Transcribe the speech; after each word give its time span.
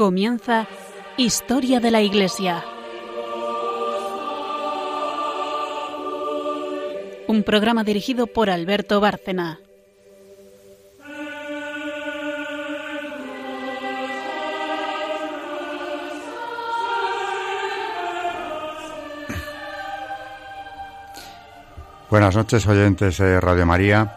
Comienza 0.00 0.66
Historia 1.18 1.78
de 1.78 1.90
la 1.90 2.00
Iglesia. 2.00 2.64
Un 7.28 7.42
programa 7.42 7.84
dirigido 7.84 8.26
por 8.26 8.48
Alberto 8.48 8.98
Bárcena. 8.98 9.60
Buenas 22.08 22.34
noches, 22.34 22.66
oyentes 22.66 23.18
de 23.18 23.38
Radio 23.38 23.66
María 23.66 24.16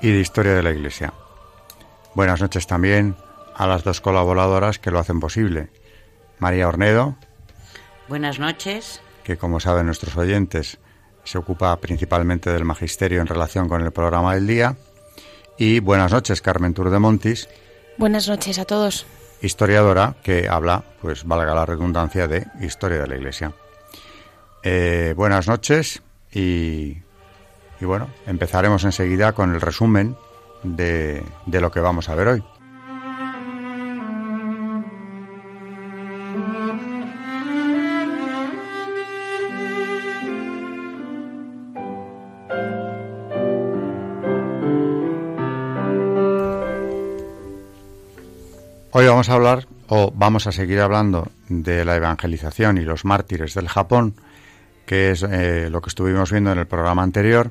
y 0.00 0.10
de 0.10 0.18
Historia 0.18 0.54
de 0.54 0.64
la 0.64 0.72
Iglesia. 0.72 1.12
Buenas 2.16 2.40
noches 2.40 2.66
también 2.66 3.14
a 3.58 3.66
las 3.66 3.82
dos 3.82 4.00
colaboradoras 4.00 4.78
que 4.78 4.92
lo 4.92 5.00
hacen 5.00 5.18
posible. 5.18 5.68
María 6.38 6.68
Ornedo. 6.68 7.16
Buenas 8.08 8.38
noches. 8.38 9.00
Que 9.24 9.36
como 9.36 9.58
saben 9.58 9.86
nuestros 9.86 10.16
oyentes 10.16 10.78
se 11.24 11.38
ocupa 11.38 11.76
principalmente 11.78 12.50
del 12.50 12.64
magisterio 12.64 13.20
en 13.20 13.26
relación 13.26 13.68
con 13.68 13.82
el 13.82 13.90
programa 13.90 14.34
del 14.34 14.46
día. 14.46 14.76
Y 15.58 15.80
buenas 15.80 16.12
noches, 16.12 16.40
Carmen 16.40 16.72
Tour 16.72 16.88
de 16.88 17.00
Montis. 17.00 17.48
Buenas 17.98 18.28
noches 18.28 18.60
a 18.60 18.64
todos. 18.64 19.04
Historiadora 19.42 20.14
que 20.22 20.48
habla, 20.48 20.84
pues 21.02 21.24
valga 21.24 21.52
la 21.52 21.66
redundancia, 21.66 22.28
de 22.28 22.46
historia 22.60 22.98
de 22.98 23.08
la 23.08 23.16
Iglesia. 23.16 23.52
Eh, 24.62 25.14
buenas 25.16 25.48
noches 25.48 26.00
y, 26.32 26.98
bueno, 27.80 28.08
empezaremos 28.26 28.84
enseguida 28.84 29.32
con 29.32 29.52
el 29.52 29.60
resumen 29.60 30.16
de, 30.62 31.24
de 31.46 31.60
lo 31.60 31.72
que 31.72 31.80
vamos 31.80 32.08
a 32.08 32.14
ver 32.14 32.28
hoy. 32.28 32.44
Vamos 49.18 49.30
a 49.30 49.34
hablar, 49.34 49.66
o 49.88 50.12
vamos 50.14 50.46
a 50.46 50.52
seguir 50.52 50.78
hablando, 50.78 51.26
de 51.48 51.84
la 51.84 51.96
evangelización 51.96 52.78
y 52.78 52.82
los 52.82 53.04
mártires 53.04 53.52
del 53.52 53.66
Japón, 53.66 54.14
que 54.86 55.10
es 55.10 55.24
eh, 55.24 55.70
lo 55.70 55.82
que 55.82 55.88
estuvimos 55.88 56.30
viendo 56.30 56.52
en 56.52 56.58
el 56.58 56.68
programa 56.68 57.02
anterior 57.02 57.50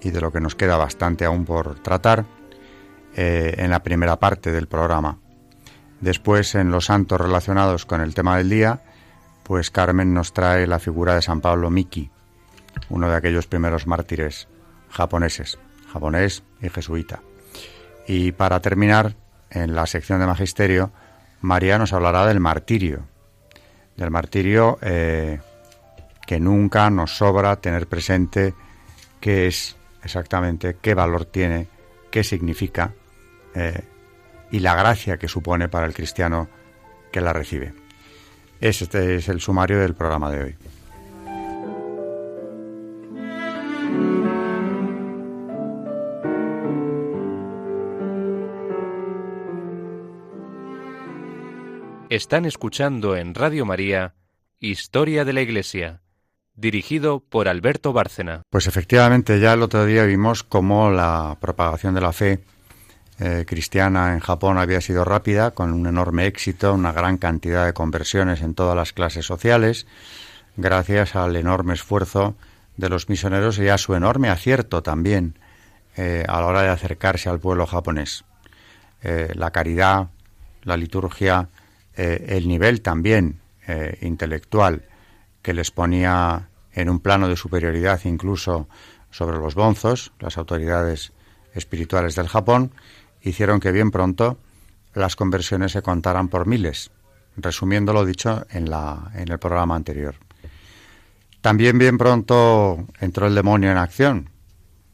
y 0.00 0.08
de 0.08 0.22
lo 0.22 0.32
que 0.32 0.40
nos 0.40 0.54
queda 0.54 0.78
bastante 0.78 1.26
aún 1.26 1.44
por 1.44 1.74
tratar 1.80 2.24
eh, 3.14 3.56
en 3.58 3.68
la 3.68 3.82
primera 3.82 4.16
parte 4.18 4.52
del 4.52 4.68
programa. 4.68 5.18
Después, 6.00 6.54
en 6.54 6.70
los 6.70 6.86
santos 6.86 7.20
relacionados 7.20 7.84
con 7.84 8.00
el 8.00 8.14
tema 8.14 8.38
del 8.38 8.48
día, 8.48 8.80
pues 9.42 9.70
Carmen 9.70 10.14
nos 10.14 10.32
trae 10.32 10.66
la 10.66 10.78
figura 10.78 11.14
de 11.14 11.20
San 11.20 11.42
Pablo 11.42 11.68
Miki, 11.68 12.10
uno 12.88 13.10
de 13.10 13.16
aquellos 13.16 13.46
primeros 13.46 13.86
mártires 13.86 14.48
japoneses, 14.88 15.58
japonés 15.92 16.42
y 16.62 16.70
jesuita. 16.70 17.20
Y 18.06 18.32
para 18.32 18.60
terminar, 18.60 19.14
en 19.50 19.74
la 19.74 19.86
sección 19.86 20.20
de 20.20 20.26
Magisterio, 20.26 20.90
María 21.40 21.78
nos 21.78 21.92
hablará 21.92 22.26
del 22.26 22.40
martirio, 22.40 23.06
del 23.96 24.10
martirio 24.10 24.78
eh, 24.82 25.40
que 26.26 26.40
nunca 26.40 26.90
nos 26.90 27.16
sobra 27.16 27.56
tener 27.56 27.86
presente 27.86 28.54
qué 29.20 29.46
es 29.46 29.76
exactamente, 30.02 30.76
qué 30.80 30.94
valor 30.94 31.24
tiene, 31.24 31.68
qué 32.10 32.24
significa 32.24 32.92
eh, 33.54 33.82
y 34.50 34.60
la 34.60 34.74
gracia 34.74 35.18
que 35.18 35.28
supone 35.28 35.68
para 35.68 35.86
el 35.86 35.94
cristiano 35.94 36.48
que 37.10 37.20
la 37.20 37.32
recibe. 37.32 37.74
Este 38.60 39.16
es 39.16 39.28
el 39.28 39.40
sumario 39.40 39.80
del 39.80 39.94
programa 39.94 40.30
de 40.30 40.42
hoy. 40.42 40.56
Están 52.08 52.44
escuchando 52.44 53.16
en 53.16 53.34
Radio 53.34 53.66
María 53.66 54.14
Historia 54.60 55.24
de 55.24 55.32
la 55.32 55.40
Iglesia, 55.40 56.02
dirigido 56.54 57.18
por 57.18 57.48
Alberto 57.48 57.92
Bárcena. 57.92 58.42
Pues 58.48 58.68
efectivamente, 58.68 59.40
ya 59.40 59.54
el 59.54 59.62
otro 59.62 59.84
día 59.84 60.04
vimos 60.04 60.44
cómo 60.44 60.88
la 60.92 61.36
propagación 61.40 61.94
de 61.94 62.00
la 62.00 62.12
fe 62.12 62.44
eh, 63.18 63.44
cristiana 63.44 64.12
en 64.12 64.20
Japón 64.20 64.56
había 64.56 64.80
sido 64.80 65.04
rápida, 65.04 65.50
con 65.50 65.72
un 65.72 65.88
enorme 65.88 66.26
éxito, 66.26 66.72
una 66.74 66.92
gran 66.92 67.18
cantidad 67.18 67.66
de 67.66 67.72
conversiones 67.72 68.40
en 68.40 68.54
todas 68.54 68.76
las 68.76 68.92
clases 68.92 69.26
sociales, 69.26 69.88
gracias 70.56 71.16
al 71.16 71.34
enorme 71.34 71.74
esfuerzo 71.74 72.36
de 72.76 72.88
los 72.88 73.08
misioneros 73.08 73.58
y 73.58 73.68
a 73.68 73.78
su 73.78 73.96
enorme 73.96 74.28
acierto 74.28 74.80
también 74.80 75.40
eh, 75.96 76.24
a 76.28 76.40
la 76.40 76.46
hora 76.46 76.62
de 76.62 76.68
acercarse 76.68 77.28
al 77.28 77.40
pueblo 77.40 77.66
japonés. 77.66 78.24
Eh, 79.02 79.32
la 79.34 79.50
caridad, 79.50 80.10
la 80.62 80.76
liturgia, 80.76 81.48
eh, 81.96 82.24
el 82.28 82.48
nivel 82.48 82.82
también 82.82 83.40
eh, 83.66 83.98
intelectual 84.02 84.84
que 85.42 85.54
les 85.54 85.70
ponía 85.70 86.48
en 86.72 86.90
un 86.90 87.00
plano 87.00 87.28
de 87.28 87.36
superioridad 87.36 88.00
incluso 88.04 88.68
sobre 89.10 89.38
los 89.38 89.54
bonzos, 89.54 90.12
las 90.20 90.36
autoridades 90.36 91.12
espirituales 91.54 92.14
del 92.14 92.28
Japón, 92.28 92.72
hicieron 93.22 93.60
que 93.60 93.72
bien 93.72 93.90
pronto 93.90 94.38
las 94.94 95.16
conversiones 95.16 95.72
se 95.72 95.82
contaran 95.82 96.28
por 96.28 96.46
miles, 96.46 96.90
resumiendo 97.36 97.92
lo 97.92 98.04
dicho 98.04 98.46
en, 98.50 98.70
la, 98.70 99.10
en 99.14 99.30
el 99.30 99.38
programa 99.38 99.74
anterior. 99.74 100.16
También 101.40 101.78
bien 101.78 101.96
pronto 101.96 102.86
entró 103.00 103.26
el 103.26 103.34
demonio 103.34 103.70
en 103.70 103.78
acción, 103.78 104.30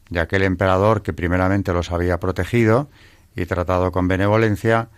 ya 0.08 0.28
que 0.28 0.36
el 0.36 0.42
emperador 0.42 1.02
que 1.02 1.12
primeramente 1.12 1.72
los 1.72 1.90
había 1.90 2.20
protegido 2.20 2.90
y 3.34 3.46
tratado 3.46 3.90
con 3.90 4.06
benevolencia, 4.06 4.90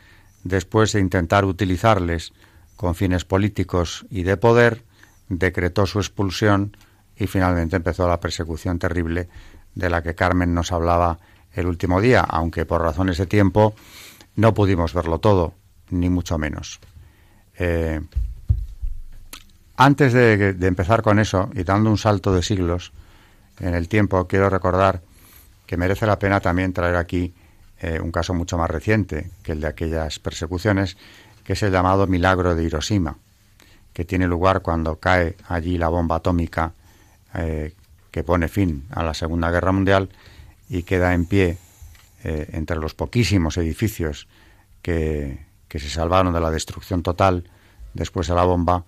después 0.44 0.92
de 0.92 1.00
intentar 1.00 1.44
utilizarles 1.44 2.32
con 2.76 2.94
fines 2.94 3.24
políticos 3.24 4.06
y 4.10 4.22
de 4.22 4.36
poder, 4.36 4.84
decretó 5.28 5.86
su 5.86 5.98
expulsión 5.98 6.76
y 7.16 7.26
finalmente 7.26 7.76
empezó 7.76 8.06
la 8.06 8.20
persecución 8.20 8.78
terrible 8.78 9.28
de 9.74 9.90
la 9.90 10.02
que 10.02 10.14
Carmen 10.14 10.54
nos 10.54 10.70
hablaba 10.70 11.18
el 11.52 11.66
último 11.66 12.00
día, 12.00 12.20
aunque 12.20 12.66
por 12.66 12.82
razones 12.82 13.18
de 13.18 13.26
tiempo 13.26 13.74
no 14.36 14.54
pudimos 14.54 14.92
verlo 14.92 15.18
todo, 15.18 15.54
ni 15.90 16.10
mucho 16.10 16.38
menos. 16.38 16.80
Eh, 17.56 18.00
antes 19.76 20.12
de, 20.12 20.54
de, 20.54 20.66
empezar 20.66 21.02
con 21.02 21.18
eso 21.18 21.50
y 21.54 21.62
dando 21.62 21.90
un 21.90 21.98
salto 21.98 22.34
de 22.34 22.42
siglos 22.42 22.92
en 23.60 23.74
el 23.74 23.88
tiempo, 23.88 24.26
quiero 24.26 24.50
recordar 24.50 25.02
que 25.66 25.76
merece 25.76 26.06
la 26.06 26.18
pena 26.18 26.40
también 26.40 26.72
traer 26.72 26.96
aquí 26.96 27.32
eh, 27.84 28.00
un 28.00 28.10
caso 28.10 28.32
mucho 28.32 28.56
más 28.56 28.70
reciente 28.70 29.30
que 29.42 29.52
el 29.52 29.60
de 29.60 29.66
aquellas 29.66 30.18
persecuciones, 30.18 30.96
que 31.44 31.52
es 31.52 31.62
el 31.62 31.70
llamado 31.70 32.06
milagro 32.06 32.54
de 32.54 32.64
Hiroshima, 32.64 33.18
que 33.92 34.06
tiene 34.06 34.26
lugar 34.26 34.62
cuando 34.62 34.96
cae 34.96 35.36
allí 35.48 35.76
la 35.76 35.88
bomba 35.88 36.16
atómica 36.16 36.72
eh, 37.34 37.74
que 38.10 38.24
pone 38.24 38.48
fin 38.48 38.86
a 38.88 39.02
la 39.02 39.12
Segunda 39.12 39.50
Guerra 39.50 39.72
Mundial 39.72 40.08
y 40.70 40.84
queda 40.84 41.12
en 41.12 41.26
pie 41.26 41.58
eh, 42.22 42.48
entre 42.52 42.78
los 42.78 42.94
poquísimos 42.94 43.58
edificios 43.58 44.28
que, 44.80 45.44
se 45.68 45.90
salvaron 45.90 46.32
de 46.32 46.40
la 46.40 46.50
destrucción 46.50 47.02
total 47.02 47.50
después 47.92 48.28
de 48.28 48.34
la 48.34 48.44
bomba, 48.44 48.84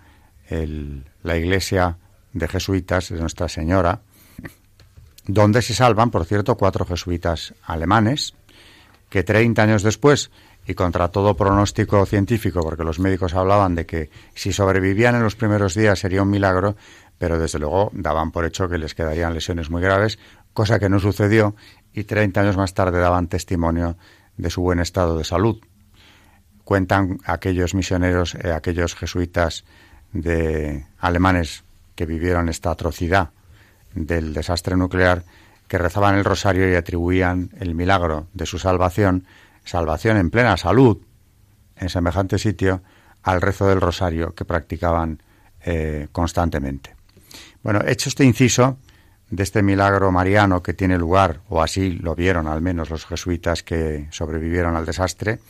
la 0.48 1.36
iglesia 1.36 1.98
de 2.32 2.48
jesuitas 2.48 3.10
de 3.10 3.20
Nuestra 3.20 3.48
Señora, 3.48 4.00
donde 5.26 5.60
se 5.60 5.74
salvan, 5.74 6.10
por 6.12 6.24
cierto, 6.24 6.56
cuatro 6.56 6.86
jesuitas 6.86 7.54
alemanes, 7.64 8.34
que 9.08 9.22
30 9.22 9.62
años 9.62 9.82
después, 9.82 10.30
y 10.66 10.74
contra 10.74 11.08
todo 11.08 11.36
pronóstico 11.36 12.04
científico, 12.06 12.60
porque 12.60 12.84
los 12.84 12.98
médicos 12.98 13.34
hablaban 13.34 13.74
de 13.74 13.86
que 13.86 14.10
si 14.34 14.52
sobrevivían 14.52 15.14
en 15.14 15.22
los 15.22 15.36
primeros 15.36 15.74
días 15.74 16.00
sería 16.00 16.22
un 16.22 16.30
milagro, 16.30 16.76
pero 17.18 17.38
desde 17.38 17.58
luego 17.58 17.90
daban 17.94 18.32
por 18.32 18.44
hecho 18.44 18.68
que 18.68 18.78
les 18.78 18.94
quedarían 18.94 19.32
lesiones 19.32 19.70
muy 19.70 19.80
graves, 19.80 20.18
cosa 20.52 20.78
que 20.78 20.88
no 20.88 20.98
sucedió, 20.98 21.54
y 21.92 22.04
30 22.04 22.40
años 22.40 22.56
más 22.56 22.74
tarde 22.74 22.98
daban 22.98 23.28
testimonio 23.28 23.96
de 24.36 24.50
su 24.50 24.60
buen 24.60 24.80
estado 24.80 25.16
de 25.16 25.24
salud. 25.24 25.60
Cuentan 26.64 27.20
aquellos 27.24 27.74
misioneros, 27.74 28.34
eh, 28.34 28.52
aquellos 28.52 28.96
jesuitas 28.96 29.64
de 30.12 30.84
alemanes 30.98 31.62
que 31.94 32.06
vivieron 32.06 32.48
esta 32.48 32.72
atrocidad 32.72 33.30
del 33.94 34.34
desastre 34.34 34.76
nuclear, 34.76 35.24
que 35.68 35.78
rezaban 35.78 36.16
el 36.16 36.24
rosario 36.24 36.70
y 36.70 36.74
atribuían 36.74 37.50
el 37.58 37.74
milagro 37.74 38.28
de 38.32 38.46
su 38.46 38.58
salvación, 38.58 39.26
salvación 39.64 40.16
en 40.16 40.30
plena 40.30 40.56
salud, 40.56 40.98
en 41.76 41.88
semejante 41.88 42.38
sitio, 42.38 42.82
al 43.22 43.40
rezo 43.40 43.66
del 43.66 43.80
rosario 43.80 44.34
que 44.34 44.44
practicaban 44.44 45.20
eh, 45.64 46.08
constantemente. 46.12 46.94
Bueno, 47.62 47.80
hecho 47.84 48.08
este 48.08 48.24
inciso 48.24 48.78
de 49.28 49.42
este 49.42 49.62
milagro 49.62 50.12
mariano 50.12 50.62
que 50.62 50.74
tiene 50.74 50.96
lugar, 50.96 51.40
o 51.48 51.60
así 51.60 51.90
lo 51.90 52.14
vieron 52.14 52.46
al 52.46 52.62
menos 52.62 52.90
los 52.90 53.06
jesuitas 53.06 53.64
que 53.64 54.06
sobrevivieron 54.10 54.76
al 54.76 54.86
desastre, 54.86 55.40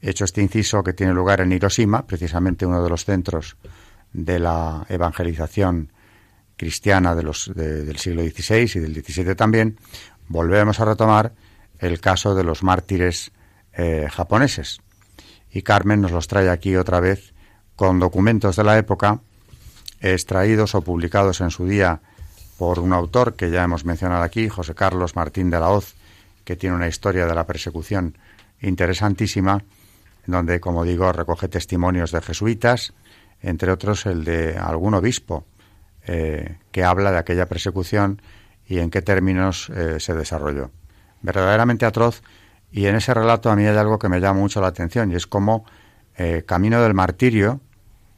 hecho 0.00 0.24
este 0.24 0.40
inciso 0.40 0.82
que 0.82 0.94
tiene 0.94 1.12
lugar 1.12 1.42
en 1.42 1.52
Hiroshima, 1.52 2.06
precisamente 2.06 2.64
uno 2.64 2.82
de 2.82 2.88
los 2.88 3.04
centros 3.04 3.56
de 4.12 4.38
la 4.38 4.86
evangelización 4.88 5.92
cristiana 6.60 7.14
de 7.14 7.22
los, 7.22 7.50
del 7.54 7.96
siglo 7.96 8.20
XVI 8.22 8.70
y 8.74 8.80
del 8.80 8.92
XVII 8.92 9.34
también, 9.34 9.78
volvemos 10.28 10.78
a 10.78 10.84
retomar 10.84 11.32
el 11.78 12.00
caso 12.00 12.34
de 12.34 12.44
los 12.44 12.62
mártires 12.62 13.32
eh, 13.72 14.08
japoneses. 14.12 14.82
Y 15.50 15.62
Carmen 15.62 16.02
nos 16.02 16.12
los 16.12 16.28
trae 16.28 16.50
aquí 16.50 16.76
otra 16.76 17.00
vez 17.00 17.32
con 17.76 17.98
documentos 17.98 18.56
de 18.56 18.64
la 18.64 18.76
época 18.76 19.20
extraídos 20.02 20.74
o 20.74 20.82
publicados 20.82 21.40
en 21.40 21.50
su 21.50 21.66
día 21.66 22.02
por 22.58 22.78
un 22.78 22.92
autor 22.92 23.36
que 23.36 23.50
ya 23.50 23.64
hemos 23.64 23.86
mencionado 23.86 24.22
aquí, 24.22 24.50
José 24.50 24.74
Carlos 24.74 25.16
Martín 25.16 25.48
de 25.48 25.60
la 25.60 25.70
Hoz, 25.70 25.94
que 26.44 26.56
tiene 26.56 26.76
una 26.76 26.88
historia 26.88 27.24
de 27.24 27.34
la 27.34 27.46
persecución 27.46 28.18
interesantísima, 28.60 29.64
donde, 30.26 30.60
como 30.60 30.84
digo, 30.84 31.10
recoge 31.10 31.48
testimonios 31.48 32.12
de 32.12 32.20
jesuitas, 32.20 32.92
entre 33.40 33.72
otros 33.72 34.04
el 34.04 34.24
de 34.24 34.58
algún 34.58 34.92
obispo, 34.92 35.46
eh, 36.06 36.58
que 36.72 36.84
habla 36.84 37.12
de 37.12 37.18
aquella 37.18 37.46
persecución 37.46 38.22
y 38.66 38.78
en 38.78 38.90
qué 38.90 39.02
términos 39.02 39.70
eh, 39.70 40.00
se 40.00 40.14
desarrolló. 40.14 40.70
Verdaderamente 41.22 41.86
atroz, 41.86 42.22
y 42.72 42.86
en 42.86 42.94
ese 42.94 43.12
relato 43.12 43.50
a 43.50 43.56
mí 43.56 43.66
hay 43.66 43.76
algo 43.76 43.98
que 43.98 44.08
me 44.08 44.20
llama 44.20 44.40
mucho 44.40 44.60
la 44.60 44.68
atención, 44.68 45.10
y 45.10 45.16
es 45.16 45.26
cómo, 45.26 45.64
eh, 46.16 46.44
camino 46.46 46.80
del 46.80 46.94
martirio, 46.94 47.60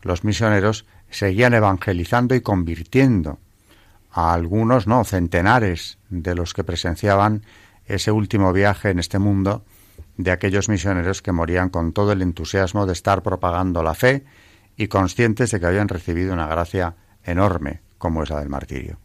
los 0.02 0.24
misioneros 0.24 0.86
seguían 1.10 1.54
evangelizando 1.54 2.34
y 2.34 2.40
convirtiendo 2.40 3.38
a 4.10 4.34
algunos, 4.34 4.86
no, 4.86 5.04
centenares 5.04 5.98
de 6.10 6.34
los 6.34 6.52
que 6.52 6.64
presenciaban 6.64 7.44
ese 7.86 8.12
último 8.12 8.52
viaje 8.52 8.90
en 8.90 8.98
este 8.98 9.18
mundo 9.18 9.64
de 10.16 10.30
aquellos 10.30 10.68
misioneros 10.68 11.22
que 11.22 11.32
morían 11.32 11.70
con 11.70 11.92
todo 11.92 12.12
el 12.12 12.22
entusiasmo 12.22 12.86
de 12.86 12.92
estar 12.92 13.22
propagando 13.22 13.82
la 13.82 13.94
fe 13.94 14.24
y 14.76 14.88
conscientes 14.88 15.50
de 15.50 15.60
que 15.60 15.66
habían 15.66 15.88
recibido 15.88 16.32
una 16.32 16.46
gracia 16.46 16.96
enorme 17.24 17.80
como 17.98 18.22
es 18.22 18.30
la 18.30 18.40
del 18.40 18.48
martirio. 18.48 18.98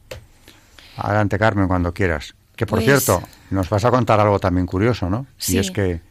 Adelante, 0.97 1.37
Carmen, 1.37 1.67
cuando 1.67 1.93
quieras. 1.93 2.33
Que 2.55 2.65
por 2.65 2.79
pues 2.79 2.85
cierto, 2.85 3.21
nos 3.51 3.69
vas 3.69 3.85
a 3.85 3.91
contar 3.91 4.19
algo 4.19 4.39
también 4.39 4.65
curioso, 4.65 5.09
¿no? 5.09 5.27
Sí. 5.37 5.55
Y 5.55 5.59
es 5.59 5.69
que. 5.69 6.01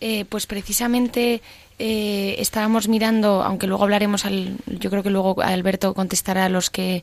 Eh, 0.00 0.26
pues 0.28 0.46
precisamente 0.46 1.40
eh, 1.78 2.36
estábamos 2.38 2.86
mirando, 2.86 3.42
aunque 3.42 3.66
luego 3.66 3.82
hablaremos, 3.84 4.26
al, 4.26 4.58
yo 4.66 4.90
creo 4.90 5.02
que 5.02 5.10
luego 5.10 5.40
Alberto 5.40 5.94
contestará 5.94 6.44
a 6.44 6.48
los 6.50 6.68
que 6.68 7.02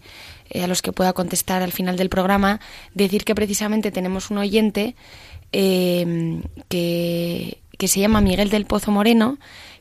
eh, 0.51 0.63
a 0.63 0.68
los 0.68 0.84
que 0.84 0.94
pueda 0.94 1.13
contestar 1.13 1.63
al 1.63 1.72
final 1.72 1.98
del 1.98 2.10
programa, 2.10 2.62
decir 2.94 3.25
que 3.25 3.34
precisamente 3.34 3.92
tenemos 3.92 4.30
un 4.30 4.38
oyente 4.38 4.96
que, 5.51 6.42
que 7.78 7.88
se 7.88 8.00
llama 8.00 8.22
Miguel 8.22 8.50
del 8.50 8.66
Pozo 8.66 8.92
Moreno, 8.92 9.38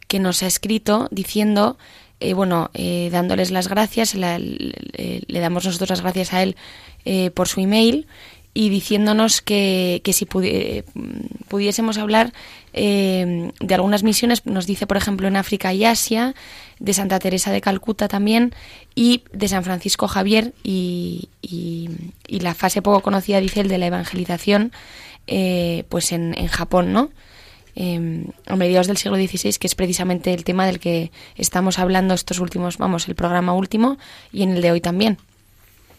que 0.08 0.20
nos 0.20 0.42
ha 0.42 0.46
escrito 0.46 1.08
diciendo 1.10 1.76
eh, 2.24 2.32
bueno, 2.32 2.70
eh, 2.72 3.10
dándoles 3.12 3.50
las 3.50 3.68
gracias, 3.68 4.14
le, 4.14 4.38
damos 5.28 5.66
nosotros 5.66 5.90
las 5.90 6.00
gracias 6.00 6.32
a 6.32 6.42
él 6.42 6.56
eh, 7.04 7.30
por 7.30 7.48
su 7.48 7.60
email 7.60 8.06
y 8.54 8.70
diciéndonos 8.70 9.42
que, 9.42 10.00
que 10.04 10.14
si 10.14 10.24
pudiésemos 10.24 11.98
hablar 11.98 12.32
de 12.72 13.74
algunas 13.74 14.02
misiones, 14.02 14.46
nos 14.46 14.66
dice, 14.66 14.86
por 14.86 14.96
ejemplo, 14.96 15.28
en 15.28 15.36
África 15.36 15.72
y 15.74 15.84
Asia, 15.84 16.34
de 16.78 16.94
Santa 16.94 17.18
Teresa 17.18 17.52
de 17.52 17.60
Calcuta 17.60 18.08
también, 18.08 18.54
y 18.94 19.24
de 19.32 19.48
San 19.48 19.64
Francisco 19.64 20.08
Javier, 20.08 20.54
y, 20.62 21.28
y, 21.42 21.88
la 22.40 22.54
fase 22.54 22.80
poco 22.80 23.00
conocida, 23.00 23.40
dice 23.40 23.60
él, 23.60 23.68
de 23.68 23.78
la 23.78 23.86
evangelización, 23.86 24.72
pues 25.88 26.12
en 26.12 26.46
Japón, 26.46 26.92
¿no? 26.92 27.10
Eh, 27.76 28.26
a 28.46 28.56
mediados 28.56 28.86
del 28.86 28.96
siglo 28.96 29.16
XVI, 29.16 29.54
que 29.58 29.66
es 29.66 29.74
precisamente 29.74 30.32
el 30.32 30.44
tema 30.44 30.66
del 30.66 30.78
que 30.78 31.10
estamos 31.36 31.78
hablando 31.78 32.14
estos 32.14 32.38
últimos, 32.38 32.78
vamos, 32.78 33.08
el 33.08 33.14
programa 33.14 33.52
último 33.52 33.98
y 34.32 34.42
en 34.42 34.50
el 34.50 34.62
de 34.62 34.72
hoy 34.72 34.80
también. 34.80 35.18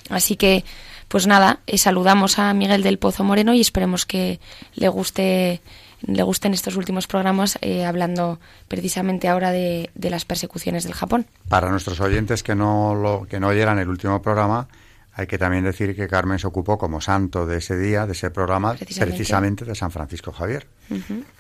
Así 0.10 0.36
que, 0.36 0.64
pues 1.08 1.28
nada, 1.28 1.60
eh, 1.68 1.78
saludamos 1.78 2.40
a 2.40 2.54
Miguel 2.54 2.84
del 2.84 3.00
Pozo 3.00 3.24
Moreno 3.24 3.54
y 3.54 3.62
esperemos 3.62 4.06
que 4.06 4.40
le 4.76 4.88
guste 4.90 5.62
le 6.02 6.22
gusten 6.22 6.54
estos 6.54 6.76
últimos 6.76 7.08
programas 7.08 7.58
eh, 7.62 7.84
hablando 7.84 8.40
precisamente 8.68 9.28
ahora 9.28 9.52
de, 9.52 9.90
de, 9.96 10.10
las 10.12 10.24
persecuciones 10.24 10.84
del 10.84 10.94
Japón. 10.94 11.26
Para 11.50 11.72
nuestros 11.72 12.00
oyentes 12.00 12.44
que 12.44 12.54
no 12.54 12.94
lo, 12.94 13.26
que 13.28 13.40
no 13.40 13.48
oyeran 13.48 13.80
el 13.80 13.90
último 13.90 14.22
programa, 14.22 14.68
hay 15.18 15.28
que 15.28 15.38
también 15.38 15.64
decir 15.64 15.96
que 15.96 16.08
Carmen 16.10 16.40
se 16.40 16.48
ocupó 16.48 16.78
como 16.78 17.00
santo 17.00 17.46
de 17.46 17.58
ese 17.58 17.78
día, 17.78 18.06
de 18.06 18.12
ese 18.12 18.32
programa, 18.32 18.74
precisamente, 18.74 19.64
de 19.64 19.74
San 19.74 19.90
Francisco 19.90 20.34
Javier 20.34 20.68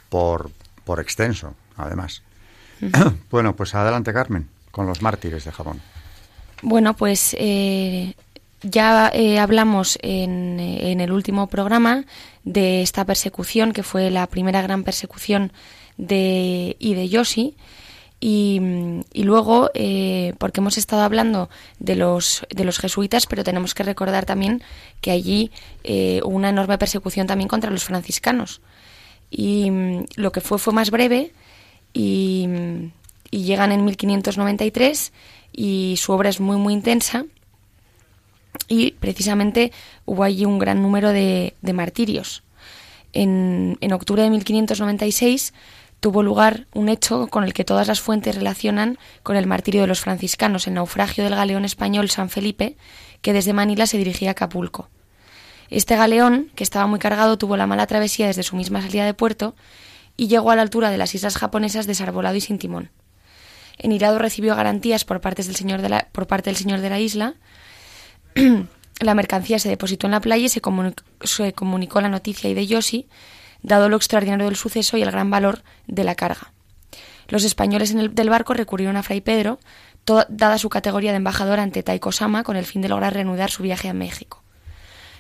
por, 0.08 0.50
por 0.86 1.02
extenso, 1.02 1.56
además. 1.76 2.24
bueno, 3.30 3.54
pues 3.54 3.76
adelante, 3.76 4.14
Carmen, 4.14 4.48
con 4.72 4.88
los 4.88 5.02
mártires 5.02 5.44
de 5.44 5.52
Japón. 5.52 5.82
Bueno, 6.62 6.96
pues 6.96 7.36
eh, 7.38 8.14
ya 8.62 9.12
eh, 9.14 9.40
hablamos 9.40 10.00
en, 10.02 10.58
en, 10.60 11.02
el 11.02 11.12
último 11.12 11.48
programa 11.48 12.06
de 12.46 12.82
esta 12.82 13.04
persecución, 13.04 13.74
que 13.74 13.84
fue 13.84 14.10
la 14.10 14.28
primera 14.28 14.62
gran 14.62 14.84
persecución 14.84 15.52
de 15.98 16.78
Hideyoshi. 16.80 17.58
Y, 18.28 18.60
y 19.14 19.24
luego, 19.24 19.70
eh, 19.76 20.34
porque 20.40 20.62
hemos 20.62 20.80
estado 20.80 21.04
hablando 21.04 21.50
de 21.78 21.96
los, 21.96 22.44
de 22.50 22.64
los 22.64 22.80
jesuitas, 22.80 23.28
pero 23.28 23.44
tenemos 23.44 23.76
que 23.76 23.84
recordar 23.84 24.26
también 24.26 24.64
que 25.02 25.12
allí 25.12 25.52
hubo 26.24 26.36
una 26.36 26.50
enorme 26.50 26.80
persecución 26.80 27.28
también 27.28 27.48
contra 27.48 27.70
los 27.70 27.84
franciscanos 27.84 28.62
y 29.30 29.70
mm, 29.70 30.06
lo 30.16 30.32
que 30.32 30.42
fue 30.42 30.58
fue 30.58 30.74
más 30.74 30.92
breve 30.92 31.32
y, 31.94 32.48
llegan 33.32 33.74
en 33.74 33.84
1593 33.84 35.12
y 35.52 35.96
su 35.98 36.14
obra 36.14 36.30
es 36.30 36.40
muy 36.40 36.56
muy 36.56 36.74
intensa 36.74 37.26
y 38.70 38.92
precisamente 38.92 39.74
hubo 40.06 40.24
allí 40.24 40.46
un 40.46 40.58
gran 40.58 40.82
número 40.82 41.12
de, 41.12 41.54
martirios. 41.74 42.44
En, 43.12 43.78
en, 43.82 43.92
octubre 43.92 44.24
de 44.24 44.30
1596 44.30 45.54
tuvo 46.00 46.24
lugar 46.24 46.68
un 46.74 46.90
hecho 46.90 47.28
con 47.28 47.44
el 47.44 47.54
que 47.54 47.64
todas 47.64 47.88
las 47.88 48.02
fuentes 48.02 48.36
relacionan 48.36 48.98
con 49.24 49.36
el 49.36 49.48
martirio 49.48 49.82
de 49.82 49.88
los 49.88 50.02
franciscanos, 50.02 50.68
el 50.68 50.76
naufragio 50.76 51.24
del 51.24 51.36
galeón 51.36 51.66
español 51.66 52.10
San 52.10 52.30
Felipe, 52.30 52.78
que 53.22 53.34
desde 53.34 53.54
Manila 53.54 53.88
se 53.88 53.98
dirigía 53.98 54.30
a 54.30 54.32
Acapulco. 54.32 54.90
Este 55.70 55.96
galeón, 55.96 56.52
que 56.56 56.64
estaba 56.64 56.86
muy 56.86 57.00
cargado, 57.00 57.38
tuvo 57.38 57.58
la 57.58 57.68
mala 57.68 57.88
travesía 57.88 58.28
desde 58.28 58.44
su 58.44 58.56
misma 58.56 58.82
salida 58.82 59.06
de 59.06 59.14
puerto 59.14 59.56
y 60.16 60.28
llegó 60.28 60.52
a 60.52 60.56
la 60.56 60.62
altura 60.62 60.92
de 60.92 60.98
las 60.98 61.16
islas 61.16 61.38
japonesas 61.38 61.88
desarbolado 61.88 62.36
y 62.36 62.42
sin 62.42 62.60
timón. 62.60 62.92
En 63.78 63.92
Irado 63.92 64.20
recibió 64.20 64.56
garantías 64.56 65.06
por, 65.06 65.20
del 65.20 65.56
señor 65.56 65.82
de 65.82 65.90
la, 65.90 66.08
por 66.12 66.28
parte 66.28 66.50
del 66.50 66.58
señor 66.58 66.80
de 66.80 66.90
la 66.90 67.00
isla. 67.00 67.36
la 69.00 69.16
mercancía 69.16 69.60
se 69.60 69.70
depositó 69.70 70.08
en 70.08 70.12
la 70.12 70.22
playa 70.22 70.46
y 70.46 70.50
se 70.50 70.62
comunicó, 70.62 72.02
la 72.02 72.10
noticia 72.10 72.50
y 72.50 72.54
de 72.54 72.68
Yoshi, 72.68 73.08
dado 73.66 73.90
lo 73.90 73.98
extraordinario 73.98 74.46
del 74.46 74.56
suceso 74.56 74.98
y 74.98 75.02
el 75.02 75.12
gran 75.12 75.30
valor 75.30 75.64
de 75.88 76.04
la 76.04 76.16
carga. 76.16 76.52
Los 77.28 77.44
españoles 77.44 77.94
del 77.94 78.30
barco 78.30 78.54
recurrieron 78.54 78.98
a 78.98 79.04
Fray 79.04 79.22
Pedro, 79.22 79.60
dada 80.30 80.58
su 80.60 80.70
categoría 80.70 81.12
de 81.12 81.18
embajador 81.18 81.60
ante 81.60 81.82
Taiko 81.82 82.12
Sama, 82.12 82.44
con 82.44 82.56
el 82.56 82.66
fin 82.66 82.82
de 82.82 82.90
lograr 82.90 83.14
reanudar 83.14 83.50
su 83.50 83.64
viaje 83.64 83.90
a 83.90 83.94
México. 83.94 84.44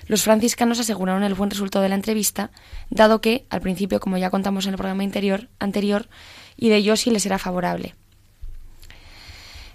Los 0.08 0.22
franciscanos 0.22 0.80
aseguraron 0.80 1.24
el 1.24 1.34
buen 1.34 1.50
resultado 1.50 1.82
de 1.82 1.90
la 1.90 1.96
entrevista, 1.96 2.52
dado 2.92 3.22
que, 3.22 3.46
al 3.50 3.62
principio, 3.62 4.00
como 4.00 4.18
ya 4.18 4.30
contamos 4.30 4.68
en 4.68 4.74
el 4.74 4.78
programa 4.78 5.04
anterior, 5.04 6.10
y 6.56 6.70
de 6.70 6.84
Yoshi 6.84 7.10
les 7.10 7.25
era 7.25 7.40
favorable. 7.40 7.96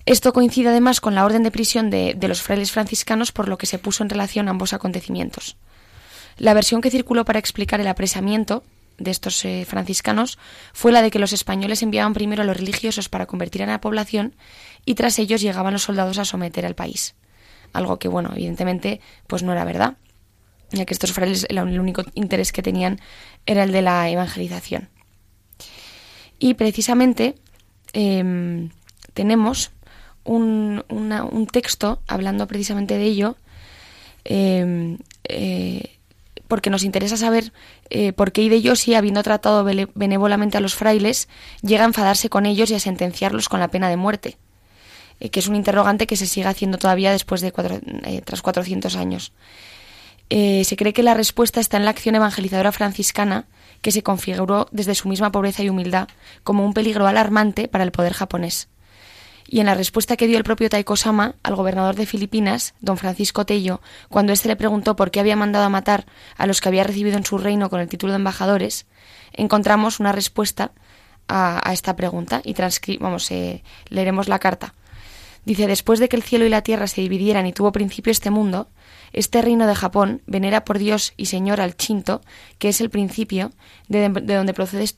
Esto 0.06 0.32
coincide 0.32 0.68
además 0.68 1.00
con 1.00 1.16
la 1.16 1.24
orden 1.24 1.42
de 1.42 1.50
prisión 1.50 1.90
de, 1.90 2.16
los 2.28 2.42
frailes 2.42 2.70
franciscanos, 2.70 3.32
por 3.32 3.48
lo 3.48 3.58
que 3.58 3.66
se 3.66 3.78
puso 3.78 4.04
en 4.04 4.10
relación 4.10 4.48
ambos 4.48 4.72
acontecimientos. 4.72 5.56
La 6.40 6.54
versión 6.54 6.80
que 6.80 6.90
circuló 6.90 7.24
para 7.24 7.38
explicar 7.38 7.80
el 7.80 7.86
apresamiento 7.86 8.64
de 8.98 9.10
estos 9.12 9.44
eh, 9.44 9.64
franciscanos 9.64 10.38
fue 10.72 10.90
la 10.90 11.02
de 11.02 11.10
que 11.10 11.18
los 11.18 11.32
españoles 11.32 11.82
enviaban 11.82 12.14
primero 12.14 12.42
a 12.42 12.46
los 12.46 12.56
religiosos 12.56 13.08
para 13.08 13.26
convertir 13.26 13.62
a 13.62 13.66
la 13.66 13.80
población 13.80 14.34
y 14.84 14.94
tras 14.94 15.18
ellos 15.18 15.40
llegaban 15.40 15.72
los 15.72 15.82
soldados 15.82 16.18
a 16.18 16.24
someter 16.24 16.66
al 16.66 16.74
país. 16.74 17.14
Algo 17.72 17.98
que, 17.98 18.08
bueno, 18.08 18.30
evidentemente, 18.32 19.00
pues 19.28 19.44
no 19.44 19.52
era 19.52 19.64
verdad 19.64 19.96
ya 20.72 20.84
que 20.84 20.94
estos 20.94 21.12
frailes 21.12 21.46
el 21.48 21.80
único 21.80 22.04
interés 22.14 22.52
que 22.52 22.62
tenían 22.62 23.00
era 23.46 23.64
el 23.64 23.72
de 23.72 23.82
la 23.82 24.08
evangelización. 24.08 24.88
Y 26.38 26.54
precisamente 26.54 27.34
em, 27.92 28.70
tenemos 29.12 29.70
un, 30.24 30.82
texto 31.52 32.00
hablando 32.06 32.46
precisamente 32.46 32.96
de 32.96 33.04
ello, 33.04 33.36
em, 34.24 34.98
eh, 35.24 35.98
porque 36.50 36.68
nos 36.68 36.82
interesa 36.82 37.16
saber 37.16 37.52
eh, 37.88 38.12
por 38.12 38.32
qué 38.32 38.42
Hideyoshi, 38.42 38.94
habiendo 38.94 39.22
tratado 39.22 39.64
benévolamente 39.94 40.58
a 40.58 40.60
los 40.60 40.74
frailes, 40.74 41.28
llega 41.62 41.84
a 41.84 41.86
enfadarse 41.86 42.28
con 42.28 42.44
ellos 42.44 42.70
y 42.70 42.74
a 42.74 42.80
sentenciarlos 42.80 43.48
con 43.48 43.60
la 43.60 43.68
pena 43.68 43.88
de 43.88 43.96
muerte, 43.96 44.36
eh, 45.20 45.30
que 45.30 45.40
es 45.40 45.46
un 45.46 45.54
interrogante 45.54 46.06
que 46.08 46.16
se 46.16 46.26
sigue 46.26 46.48
haciendo 46.48 46.76
todavía 46.76 47.12
después 47.12 47.40
de 47.40 47.52
cuatro, 47.52 47.80
tras 48.24 48.42
400 48.42 48.96
años. 48.96 49.32
Eh, 50.28 50.64
se 50.64 50.76
cree 50.76 50.92
que 50.92 51.02
la 51.02 51.14
respuesta 51.14 51.60
está 51.60 51.76
en 51.76 51.84
la 51.84 51.90
acción 51.90 52.16
evangelizadora 52.16 52.72
franciscana 52.72 53.46
que 53.80 53.92
se 53.92 54.02
configuró 54.02 54.68
desde 54.72 54.94
su 54.94 55.08
misma 55.08 55.32
pobreza 55.32 55.62
y 55.62 55.70
humildad 55.70 56.08
como 56.42 56.64
un 56.64 56.74
peligro 56.74 57.06
alarmante 57.06 57.68
para 57.68 57.84
el 57.84 57.92
poder 57.92 58.12
japonés. 58.12 58.68
Y 59.52 59.58
en 59.58 59.66
la 59.66 59.74
respuesta 59.74 60.16
que 60.16 60.28
dio 60.28 60.38
el 60.38 60.44
propio 60.44 60.70
Taiko 60.70 60.94
Sama 60.94 61.34
al 61.42 61.56
gobernador 61.56 61.96
de 61.96 62.06
Filipinas, 62.06 62.74
don 62.80 62.96
Francisco 62.96 63.44
Tello, 63.44 63.80
cuando 64.08 64.32
éste 64.32 64.46
le 64.46 64.54
preguntó 64.54 64.94
por 64.94 65.10
qué 65.10 65.18
había 65.18 65.34
mandado 65.34 65.64
a 65.64 65.68
matar 65.68 66.06
a 66.36 66.46
los 66.46 66.60
que 66.60 66.68
había 66.68 66.84
recibido 66.84 67.16
en 67.16 67.24
su 67.24 67.36
reino 67.36 67.68
con 67.68 67.80
el 67.80 67.88
título 67.88 68.12
de 68.12 68.18
embajadores, 68.18 68.86
encontramos 69.32 69.98
una 69.98 70.12
respuesta 70.12 70.70
a, 71.26 71.72
esta 71.72 71.96
pregunta 71.96 72.42
y 72.44 72.54
vamos, 73.00 73.28
eh, 73.32 73.64
leeremos 73.88 74.28
la 74.28 74.38
carta. 74.38 74.72
Dice, 75.44 75.66
después 75.66 75.98
de 75.98 76.08
que 76.08 76.14
el 76.14 76.22
cielo 76.22 76.46
y 76.46 76.48
la 76.48 76.62
tierra 76.62 76.86
se 76.86 77.00
dividieran 77.00 77.44
y 77.44 77.52
tuvo 77.52 77.72
principio 77.72 78.12
este 78.12 78.30
mundo, 78.30 78.68
este 79.12 79.42
reino 79.42 79.66
de 79.66 79.74
Japón 79.74 80.22
venera 80.26 80.64
por 80.64 80.78
Dios 80.78 81.14
y 81.16 81.26
Señor 81.26 81.60
al 81.60 81.76
Chinto, 81.76 82.20
que 82.58 82.68
es 82.68 82.80
el 82.80 82.90
principio, 82.90 83.52
de, 83.88 84.08
donde 84.08 84.52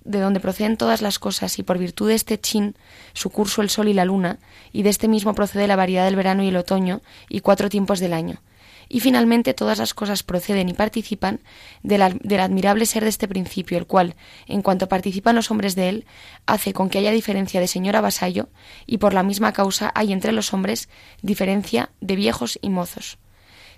de 0.04 0.20
donde 0.20 0.40
proceden 0.40 0.76
todas 0.76 1.02
las 1.02 1.18
cosas, 1.18 1.58
y 1.58 1.62
por 1.62 1.78
virtud 1.78 2.08
de 2.08 2.14
este 2.14 2.40
Chin, 2.40 2.76
su 3.12 3.30
curso 3.30 3.62
el 3.62 3.70
sol 3.70 3.88
y 3.88 3.94
la 3.94 4.04
luna, 4.04 4.38
y 4.72 4.82
de 4.82 4.90
este 4.90 5.08
mismo 5.08 5.34
procede 5.34 5.66
la 5.66 5.76
variedad 5.76 6.04
del 6.04 6.16
verano 6.16 6.42
y 6.42 6.48
el 6.48 6.56
otoño, 6.56 7.02
y 7.28 7.40
cuatro 7.40 7.68
tiempos 7.68 8.00
del 8.00 8.12
año 8.12 8.42
y 8.92 9.00
finalmente 9.00 9.54
todas 9.54 9.78
las 9.78 9.94
cosas 9.94 10.22
proceden 10.22 10.68
y 10.68 10.74
participan 10.74 11.40
del, 11.82 12.02
admirable 12.02 12.84
ser 12.84 13.04
de 13.04 13.08
este 13.08 13.26
principio, 13.26 13.78
el 13.78 13.86
cual, 13.86 14.16
en 14.46 14.60
cuanto 14.60 14.86
participan 14.86 15.34
los 15.34 15.50
hombres 15.50 15.74
de 15.74 15.88
él, 15.88 16.06
hace 16.44 16.74
con 16.74 16.90
que 16.90 16.98
haya 16.98 17.10
diferencia 17.10 17.60
de 17.60 17.68
señor 17.68 17.96
a 17.96 18.02
vasallo, 18.02 18.50
y 18.86 18.98
por 18.98 19.14
la 19.14 19.22
misma 19.22 19.54
causa 19.54 19.90
hay 19.94 20.12
entre 20.12 20.32
los 20.32 20.52
hombres 20.52 20.90
diferencia 21.22 21.90
de 22.02 22.16
viejos 22.16 22.58
y 22.60 22.68
mozos. 22.68 23.16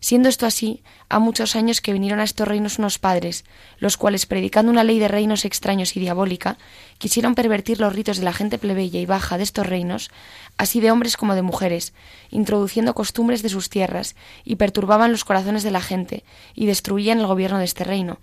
Siendo 0.04 0.28
esto 0.28 0.44
así, 0.44 0.82
ha 1.08 1.18
muchos 1.18 1.56
años 1.56 1.80
que 1.80 1.94
vinieron 1.94 2.20
a 2.20 2.24
estos 2.24 2.46
reinos 2.46 2.78
unos 2.78 2.98
padres, 2.98 3.46
los 3.78 3.96
cuales, 3.96 4.26
predicando 4.26 4.70
una 4.70 4.84
ley 4.84 4.98
de 4.98 5.08
reinos 5.08 5.46
extraños 5.46 5.96
y 5.96 6.00
diabólica, 6.00 6.58
quisieron 6.98 7.34
pervertir 7.34 7.80
los 7.80 7.94
ritos 7.94 8.18
de 8.18 8.24
la 8.24 8.34
gente 8.34 8.58
plebeya 8.58 9.00
y 9.00 9.06
baja 9.06 9.38
de 9.38 9.44
estos 9.44 9.66
reinos, 9.66 10.10
así 10.58 10.80
de 10.80 10.90
hombres 10.90 11.16
como 11.16 11.34
de 11.34 11.40
mujeres, 11.40 11.94
introduciendo 12.28 12.94
costumbres 12.94 13.42
de 13.42 13.48
sus 13.48 13.70
tierras, 13.70 14.14
y 14.44 14.56
perturbaban 14.56 15.10
los 15.10 15.24
corazones 15.24 15.62
de 15.62 15.70
la 15.70 15.80
gente, 15.80 16.22
y 16.54 16.66
destruían 16.66 17.18
el 17.20 17.26
gobierno 17.26 17.56
de 17.56 17.64
este 17.64 17.84
reino. 17.84 18.18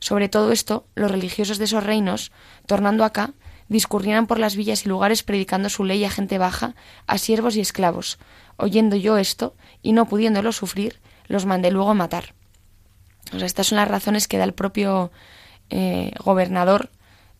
Sobre 0.00 0.28
todo 0.28 0.52
esto, 0.52 0.84
los 0.94 1.10
religiosos 1.10 1.56
de 1.56 1.64
esos 1.64 1.82
reinos, 1.82 2.30
tornando 2.66 3.04
acá, 3.04 3.32
discurrieran 3.70 4.26
por 4.26 4.38
las 4.38 4.54
villas 4.54 4.84
y 4.84 4.90
lugares 4.90 5.22
predicando 5.22 5.70
su 5.70 5.84
ley 5.84 6.04
a 6.04 6.10
gente 6.10 6.36
baja, 6.36 6.74
a 7.06 7.16
siervos 7.16 7.56
y 7.56 7.62
esclavos. 7.62 8.18
Oyendo 8.58 8.96
yo 8.96 9.16
esto, 9.16 9.54
y 9.80 9.92
no 9.92 10.06
pudiéndolo 10.06 10.52
sufrir, 10.52 11.00
los 11.26 11.46
mandé 11.46 11.70
luego 11.70 11.90
a 11.90 11.94
matar. 11.94 12.34
O 13.32 13.38
sea, 13.38 13.46
estas 13.46 13.68
son 13.68 13.76
las 13.76 13.88
razones 13.88 14.28
que 14.28 14.38
da 14.38 14.44
el 14.44 14.52
propio 14.52 15.10
eh, 15.70 16.12
gobernador 16.24 16.90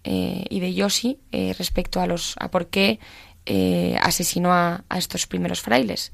eh, 0.04 0.46
Hideyoshi 0.50 1.20
eh, 1.30 1.54
respecto 1.56 2.00
a 2.00 2.08
los 2.08 2.34
a 2.40 2.50
por 2.50 2.66
qué 2.66 2.98
eh, 3.46 3.96
asesinó 4.02 4.52
a, 4.52 4.84
estos 4.96 5.26
primeros 5.28 5.60
frailes. 5.60 6.12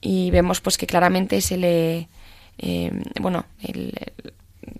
Y 0.00 0.30
vemos 0.30 0.60
pues 0.60 0.78
que 0.78 0.86
claramente 0.86 1.40
se 1.40 1.56
le 1.56 2.08
bueno 3.20 3.44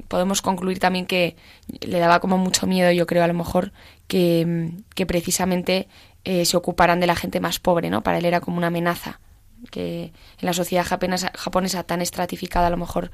podemos 0.09 0.41
concluir 0.41 0.79
también 0.79 1.05
que 1.05 1.37
le 1.81 1.99
daba 1.99 2.21
como 2.21 2.39
mucho 2.39 2.67
miedo, 2.67 2.91
yo 2.93 3.07
creo 3.07 3.23
a 3.25 3.27
lo 3.27 3.35
mejor 3.35 3.73
que, 4.09 4.71
que 4.95 5.05
precisamente 5.05 5.89
se 6.25 6.57
ocuparan 6.57 7.01
de 7.01 7.07
la 7.07 7.17
gente 7.17 7.39
más 7.39 7.59
pobre, 7.59 7.91
¿no? 7.91 8.03
Para 8.03 8.19
él 8.19 8.25
era 8.25 8.41
como 8.41 8.57
una 8.57 8.69
amenaza 8.69 9.21
que 9.71 10.13
en 10.39 10.47
la 10.47 10.53
sociedad 10.53 10.85
japonesa, 10.85 11.33
japonesa 11.35 11.83
tan 11.83 12.01
estratificada 12.03 12.69
a 12.69 12.71
lo 12.71 12.77
mejor 12.77 13.11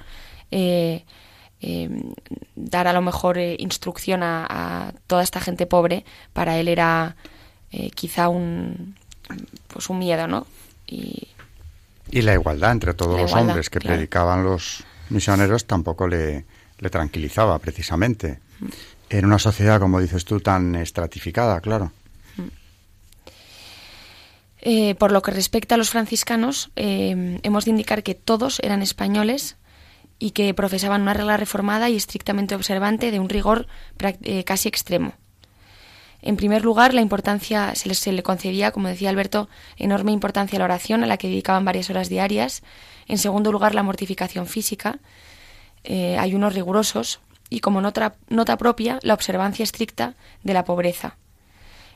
eh, 0.50 1.04
eh, 1.60 1.88
dar 2.56 2.88
a 2.88 2.92
lo 2.92 3.02
mejor 3.02 3.38
eh, 3.38 3.56
instrucción 3.58 4.22
a, 4.22 4.92
toda 5.06 5.22
esta 5.22 5.40
gente 5.40 5.66
pobre 5.66 6.04
para 6.32 6.58
él 6.58 6.68
era 6.68 7.16
quizá 7.94 8.28
un 8.28 8.96
pues 9.68 9.88
un 9.88 9.98
miedo 9.98 10.26
no 10.28 10.46
y, 10.86 11.28
y 12.10 12.20
la 12.20 12.34
igualdad 12.34 12.72
entre 12.72 12.92
todos 12.92 13.18
los 13.18 13.32
hombres 13.32 13.70
que 13.70 13.80
predicaban 13.80 14.44
los 14.44 14.84
misioneros 15.08 15.66
tampoco 15.66 16.06
le, 16.06 16.44
le 16.78 16.90
tranquilizaba 16.90 17.58
precisamente. 17.58 18.40
Mm. 18.60 18.66
en 19.08 19.24
una 19.24 19.38
sociedad 19.38 19.80
como 19.80 20.00
dices 20.00 20.26
tú 20.26 20.40
tan 20.40 20.74
estratificada 20.74 21.62
claro 21.62 21.92
eh, 24.64 24.94
por 24.94 25.10
lo 25.10 25.22
que 25.22 25.32
respecta 25.32 25.74
a 25.74 25.78
los 25.78 25.90
franciscanos, 25.90 26.70
eh, 26.76 27.40
hemos 27.42 27.64
de 27.64 27.72
indicar 27.72 28.04
que 28.04 28.14
todos 28.14 28.60
eran 28.60 28.80
españoles 28.80 29.56
y 30.20 30.30
que 30.30 30.54
profesaban 30.54 31.02
una 31.02 31.14
regla 31.14 31.36
reformada 31.36 31.90
y 31.90 31.96
estrictamente 31.96 32.54
observante 32.54 33.10
de 33.10 33.18
un 33.18 33.28
rigor 33.28 33.66
eh, 34.22 34.44
casi 34.44 34.68
extremo. 34.68 35.14
En 36.20 36.36
primer 36.36 36.64
lugar, 36.64 36.94
la 36.94 37.00
importancia 37.00 37.74
se, 37.74 37.92
se 37.96 38.12
le 38.12 38.22
concedía, 38.22 38.70
como 38.70 38.86
decía 38.86 39.10
Alberto, 39.10 39.48
enorme 39.76 40.12
importancia 40.12 40.56
a 40.56 40.60
la 40.60 40.66
oración, 40.66 41.02
a 41.02 41.08
la 41.08 41.16
que 41.16 41.26
dedicaban 41.26 41.64
varias 41.64 41.90
horas 41.90 42.08
diarias. 42.08 42.62
En 43.08 43.18
segundo 43.18 43.50
lugar, 43.50 43.74
la 43.74 43.82
mortificación 43.82 44.46
física, 44.46 45.00
ayunos 46.16 46.54
rigurosos 46.54 47.20
y, 47.50 47.58
como 47.58 47.80
nota 47.80 48.56
propia, 48.58 49.00
la 49.02 49.14
observancia 49.14 49.64
estricta 49.64 50.14
de 50.44 50.54
la 50.54 50.64
pobreza 50.64 51.16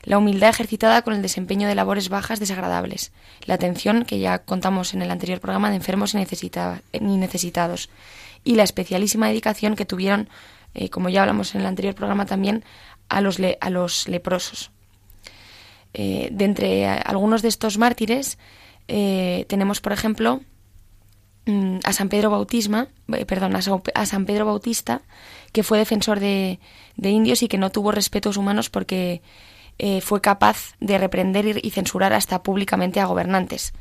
la 0.07 0.17
humildad 0.17 0.49
ejercitada 0.49 1.01
con 1.01 1.13
el 1.13 1.21
desempeño 1.21 1.67
de 1.67 1.75
labores 1.75 2.07
bajas 2.07 2.39
desagradables, 2.39 3.11
la 3.45 3.55
atención, 3.55 4.05
que 4.05 4.19
ya 4.19 4.39
contamos 4.39 4.93
en 4.93 5.01
el 5.01 5.11
anterior 5.11 5.41
programa, 5.41 5.69
de 5.69 5.75
enfermos 5.75 6.13
y, 6.13 6.17
necesitados, 6.17 7.89
y 8.45 8.55
la 8.55 8.63
especialísima 8.63 9.27
dedicación 9.27 9.75
que 9.75 9.83
tuvieron, 9.83 10.29
eh, 10.75 10.89
como 10.89 11.09
ya 11.09 11.23
hablamos 11.23 11.53
en 11.55 11.61
el 11.61 11.67
anterior 11.67 11.93
programa 11.93 12.25
también, 12.25 12.63
a 13.09 13.19
los, 13.19 13.37
a 13.59 13.69
los 13.69 14.07
leprosos. 14.07 14.71
Eh, 15.93 16.29
de 16.31 16.45
entre 16.45 16.87
algunos 16.87 17.41
de 17.41 17.49
estos 17.49 17.77
mártires 17.77 18.37
eh, 18.87 19.43
tenemos, 19.49 19.81
por 19.81 19.91
ejemplo, 19.91 20.39
mm, 21.47 21.79
a 21.83 21.91
San 21.91 22.07
Pedro 22.07 22.29
Bautisma, 22.29 22.87
perdón, 23.27 23.57
a 23.57 24.05
San 24.05 24.25
Pedro 24.25 24.45
Bautista, 24.45 25.01
que 25.51 25.63
fue 25.63 25.77
defensor 25.77 26.21
de, 26.21 26.61
de 26.95 27.09
indios 27.09 27.43
y 27.43 27.49
que 27.49 27.57
no 27.57 27.71
tuvo 27.71 27.91
respetos 27.91 28.37
humanos 28.37 28.69
porque 28.69 29.21
eh, 29.79 30.01
fue 30.01 30.21
capaz 30.21 30.75
de 30.79 30.97
reprender 30.97 31.63
y 31.63 31.69
censurar 31.71 32.13
hasta 32.13 32.43
públicamente 32.43 32.99
a 32.99 33.05
gobernantes. 33.05 33.73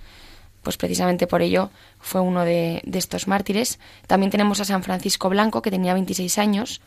Pues 0.62 0.76
precisamente 0.76 1.26
por 1.26 1.42
ello 1.42 1.70
fue 2.00 2.20
uno 2.20 2.44
de, 2.44 2.82
estos 2.92 3.28
mártires. 3.28 3.78
También 4.06 4.30
tenemos 4.30 4.60
a 4.60 4.64
San 4.64 4.82
Francisco 4.82 5.28
Blanco, 5.28 5.62
que 5.62 5.70
tenía 5.70 5.94
26 5.94 6.38
años 6.38 6.80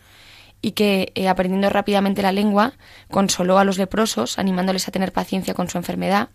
y 0.62 0.72
que, 0.72 1.14
eh, 1.16 1.30
aprendiendo 1.30 1.70
rápidamente 1.70 2.22
la 2.22 2.34
lengua, 2.34 2.74
consoló 3.10 3.58
a 3.58 3.64
los 3.64 3.78
leprosos, 3.78 4.38
animándoles 4.38 4.88
a 4.88 4.92
tener 4.92 5.14
paciencia 5.14 5.54
con 5.54 5.70
su 5.70 5.78
enfermedad, 5.78 6.30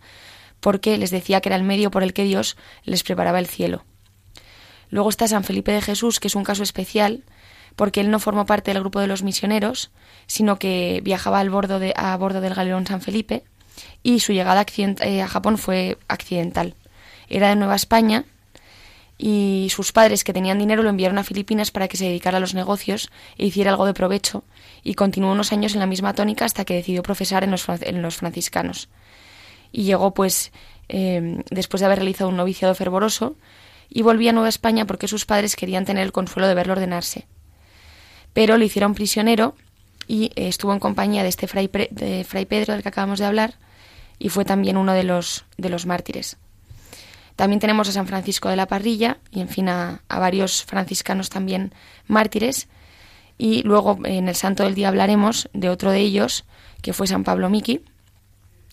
porque 0.59 0.97
les 0.97 1.11
decía 1.11 1.41
que 1.41 1.49
era 1.49 1.55
el 1.55 1.63
medio 1.63 1.91
por 1.91 2.01
el 2.01 2.13
que 2.13 2.23
Dios 2.23 2.57
les 2.83 3.03
preparaba 3.03 3.37
el 3.37 3.45
cielo. 3.45 3.85
Luego 4.89 5.09
está 5.09 5.27
San 5.27 5.43
Felipe 5.43 5.71
de 5.71 5.81
Jesús, 5.81 6.19
que 6.19 6.27
es 6.27 6.35
un 6.35 6.43
caso 6.43 6.63
especial, 6.63 7.23
porque 7.75 8.01
él 8.01 8.09
no 8.09 8.19
formó 8.19 8.45
parte 8.45 8.71
del 8.71 8.81
grupo 8.81 8.99
de 8.99 9.07
los 9.07 9.23
misioneros, 9.23 9.91
sino 10.27 10.57
que 10.57 11.01
viajaba 11.03 11.39
al 11.39 11.49
bordo 11.49 11.79
de, 11.79 11.93
a 11.95 12.15
bordo 12.17 12.41
del 12.41 12.53
galeón 12.53 12.87
San 12.87 13.01
Felipe 13.01 13.43
y 14.03 14.19
su 14.19 14.33
llegada 14.33 14.65
eh, 14.77 15.21
a 15.21 15.27
Japón 15.27 15.57
fue 15.57 15.97
accidental. 16.07 16.75
Era 17.27 17.49
de 17.49 17.55
Nueva 17.55 17.75
España 17.75 18.25
y 19.17 19.67
sus 19.71 19.91
padres 19.91 20.23
que 20.23 20.33
tenían 20.33 20.59
dinero 20.59 20.83
lo 20.83 20.89
enviaron 20.89 21.17
a 21.17 21.23
Filipinas 21.23 21.71
para 21.71 21.87
que 21.87 21.97
se 21.97 22.05
dedicara 22.05 22.37
a 22.37 22.41
los 22.41 22.53
negocios 22.53 23.09
e 23.37 23.45
hiciera 23.45 23.71
algo 23.71 23.85
de 23.85 23.93
provecho 23.93 24.43
y 24.83 24.93
continuó 24.93 25.31
unos 25.31 25.51
años 25.51 25.73
en 25.73 25.79
la 25.79 25.85
misma 25.85 26.13
tónica 26.13 26.45
hasta 26.45 26.65
que 26.65 26.75
decidió 26.75 27.01
profesar 27.03 27.43
en 27.43 27.51
los, 27.51 27.65
en 27.67 28.01
los 28.01 28.17
franciscanos. 28.17 28.89
Y 29.71 29.83
llegó 29.83 30.13
pues 30.13 30.51
eh, 30.87 31.43
después 31.49 31.79
de 31.79 31.87
haber 31.87 31.99
realizado 31.99 32.29
un 32.29 32.37
noviciado 32.37 32.75
fervoroso 32.75 33.35
y 33.89 34.01
volvía 34.01 34.31
a 34.31 34.33
Nueva 34.33 34.49
España 34.49 34.85
porque 34.85 35.07
sus 35.07 35.25
padres 35.25 35.55
querían 35.55 35.85
tener 35.85 36.03
el 36.03 36.11
consuelo 36.11 36.47
de 36.47 36.53
verlo 36.53 36.73
ordenarse 36.73 37.27
pero 38.35 38.57
lo 38.57 38.65
hicieron 38.65 38.95
prisionero 38.95 39.55
y 40.09 40.25
eh, 40.35 40.49
estuvo 40.49 40.73
en 40.73 40.79
compañía 40.79 41.23
de 41.23 41.29
este 41.29 41.47
fray, 41.47 41.69
de 41.89 42.25
fray 42.25 42.45
Pedro 42.45 42.73
del 42.73 42.83
que 42.83 42.89
acabamos 42.89 43.17
de 43.17 43.25
hablar 43.25 43.55
y 44.19 44.27
fue 44.27 44.43
también 44.43 44.75
uno 44.75 44.91
de 44.91 45.05
los, 45.05 45.45
de 45.57 45.69
los 45.69 45.85
mártires. 45.85 46.35
También 47.37 47.61
tenemos 47.61 47.87
a 47.87 47.93
San 47.93 48.07
Francisco 48.07 48.49
de 48.49 48.57
la 48.57 48.65
Parrilla 48.65 49.19
y, 49.31 49.39
en 49.39 49.47
fin, 49.47 49.69
a, 49.69 50.01
varios 50.09 50.65
franciscanos 50.65 51.29
también 51.29 51.73
mártires. 52.07 52.67
Y 53.37 53.63
luego 53.63 53.99
en 54.03 54.27
el 54.27 54.35
Santo 54.35 54.63
del 54.63 54.75
Día 54.75 54.89
hablaremos 54.89 55.49
de 55.53 55.69
otro 55.69 55.91
de 55.91 55.99
ellos, 55.99 56.43
que 56.81 56.91
fue 56.91 57.07
San 57.07 57.23
Pablo 57.23 57.49
Miki, 57.49 57.83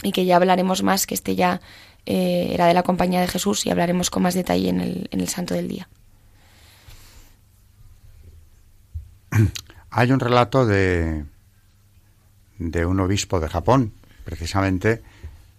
y 0.03 0.11
que 0.11 0.25
ya 0.25 0.37
hablaremos 0.37 0.83
más, 0.83 1.07
que 1.07 1.15
este 1.15 1.37
ya 1.37 1.61
eh, 2.05 2.51
era 2.53 2.67
de 2.67 2.75
la 2.75 2.83
Compañía 2.83 3.21
de 3.21 3.29
Jesús 3.29 3.65
y 3.65 3.71
hablaremos 3.71 4.11
con 4.11 4.25
más 4.25 4.35
detalle 4.35 4.69
en 4.69 4.81
el, 4.81 5.09
en 5.13 5.21
el 5.21 5.29
Santo 5.29 5.55
del 5.55 5.69
Día. 5.69 5.89
Hay 9.91 10.13
un 10.13 10.21
relato 10.21 10.67
de, 10.67 11.25
de 12.59 12.87
un 12.87 13.01
obispo 13.01 13.41
de 13.41 13.49
Japón, 13.49 13.93
precisamente, 14.25 15.03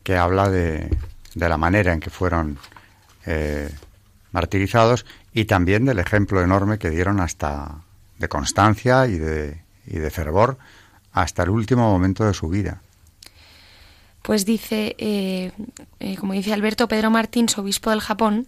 que 0.03 0.17
habla 0.17 0.49
de, 0.49 0.89
de 1.35 1.49
la 1.49 1.57
manera 1.57 1.93
en 1.93 1.99
que 1.99 2.09
fueron 2.09 2.57
eh, 3.25 3.69
martirizados 4.31 5.05
y 5.33 5.45
también 5.45 5.85
del 5.85 5.99
ejemplo 5.99 6.41
enorme 6.41 6.77
que 6.77 6.89
dieron 6.89 7.19
hasta 7.19 7.83
de 8.17 8.27
constancia 8.27 9.07
y 9.07 9.17
de, 9.17 9.61
y 9.85 9.99
de 9.99 10.11
fervor 10.11 10.57
hasta 11.11 11.43
el 11.43 11.49
último 11.49 11.89
momento 11.91 12.25
de 12.25 12.33
su 12.33 12.49
vida. 12.49 12.81
Pues 14.21 14.45
dice, 14.45 14.95
eh, 14.97 15.51
eh, 15.99 16.15
como 16.17 16.33
dice 16.33 16.53
Alberto 16.53 16.87
Pedro 16.87 17.11
Martins, 17.11 17.57
obispo 17.57 17.89
del 17.89 17.99
Japón, 17.99 18.47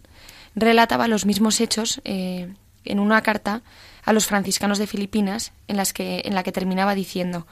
relataba 0.56 1.08
los 1.08 1.26
mismos 1.26 1.60
hechos 1.60 2.02
en 2.06 2.56
una 3.00 3.22
carta 3.22 3.62
a 4.06 4.14
los 4.14 4.28
franciscanos 4.28 4.78
de 4.78 4.88
Filipinas, 4.88 5.52
en, 5.68 5.78
las 5.78 5.94
que, 5.94 6.22
en 6.26 6.36
la 6.36 6.44
que 6.44 6.52
terminaba 6.52 6.96
diciendo, 6.96 7.48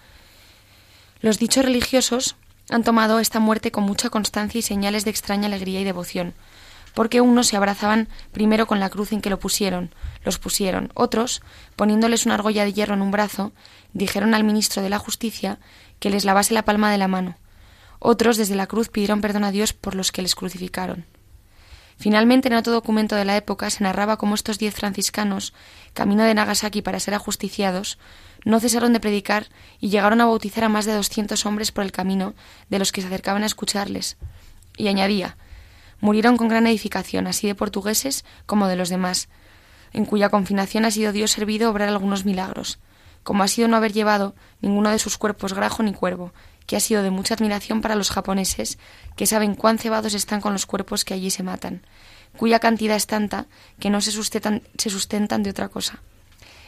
los 1.20 1.40
dichos 1.40 1.66
religiosos 1.66 2.36
han 2.70 2.84
tomado 2.84 3.20
esta 3.20 3.40
muerte 3.40 3.72
con 3.72 3.84
mucha 3.84 4.10
constancia 4.10 4.60
y 4.60 4.62
señales 4.62 5.04
de 5.04 5.12
extraña 5.12 5.48
alegría 5.48 5.82
y 5.82 5.84
devoción, 5.84 6.34
porque 6.94 7.22
unos 7.22 7.48
se 7.48 7.58
abrazaban 7.58 8.08
primero 8.32 8.68
con 8.68 8.80
la 8.80 8.90
cruz 8.90 9.12
en 9.12 9.22
que 9.22 9.30
lo 9.30 9.40
pusieron, 9.40 9.94
los 10.24 10.38
pusieron, 10.38 10.92
otros, 10.94 11.42
poniéndoles 11.76 12.26
una 12.26 12.36
argolla 12.36 12.66
de 12.66 12.74
hierro 12.74 12.94
en 12.94 13.02
un 13.02 13.12
brazo, 13.12 13.52
dijeron 13.94 14.34
al 14.34 14.44
ministro 14.44 14.82
de 14.84 14.90
la 14.90 15.00
Justicia 15.00 15.60
que 16.00 16.10
les 16.10 16.26
lavase 16.26 16.54
la 16.54 16.66
palma 16.66 16.92
de 16.92 16.98
la 16.98 17.08
mano, 17.08 17.38
otros 18.00 18.38
desde 18.38 18.56
la 18.56 18.68
cruz 18.68 18.90
pidieron 18.90 19.22
perdón 19.22 19.44
a 19.44 19.52
Dios 19.52 19.74
por 19.74 19.96
los 19.96 20.12
que 20.12 20.22
les 20.22 20.36
crucificaron. 20.36 21.06
Finalmente, 21.98 22.50
en 22.50 22.56
otro 22.56 22.74
documento 22.74 23.16
de 23.16 23.24
la 23.24 23.38
época 23.38 23.70
se 23.70 23.84
narraba 23.84 24.18
cómo 24.18 24.36
estos 24.36 24.58
diez 24.58 24.74
franciscanos, 24.74 25.54
camino 25.94 26.24
de 26.24 26.34
Nagasaki 26.34 26.82
para 26.82 27.00
ser 27.00 27.14
ajusticiados, 27.14 27.98
no 28.46 28.60
cesaron 28.60 28.94
de 28.94 29.00
predicar 29.00 29.48
y 29.80 29.90
llegaron 29.90 30.22
a 30.22 30.26
bautizar 30.26 30.64
a 30.64 30.70
más 30.70 30.86
de 30.86 30.94
doscientos 30.94 31.46
hombres 31.46 31.72
por 31.72 31.84
el 31.84 31.92
camino 31.92 32.34
de 32.70 32.80
los 32.80 32.92
que 32.92 33.02
se 33.02 33.08
acercaban 33.08 33.44
a 33.44 33.48
escucharles. 33.48 34.18
Y 34.78 34.88
añadía, 34.88 35.38
murieron 36.02 36.36
con 36.36 36.50
gran 36.50 36.68
edificación, 36.68 37.28
así 37.28 37.48
de 37.48 37.56
portugueses 37.56 38.26
como 38.46 38.68
de 38.68 38.76
los 38.76 38.90
demás, 38.90 39.30
en 39.94 40.06
cuya 40.06 40.30
confinación 40.30 40.86
ha 40.86 40.92
sido 40.92 41.12
Dios 41.12 41.32
servido 41.32 41.70
obrar 41.70 41.88
algunos 41.88 42.26
milagros, 42.26 42.80
como 43.24 43.44
ha 43.44 43.48
sido 43.48 43.68
no 43.68 43.78
haber 43.78 43.94
llevado 43.94 44.36
ninguno 44.62 44.90
de 44.90 45.00
sus 45.00 45.18
cuerpos 45.18 45.54
grajo 45.54 45.84
ni 45.84 45.94
cuervo, 45.94 46.34
que 46.66 46.76
ha 46.76 46.80
sido 46.80 47.04
de 47.04 47.12
mucha 47.12 47.36
admiración 47.36 47.82
para 47.82 47.96
los 47.96 48.10
japoneses, 48.10 48.80
que 49.16 49.28
saben 49.28 49.56
cuán 49.56 49.78
cebados 49.78 50.14
están 50.14 50.42
con 50.42 50.54
los 50.54 50.66
cuerpos 50.66 51.06
que 51.06 51.14
allí 51.14 51.30
se 51.30 51.44
matan, 51.44 51.84
cuya 52.38 52.60
cantidad 52.60 52.96
es 52.96 53.08
tanta 53.08 53.48
que 53.80 53.90
no 53.90 54.02
se 54.02 54.12
sustentan, 54.12 54.62
se 54.78 55.44
de 55.44 55.50
otra 55.50 55.70
cosa. 55.70 56.02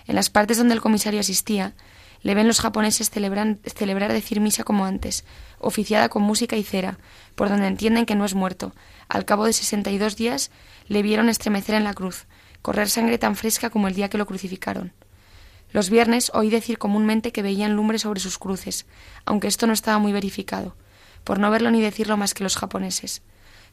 En 0.07 0.15
las 0.15 0.29
partes 0.29 0.57
donde 0.57 0.73
el 0.73 0.81
comisario 0.81 1.19
asistía, 1.19 1.73
le 2.21 2.33
ven 2.33 2.47
los 2.47 2.59
japoneses 2.59 3.11
celebrar 3.11 4.11
decir 4.11 4.39
misa 4.39 4.63
como 4.63 4.85
antes, 4.85 5.25
oficiada 5.59 6.09
con 6.09 6.23
música 6.23 6.55
y 6.55 6.63
cera, 6.63 6.97
por 7.35 7.49
donde 7.49 7.67
entienden 7.67 8.05
que 8.05 8.15
no 8.15 8.25
es 8.25 8.33
muerto. 8.33 8.73
Al 9.07 9.25
cabo 9.25 9.45
de 9.45 9.53
sesenta 9.53 9.91
y 9.91 9.97
dos 9.97 10.15
días 10.15 10.49
le 10.87 11.03
vieron 11.03 11.29
estremecer 11.29 11.75
en 11.75 11.83
la 11.83 11.93
cruz, 11.93 12.25
correr 12.61 12.89
sangre 12.89 13.17
tan 13.19 13.35
fresca 13.35 13.69
como 13.69 13.87
el 13.87 13.93
día 13.93 14.09
que 14.09 14.17
lo 14.17 14.25
crucificaron. 14.25 14.93
Los 15.71 15.89
viernes 15.89 16.31
oí 16.33 16.49
decir 16.49 16.77
comúnmente 16.77 17.31
que 17.31 17.41
veían 17.41 17.75
lumbre 17.75 17.99
sobre 17.99 18.19
sus 18.19 18.37
cruces, 18.37 18.85
aunque 19.25 19.47
esto 19.47 19.67
no 19.67 19.73
estaba 19.73 19.99
muy 19.99 20.11
verificado, 20.11 20.75
por 21.23 21.37
no 21.37 21.51
verlo 21.51 21.69
ni 21.69 21.81
decirlo 21.81 22.17
más 22.17 22.33
que 22.33 22.43
los 22.43 22.55
japoneses. 22.55 23.21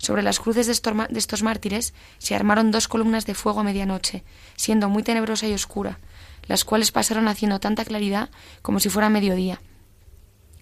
Sobre 0.03 0.25
las 0.25 0.41
cruces 0.41 0.67
de 0.67 1.19
estos 1.19 1.43
mártires 1.45 1.95
se 2.19 2.35
armaron 2.35 2.73
dos 2.73 2.89
columnas 2.89 3.25
de 3.25 3.35
fuego 3.35 3.61
a 3.61 3.63
medianoche, 3.63 4.25
siendo 4.57 4.89
muy 4.89 5.05
tenebrosa 5.05 5.47
y 5.47 5.55
oscura, 5.55 6.01
las 6.49 6.65
cuales 6.65 6.91
pasaron 6.91 7.29
haciendo 7.29 7.61
tanta 7.61 7.85
claridad 7.85 8.29
como 8.63 8.81
si 8.81 8.89
fuera 8.89 9.11
mediodía, 9.11 9.61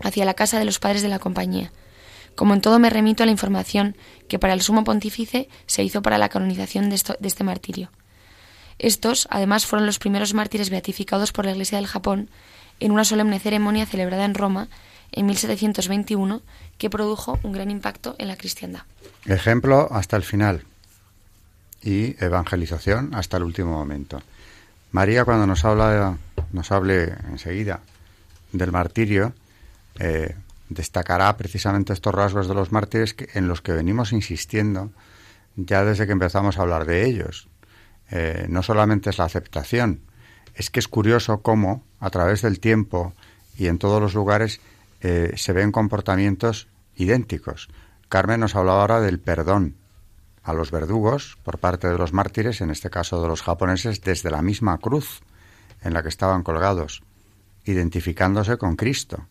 hacia 0.01 0.27
la 0.27 0.35
casa 0.35 0.59
de 0.59 0.67
los 0.67 0.79
padres 0.79 1.01
de 1.01 1.09
la 1.09 1.19
compañía. 1.19 1.73
Como 2.35 2.53
en 2.53 2.61
todo 2.61 2.79
me 2.79 2.91
remito 2.91 3.23
a 3.23 3.27
la 3.27 3.33
información 3.33 3.97
que 4.29 4.39
para 4.39 4.53
el 4.53 4.61
sumo 4.61 4.85
pontífice 4.85 5.49
se 5.65 5.83
hizo 5.83 6.03
para 6.03 6.19
la 6.19 6.29
canonización 6.29 6.91
de 6.91 6.97
este 6.97 7.43
martirio. 7.43 7.91
Estos, 8.79 9.27
además, 9.31 9.65
fueron 9.65 9.87
los 9.87 9.99
primeros 9.99 10.35
mártires 10.35 10.69
beatificados 10.69 11.33
por 11.33 11.47
la 11.47 11.53
Iglesia 11.53 11.79
del 11.79 11.87
Japón 11.87 12.29
en 12.79 12.93
una 12.93 13.07
solemne 13.07 13.41
ceremonia 13.41 13.87
celebrada 13.87 14.27
en 14.27 14.35
Roma 14.35 14.69
en 15.13 15.27
1721 15.27 16.43
que 16.79 16.91
produjo 16.91 17.39
un 17.43 17.53
gran 17.53 17.71
impacto 17.71 18.15
en 18.19 18.29
la 18.29 18.37
cristiandad. 18.37 18.83
Ejemplo 19.27 19.89
hasta 19.91 20.17
el 20.17 20.23
final 20.23 20.65
y 21.83 22.23
evangelización 22.23 23.15
hasta 23.15 23.37
el 23.37 23.45
último 23.45 23.71
momento. 23.71 24.23
María 24.93 25.25
cuando 25.25 25.47
nos 25.47 25.65
habla 25.65 26.19
nos 26.53 26.73
hable 26.73 27.15
enseguida 27.29 27.81
del 28.53 28.73
martirio 28.73 29.33
eh, 29.99 30.35
destacará 30.69 31.37
precisamente 31.37 31.93
estos 31.93 32.15
rasgos 32.15 32.49
de 32.49 32.55
los 32.55 32.73
mártires 32.73 33.15
en 33.35 33.49
los 33.49 33.61
que 33.61 33.73
venimos 33.73 34.13
insistiendo 34.13 34.91
ya 35.57 35.85
desde 35.85 36.07
que 36.07 36.13
empezamos 36.13 36.59
a 36.59 36.63
hablar 36.63 36.87
de 36.87 37.07
ellos. 37.07 37.49
Eh, 38.11 38.47
no 38.49 38.63
solamente 38.63 39.11
es 39.11 39.19
la 39.19 39.25
aceptación, 39.25 40.01
es 40.55 40.71
que 40.71 40.81
es 40.81 40.89
curioso 40.89 41.43
cómo 41.43 41.85
a 42.01 42.11
través 42.11 42.43
del 42.43 42.61
tiempo 42.61 43.13
y 43.57 43.67
en 43.67 43.79
todos 43.79 44.01
los 44.01 44.15
lugares 44.15 44.61
eh, 45.01 45.33
se 45.37 45.53
ven 45.53 45.73
comportamientos 45.73 46.69
idénticos. 46.95 47.69
Carmen 48.09 48.41
nos 48.41 48.57
hablaba 48.57 48.83
ahora 48.83 49.01
del 49.01 49.21
perdón 49.21 49.77
a 50.43 50.53
los 50.53 50.71
verdugos 50.71 51.39
por 51.43 51.59
parte 51.59 51.89
de 51.89 51.99
los 51.99 52.13
mártires, 52.13 52.61
en 52.61 52.71
este 52.71 52.91
caso 52.91 53.23
de 53.23 53.29
los 53.29 53.43
japoneses, 53.43 54.01
desde 54.01 54.31
la 54.31 54.43
misma 54.43 54.79
cruz 54.79 55.21
en 55.83 55.95
la 55.95 56.03
que 56.03 56.09
estaban 56.09 56.43
colgados, 56.43 57.03
identificándose 57.65 58.59
con 58.59 58.77
Cristo. 58.77 59.27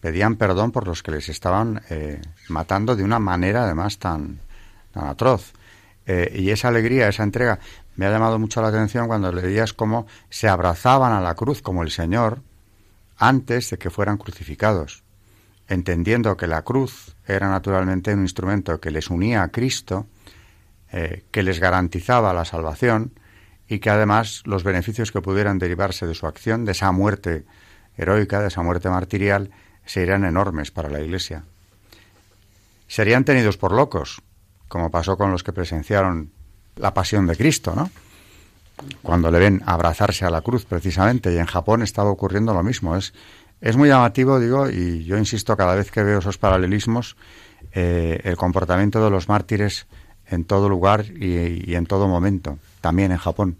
Pedían 0.00 0.36
perdón 0.36 0.72
por 0.72 0.86
los 0.86 1.02
que 1.02 1.10
les 1.10 1.28
estaban 1.28 1.82
eh, 1.90 2.20
matando 2.48 2.96
de 2.96 3.04
una 3.04 3.18
manera 3.18 3.64
además 3.64 3.98
tan, 3.98 4.40
tan 4.92 5.06
atroz. 5.06 5.52
y 6.06 6.50
esa 6.50 6.68
alegría, 6.68 7.08
esa 7.08 7.22
entrega, 7.22 7.60
me 7.94 8.06
ha 8.06 8.10
llamado 8.10 8.38
mucho 8.38 8.62
la 8.62 8.68
atención 8.68 9.06
cuando 9.06 9.30
leías 9.30 9.72
cómo 9.72 10.06
se 10.28 10.48
abrazaban 10.48 11.12
a 11.12 11.20
la 11.20 11.34
cruz 11.34 11.62
como 11.62 11.82
el 11.82 11.90
Señor 11.90 12.42
antes 13.20 13.68
de 13.70 13.78
que 13.78 13.90
fueran 13.90 14.16
crucificados, 14.16 15.04
entendiendo 15.68 16.36
que 16.38 16.46
la 16.46 16.62
cruz 16.62 17.14
era 17.26 17.48
naturalmente 17.50 18.14
un 18.14 18.22
instrumento 18.22 18.80
que 18.80 18.90
les 18.90 19.10
unía 19.10 19.42
a 19.42 19.48
Cristo, 19.48 20.06
eh, 20.90 21.24
que 21.30 21.42
les 21.42 21.60
garantizaba 21.60 22.32
la 22.32 22.46
salvación 22.46 23.12
y 23.68 23.78
que 23.78 23.90
además 23.90 24.42
los 24.46 24.64
beneficios 24.64 25.12
que 25.12 25.20
pudieran 25.20 25.58
derivarse 25.58 26.06
de 26.06 26.14
su 26.14 26.26
acción, 26.26 26.64
de 26.64 26.72
esa 26.72 26.90
muerte 26.92 27.44
heroica, 27.96 28.40
de 28.40 28.48
esa 28.48 28.62
muerte 28.62 28.88
martirial, 28.88 29.50
serían 29.84 30.24
enormes 30.24 30.70
para 30.70 30.88
la 30.88 31.00
Iglesia. 31.00 31.44
Serían 32.88 33.24
tenidos 33.24 33.58
por 33.58 33.72
locos, 33.72 34.22
como 34.66 34.90
pasó 34.90 35.18
con 35.18 35.30
los 35.30 35.44
que 35.44 35.52
presenciaron 35.52 36.32
la 36.76 36.94
pasión 36.94 37.26
de 37.26 37.36
Cristo, 37.36 37.74
¿no? 37.76 37.90
Cuando 39.02 39.30
le 39.30 39.38
ven 39.38 39.62
abrazarse 39.66 40.24
a 40.24 40.30
la 40.30 40.40
cruz, 40.40 40.64
precisamente, 40.64 41.32
y 41.32 41.38
en 41.38 41.46
Japón 41.46 41.82
estaba 41.82 42.10
ocurriendo 42.10 42.54
lo 42.54 42.62
mismo. 42.62 42.96
Es, 42.96 43.12
es 43.60 43.76
muy 43.76 43.88
llamativo, 43.88 44.40
digo, 44.40 44.68
y 44.70 45.04
yo 45.04 45.18
insisto 45.18 45.56
cada 45.56 45.74
vez 45.74 45.90
que 45.90 46.02
veo 46.02 46.18
esos 46.18 46.38
paralelismos, 46.38 47.16
eh, 47.72 48.20
el 48.24 48.36
comportamiento 48.36 49.02
de 49.04 49.10
los 49.10 49.28
mártires 49.28 49.86
en 50.26 50.44
todo 50.44 50.68
lugar 50.68 51.04
y, 51.06 51.74
en 51.74 51.86
todo 51.86 52.08
momento, 52.08 52.58
también 52.80 53.12
en 53.12 53.18
Japón. 53.18 53.56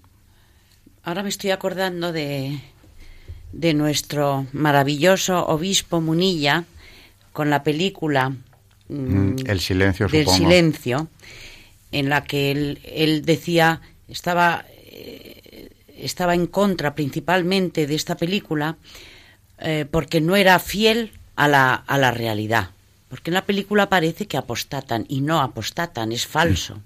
Ahora 1.03 1.23
me 1.23 1.29
estoy 1.29 1.51
acordando 1.51 2.13
de, 2.13 2.61
de 3.53 3.75
nuestro 3.75 4.47
maravilloso 4.53 5.47
obispo 5.47 6.01
Munilla 6.01 6.65
con 7.33 7.51
la 7.51 7.63
película 7.63 8.31
mm, 8.89 9.47
El 9.47 9.61
silencio, 9.61 10.09
del 10.09 10.29
silencio 10.29 11.09
en 11.93 12.09
la 12.09 12.25
que 12.25 12.51
él, 12.51 13.23
decía, 13.25 13.81
estaba, 14.09 14.65
eh, 15.01 15.71
estaba 15.97 16.35
en 16.35 16.47
contra 16.47 16.95
principalmente 16.95 17.87
de 17.87 17.95
esta 17.95 18.17
película 18.17 18.77
eh, 19.59 19.87
porque 19.91 20.21
no 20.21 20.37
era 20.37 20.59
fiel 20.59 21.13
a 21.37 21.49
la, 21.49 21.75
a 21.75 21.99
la 21.99 22.11
realidad. 22.11 22.71
Porque 23.09 23.31
en 23.31 23.35
la 23.35 23.47
película 23.47 23.89
parece 23.89 24.27
que 24.27 24.37
apostatan 24.37 25.05
y 25.09 25.21
no 25.21 25.41
apostatan, 25.41 26.13
es 26.13 26.27
falso. 26.27 26.81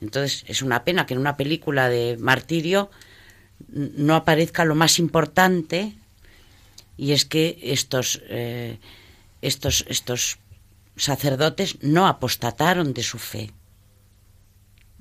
Entonces 0.00 0.44
es 0.48 0.62
una 0.62 0.84
pena 0.84 1.06
que 1.06 1.14
en 1.14 1.20
una 1.20 1.36
película 1.36 1.88
de 1.88 2.16
martirio 2.18 2.90
no 3.68 4.14
aparezca 4.14 4.64
lo 4.64 4.74
más 4.74 4.98
importante 4.98 5.94
y 6.96 7.12
es 7.12 7.24
que 7.24 7.58
estos, 7.62 8.20
eh, 8.28 8.78
estos, 9.42 9.84
estos 9.88 10.38
sacerdotes 10.96 11.82
no 11.82 12.06
apostataron 12.06 12.92
de 12.92 13.02
su 13.02 13.18
fe 13.18 13.50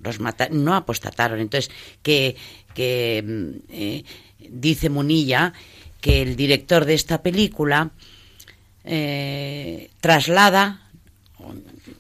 los 0.04 0.20
no 0.52 0.76
apostataron. 0.76 1.40
Entonces, 1.40 1.72
que, 2.04 2.36
mm, 3.26 3.50
eh, 3.70 4.04
dice 4.50 4.90
Munilla 4.90 5.54
que 6.02 6.22
el 6.22 6.36
director 6.36 6.86
de 6.86 6.94
esta 6.94 7.22
película 7.22 7.92
eh, 8.86 9.90
traslada 10.00 10.82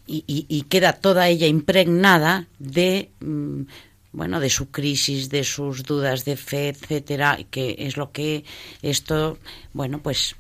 y, 0.08 0.66
queda 0.70 0.94
toda 0.94 1.28
ella 1.28 1.48
impregnada 1.48 2.48
de 2.58 3.10
mm, 3.20 3.62
bueno 4.12 4.40
de 4.40 4.50
su 4.50 4.72
crisis 4.72 5.30
de 5.30 5.44
sus 5.44 5.84
dudas 5.84 6.26
de 6.26 6.36
fe 6.36 6.70
etcétera 6.70 7.38
que 7.52 7.76
es 7.80 7.96
lo 7.98 8.12
que 8.12 8.44
esto 8.82 9.38
bueno 9.74 10.00
pues 10.00 10.36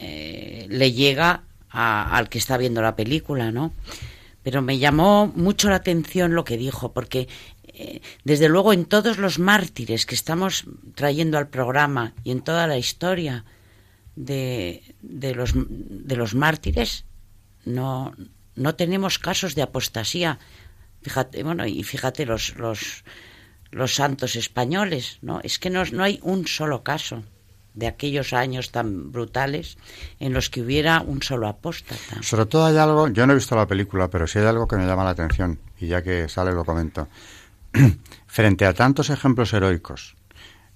eh, 0.00 0.66
le 0.70 0.92
llega 0.92 1.42
al 1.70 2.28
que 2.28 2.38
está 2.38 2.56
viendo 2.56 2.80
la 2.80 2.96
película 2.96 3.52
no 3.52 3.72
pero 4.44 4.62
me 4.62 4.78
llamó 4.78 5.26
mucho 5.34 5.70
la 5.70 5.76
atención 5.76 6.34
lo 6.34 6.44
que 6.44 6.58
dijo, 6.58 6.92
porque 6.92 7.28
eh, 7.64 8.00
desde 8.22 8.48
luego 8.48 8.72
en 8.72 8.84
todos 8.84 9.18
los 9.18 9.40
mártires 9.40 10.06
que 10.06 10.14
estamos 10.14 10.66
trayendo 10.94 11.38
al 11.38 11.48
programa 11.48 12.12
y 12.22 12.30
en 12.30 12.42
toda 12.42 12.68
la 12.68 12.76
historia 12.76 13.44
de, 14.14 14.94
de 15.00 15.34
los, 15.34 15.54
de 15.56 16.16
los 16.16 16.34
mártires, 16.34 17.06
no, 17.64 18.14
no 18.54 18.74
tenemos 18.76 19.18
casos 19.18 19.54
de 19.54 19.62
apostasía. 19.62 20.38
Fíjate, 21.02 21.42
bueno, 21.42 21.66
y 21.66 21.82
fíjate 21.82 22.26
los, 22.26 22.54
los, 22.56 23.04
los 23.70 23.94
santos 23.94 24.36
españoles, 24.36 25.18
¿no? 25.22 25.40
Es 25.42 25.58
que 25.58 25.70
no, 25.70 25.84
no 25.86 26.04
hay 26.04 26.20
un 26.22 26.46
solo 26.46 26.84
caso 26.84 27.24
de 27.74 27.88
aquellos 27.88 28.32
años 28.32 28.70
tan 28.70 29.12
brutales 29.12 29.76
en 30.20 30.32
los 30.32 30.48
que 30.48 30.62
hubiera 30.62 31.00
un 31.00 31.22
solo 31.22 31.48
apóstata. 31.48 32.22
Sobre 32.22 32.46
todo 32.46 32.66
hay 32.66 32.76
algo, 32.76 33.08
yo 33.08 33.26
no 33.26 33.32
he 33.32 33.36
visto 33.36 33.56
la 33.56 33.66
película, 33.66 34.08
pero 34.08 34.26
sí 34.26 34.38
hay 34.38 34.46
algo 34.46 34.66
que 34.66 34.76
me 34.76 34.86
llama 34.86 35.04
la 35.04 35.10
atención, 35.10 35.58
y 35.78 35.88
ya 35.88 36.02
que 36.02 36.28
sale 36.28 36.52
lo 36.52 36.64
comento. 36.64 37.08
Frente 38.26 38.64
a 38.64 38.72
tantos 38.72 39.10
ejemplos 39.10 39.52
heroicos, 39.52 40.16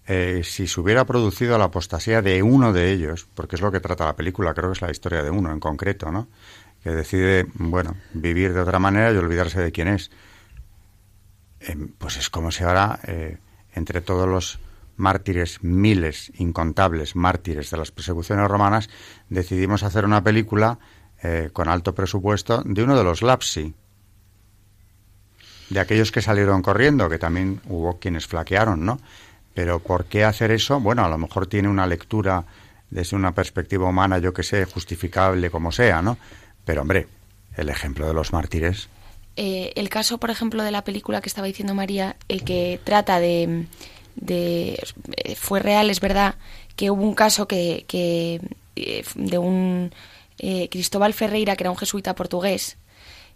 eh, 0.07 0.43
si 0.43 0.67
se 0.67 0.81
hubiera 0.81 1.05
producido 1.05 1.57
la 1.57 1.65
apostasía 1.65 2.21
de 2.21 2.43
uno 2.43 2.73
de 2.73 2.93
ellos, 2.93 3.29
porque 3.35 3.57
es 3.57 3.63
lo 3.63 3.71
que 3.71 3.81
trata 3.81 4.07
la 4.07 4.17
película, 4.17 4.55
creo 4.55 4.71
que 4.71 4.75
es 4.75 4.83
la 4.83 4.91
historia 4.91 5.23
de 5.23 5.31
uno 5.31 5.53
en 5.53 5.61
concreto, 5.61 6.11
¿no? 6.11 6.29
Que 6.83 6.91
decide, 6.91 7.47
bueno, 7.55 7.97
vivir 8.15 8.55
de 8.55 8.61
otra 8.61 8.79
manera 8.79 9.13
y 9.13 9.17
olvidarse 9.17 9.61
de 9.61 9.71
quién 9.71 9.89
es. 9.89 10.11
Eh, 11.61 11.77
pues 11.99 12.17
es 12.17 12.31
como 12.31 12.51
si 12.51 12.65
ahora, 12.65 12.99
eh, 13.07 13.39
entre 13.75 14.01
todos 14.01 14.29
los 14.29 14.59
mártires, 14.99 15.63
miles, 15.63 16.33
incontables 16.37 17.17
mártires 17.17 17.71
de 17.71 17.77
las 17.77 17.91
persecuciones 17.91 18.49
romanas, 18.49 18.91
decidimos 19.29 19.83
hacer 19.83 20.05
una 20.05 20.23
película 20.23 20.79
eh, 21.23 21.51
con 21.53 21.69
alto 21.69 21.95
presupuesto 21.95 22.63
de 22.65 22.83
uno 22.83 22.97
de 22.97 23.05
los 23.05 23.23
lapsi, 23.23 23.75
de 25.71 25.81
aquellos 25.81 26.13
que 26.13 26.23
salieron 26.23 26.63
corriendo, 26.63 27.09
que 27.09 27.19
también 27.19 27.61
hubo 27.67 27.99
quienes 27.99 28.27
flaquearon, 28.27 28.85
¿no? 28.85 29.01
Pero 29.55 29.81
¿por 29.81 30.05
qué 30.05 30.25
hacer 30.25 30.51
eso? 30.51 30.81
Bueno, 30.81 31.05
a 31.05 31.09
lo 31.09 31.19
mejor 31.19 31.47
tiene 31.47 31.69
una 31.69 31.87
lectura 31.87 32.45
desde 32.91 33.17
una 33.17 33.35
perspectiva 33.35 33.89
humana, 33.89 34.19
yo 34.19 34.33
que 34.33 34.43
sé, 34.43 34.65
justificable 34.65 35.51
como 35.51 35.73
sea, 35.73 36.01
¿no? 36.01 36.17
Pero 36.65 36.83
hombre, 36.83 37.09
el 37.57 37.69
ejemplo 37.69 38.07
de 38.07 38.15
los 38.15 38.33
mártires. 38.33 38.89
Eh, 39.37 39.73
el 39.77 39.89
caso, 39.89 40.19
por 40.19 40.31
ejemplo, 40.31 40.63
de 40.63 40.71
la 40.71 40.85
película 40.85 41.21
que 41.21 41.29
estaba 41.29 41.47
diciendo 41.47 41.75
María, 41.75 42.17
el 42.29 42.45
que 42.45 42.81
trata 42.83 43.21
de 43.21 43.67
de, 44.21 44.83
fue 45.37 45.61
real, 45.61 45.91
es 45.91 46.01
verdad 46.01 46.37
que 46.77 46.91
hubo 46.91 47.03
un 47.03 47.15
caso 47.15 47.49
que, 47.49 47.85
que 47.89 48.41
eh, 48.77 49.05
de 49.15 49.39
un 49.39 49.93
eh, 50.39 50.69
Cristóbal 50.69 51.15
Ferreira, 51.15 51.57
que 51.57 51.65
era 51.65 51.71
un 51.71 51.77
jesuita 51.77 52.15
portugués, 52.15 52.79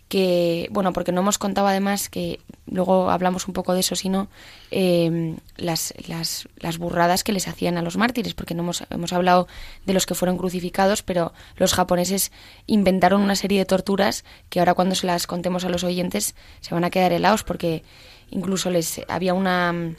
que, 0.09 0.69
bueno, 0.71 0.93
porque 0.93 1.11
no 1.11 1.23
hemos 1.23 1.39
contado 1.39 1.67
además 1.67 2.11
que 2.11 2.39
luego 2.67 3.11
hablamos 3.11 3.49
un 3.49 3.55
poco 3.55 3.73
de 3.73 3.81
eso, 3.81 3.97
sino 3.97 4.29
eh, 4.71 5.37
las, 5.57 5.95
las, 6.07 6.49
las, 6.57 6.77
burradas 6.77 7.25
que 7.25 7.33
les 7.33 7.49
hacían 7.49 7.79
a 7.79 7.83
los 7.83 7.97
mártires, 7.97 8.35
porque 8.35 8.55
no 8.55 8.63
hemos, 8.63 8.85
hemos 8.91 9.13
hablado 9.15 9.49
de 9.87 9.95
los 9.95 10.05
que 10.05 10.15
fueron 10.15 10.37
crucificados, 10.37 11.03
pero 11.03 11.33
los 11.57 11.73
japoneses 11.73 12.31
inventaron 12.67 13.23
una 13.23 13.37
serie 13.37 13.59
de 13.59 13.65
torturas 13.65 14.25
que 14.51 14.59
ahora 14.59 14.75
cuando 14.75 14.95
se 14.95 15.07
las 15.07 15.27
contemos 15.27 15.65
a 15.65 15.71
los 15.71 15.83
oyentes 15.83 16.35
se 16.61 16.75
van 16.75 16.85
a 16.85 16.91
quedar 16.91 17.13
helados, 17.13 17.43
porque 17.43 17.83
incluso 18.31 18.71
les 18.71 19.01
había 19.09 19.33
una 19.33 19.95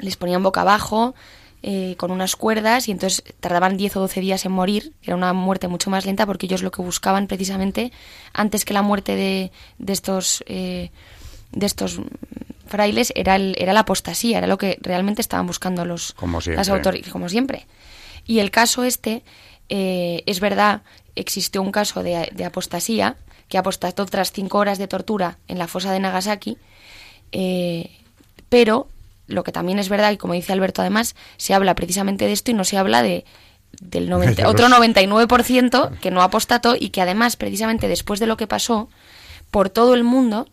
les 0.00 0.16
ponían 0.16 0.42
boca 0.42 0.62
abajo 0.62 1.14
eh, 1.62 1.94
con 1.98 2.10
unas 2.10 2.36
cuerdas 2.36 2.88
y 2.88 2.90
entonces 2.90 3.22
tardaban 3.38 3.76
10 3.76 3.96
o 3.96 4.00
12 4.00 4.20
días 4.22 4.46
en 4.46 4.52
morir, 4.52 4.94
era 5.02 5.14
una 5.14 5.34
muerte 5.34 5.68
mucho 5.68 5.90
más 5.90 6.06
lenta 6.06 6.24
porque 6.24 6.46
ellos 6.46 6.62
lo 6.62 6.70
que 6.70 6.80
buscaban 6.80 7.26
precisamente 7.26 7.92
antes 8.32 8.64
que 8.64 8.72
la 8.72 8.80
muerte 8.80 9.14
de, 9.14 9.52
de 9.78 9.92
estos 9.92 10.42
eh, 10.46 10.90
de 11.52 11.66
estos 11.66 12.00
frailes 12.66 13.12
era, 13.14 13.36
el, 13.36 13.56
era 13.58 13.74
la 13.74 13.80
apostasía, 13.80 14.38
era 14.38 14.46
lo 14.46 14.56
que 14.56 14.78
realmente 14.80 15.20
estaban 15.20 15.46
buscando 15.46 15.84
los 15.84 16.16
las 16.46 16.70
autoridades, 16.70 17.12
como 17.12 17.28
siempre. 17.28 17.66
Y 18.26 18.38
el 18.38 18.50
caso 18.50 18.84
este, 18.84 19.22
eh, 19.68 20.22
es 20.24 20.40
verdad, 20.40 20.80
existió 21.14 21.60
un 21.60 21.72
caso 21.72 22.02
de, 22.02 22.30
de, 22.32 22.44
apostasía, 22.46 23.16
que 23.48 23.58
apostató 23.58 24.06
tras 24.06 24.32
cinco 24.32 24.56
horas 24.56 24.78
de 24.78 24.88
tortura 24.88 25.36
en 25.46 25.58
la 25.58 25.68
fosa 25.68 25.92
de 25.92 26.00
Nagasaki, 26.00 26.56
pero 28.48 28.88
lo 29.30 29.44
que 29.44 29.52
también 29.52 29.78
es 29.78 29.88
verdad, 29.88 30.12
y 30.12 30.16
como 30.16 30.34
dice 30.34 30.52
Alberto 30.52 30.82
además, 30.82 31.14
se 31.36 31.54
habla 31.54 31.74
precisamente 31.74 32.26
de 32.26 32.32
esto 32.32 32.50
y 32.50 32.54
no 32.54 32.64
se 32.64 32.76
habla 32.76 33.02
de 33.02 33.24
del 33.80 34.08
90, 34.08 34.48
otro 34.48 34.68
99% 34.68 35.98
que 36.00 36.10
no 36.10 36.22
apostató 36.22 36.74
y 36.78 36.90
que 36.90 37.00
además 37.00 37.36
precisamente 37.36 37.88
después 37.88 38.20
de 38.20 38.26
lo 38.26 38.36
que 38.36 38.46
pasó 38.46 38.88
por 39.50 39.70
todo 39.70 39.94
el 39.94 40.04
mundo 40.04 40.48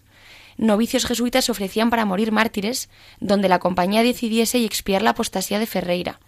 novicios 0.57 1.05
jesuitas 1.05 1.45
se 1.45 1.51
ofrecían 1.51 1.89
para 1.89 2.05
morir 2.05 2.31
mártires 2.31 2.89
donde 3.19 3.49
la 3.49 3.59
compañía 3.59 4.03
decidiese 4.03 4.57
y 4.57 4.65
expiar 4.65 5.01
la 5.01 5.11
apostasía 5.11 5.59
de 5.59 5.67
Ferreira. 5.67 6.19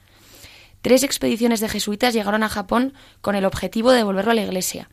Tres 0.81 1.03
expediciones 1.03 1.59
de 1.59 1.69
jesuitas 1.69 2.13
llegaron 2.13 2.43
a 2.43 2.49
Japón 2.49 2.93
con 3.21 3.35
el 3.35 3.45
objetivo 3.45 3.91
de 3.91 3.97
devolverlo 3.97 4.31
a 4.31 4.35
la 4.35 4.43
iglesia. 4.43 4.89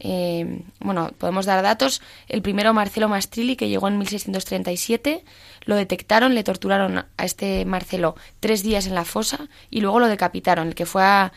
Eh, 0.00 0.62
bueno, 0.80 1.10
podemos 1.18 1.46
dar 1.46 1.62
datos. 1.62 2.02
El 2.28 2.42
primero, 2.42 2.72
Marcelo 2.72 3.08
Mastrilli, 3.08 3.56
que 3.56 3.68
llegó 3.68 3.88
en 3.88 3.98
1637, 3.98 5.24
lo 5.64 5.76
detectaron, 5.76 6.34
le 6.34 6.44
torturaron 6.44 6.98
a 6.98 7.24
este 7.24 7.64
Marcelo 7.64 8.14
tres 8.40 8.62
días 8.62 8.86
en 8.86 8.94
la 8.94 9.04
fosa 9.04 9.48
y 9.70 9.80
luego 9.80 10.00
lo 10.00 10.08
decapitaron, 10.08 10.68
el 10.68 10.74
que 10.74 10.86
fue 10.86 11.02
a, 11.02 11.32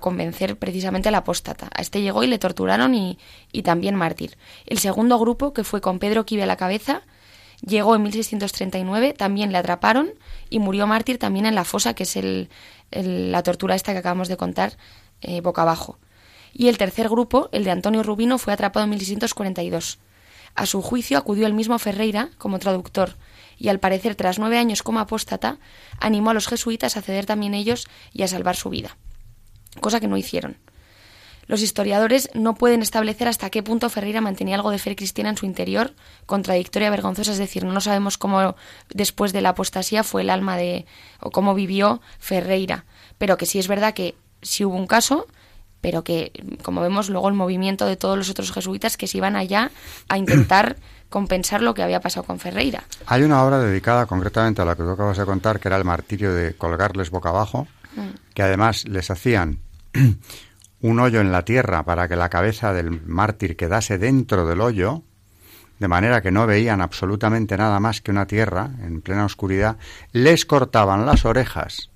convencer 0.00 0.56
precisamente 0.56 1.08
al 1.08 1.14
apóstata. 1.16 1.68
A 1.74 1.82
este 1.82 2.02
llegó 2.02 2.22
y 2.22 2.28
le 2.28 2.38
torturaron 2.38 2.94
y, 2.94 3.18
también 3.64 3.96
mártir. 3.96 4.38
El 4.66 4.78
segundo 4.78 5.18
grupo, 5.18 5.52
que 5.52 5.64
fue 5.64 5.80
con 5.80 5.98
Pedro 5.98 6.24
Quive 6.24 6.44
a 6.44 6.46
la 6.46 6.56
cabeza, 6.56 7.02
llegó 7.60 7.96
en 7.96 8.02
1639, 8.02 9.12
también 9.12 9.50
le 9.50 9.58
atraparon 9.58 10.12
y 10.50 10.60
murió 10.60 10.86
mártir 10.86 11.18
también 11.18 11.46
en 11.46 11.56
la 11.56 11.64
fosa, 11.64 11.94
que 11.94 12.04
es 12.04 12.16
el, 12.16 12.48
la 12.92 13.42
tortura 13.42 13.74
esta 13.74 13.92
que 13.92 13.98
acabamos 13.98 14.28
de 14.28 14.36
contar, 14.36 14.76
eh, 15.20 15.40
boca 15.40 15.62
abajo 15.62 15.98
y 16.52 16.68
el 16.68 16.78
tercer 16.78 17.08
grupo, 17.08 17.48
el 17.52 17.64
de 17.64 17.70
Antonio 17.70 18.02
Rubino, 18.02 18.38
fue 18.38 18.52
atrapado 18.52 18.84
en 18.84 18.90
1642. 18.90 19.98
A 20.54 20.66
su 20.66 20.82
juicio 20.82 21.18
acudió 21.18 21.46
el 21.46 21.54
mismo 21.54 21.78
Ferreira 21.78 22.30
como 22.38 22.58
traductor 22.58 23.16
y 23.56 23.68
al 23.68 23.78
parecer 23.78 24.14
tras 24.14 24.38
nueve 24.38 24.58
años 24.58 24.82
como 24.82 25.00
apóstata 25.00 25.58
animó 26.00 26.30
a 26.30 26.34
los 26.34 26.48
jesuitas 26.48 26.96
a 26.96 27.02
ceder 27.02 27.26
también 27.26 27.54
ellos 27.54 27.86
y 28.12 28.22
a 28.22 28.28
salvar 28.28 28.56
su 28.56 28.70
vida, 28.70 28.96
cosa 29.80 30.00
que 30.00 30.08
no 30.08 30.16
hicieron. 30.16 30.56
Los 31.46 31.62
historiadores 31.62 32.30
no 32.32 32.54
pueden 32.54 32.80
establecer 32.80 33.26
hasta 33.26 33.50
qué 33.50 33.62
punto 33.62 33.90
Ferreira 33.90 34.20
mantenía 34.20 34.54
algo 34.54 34.70
de 34.70 34.78
fe 34.78 34.94
cristiana 34.94 35.30
en 35.30 35.36
su 35.36 35.46
interior, 35.46 35.94
contradictoria, 36.24 36.90
vergonzosa, 36.90 37.32
es 37.32 37.38
decir, 37.38 37.64
no 37.64 37.80
sabemos 37.80 38.18
cómo 38.18 38.54
después 38.88 39.32
de 39.32 39.40
la 39.40 39.48
apostasía 39.50 40.04
fue 40.04 40.22
el 40.22 40.30
alma 40.30 40.56
de 40.56 40.86
o 41.18 41.32
cómo 41.32 41.54
vivió 41.54 42.00
Ferreira, 42.20 42.84
pero 43.18 43.36
que 43.36 43.46
sí 43.46 43.58
es 43.58 43.66
verdad 43.66 43.94
que 43.94 44.14
si 44.42 44.64
hubo 44.64 44.76
un 44.76 44.86
caso, 44.86 45.26
pero 45.80 46.04
que, 46.04 46.32
como 46.62 46.80
vemos 46.80 47.08
luego 47.08 47.28
el 47.28 47.34
movimiento 47.34 47.86
de 47.86 47.96
todos 47.96 48.16
los 48.16 48.30
otros 48.30 48.52
jesuitas 48.52 48.96
que 48.96 49.06
se 49.06 49.18
iban 49.18 49.36
allá 49.36 49.70
a 50.08 50.18
intentar 50.18 50.76
compensar 51.08 51.62
lo 51.62 51.74
que 51.74 51.82
había 51.82 52.00
pasado 52.00 52.24
con 52.26 52.38
Ferreira. 52.38 52.84
Hay 53.06 53.22
una 53.22 53.42
obra 53.42 53.58
dedicada 53.58 54.06
concretamente 54.06 54.62
a 54.62 54.64
la 54.64 54.76
que 54.76 54.82
tú 54.82 54.90
acabas 54.90 55.18
de 55.18 55.24
contar, 55.24 55.58
que 55.58 55.68
era 55.68 55.76
el 55.76 55.84
martirio 55.84 56.32
de 56.32 56.54
colgarles 56.54 57.10
boca 57.10 57.30
abajo, 57.30 57.66
mm. 57.96 58.34
que 58.34 58.42
además 58.42 58.86
les 58.86 59.10
hacían 59.10 59.58
un 60.80 61.00
hoyo 61.00 61.20
en 61.20 61.32
la 61.32 61.44
tierra 61.44 61.84
para 61.84 62.08
que 62.08 62.16
la 62.16 62.28
cabeza 62.28 62.72
del 62.72 63.02
mártir 63.06 63.56
quedase 63.56 63.98
dentro 63.98 64.46
del 64.46 64.60
hoyo, 64.60 65.02
de 65.78 65.88
manera 65.88 66.20
que 66.20 66.30
no 66.30 66.46
veían 66.46 66.80
absolutamente 66.80 67.56
nada 67.56 67.80
más 67.80 68.00
que 68.00 68.10
una 68.10 68.26
tierra 68.26 68.70
en 68.80 69.00
plena 69.00 69.24
oscuridad, 69.24 69.78
les 70.12 70.44
cortaban 70.44 71.06
las 71.06 71.24
orejas, 71.24 71.90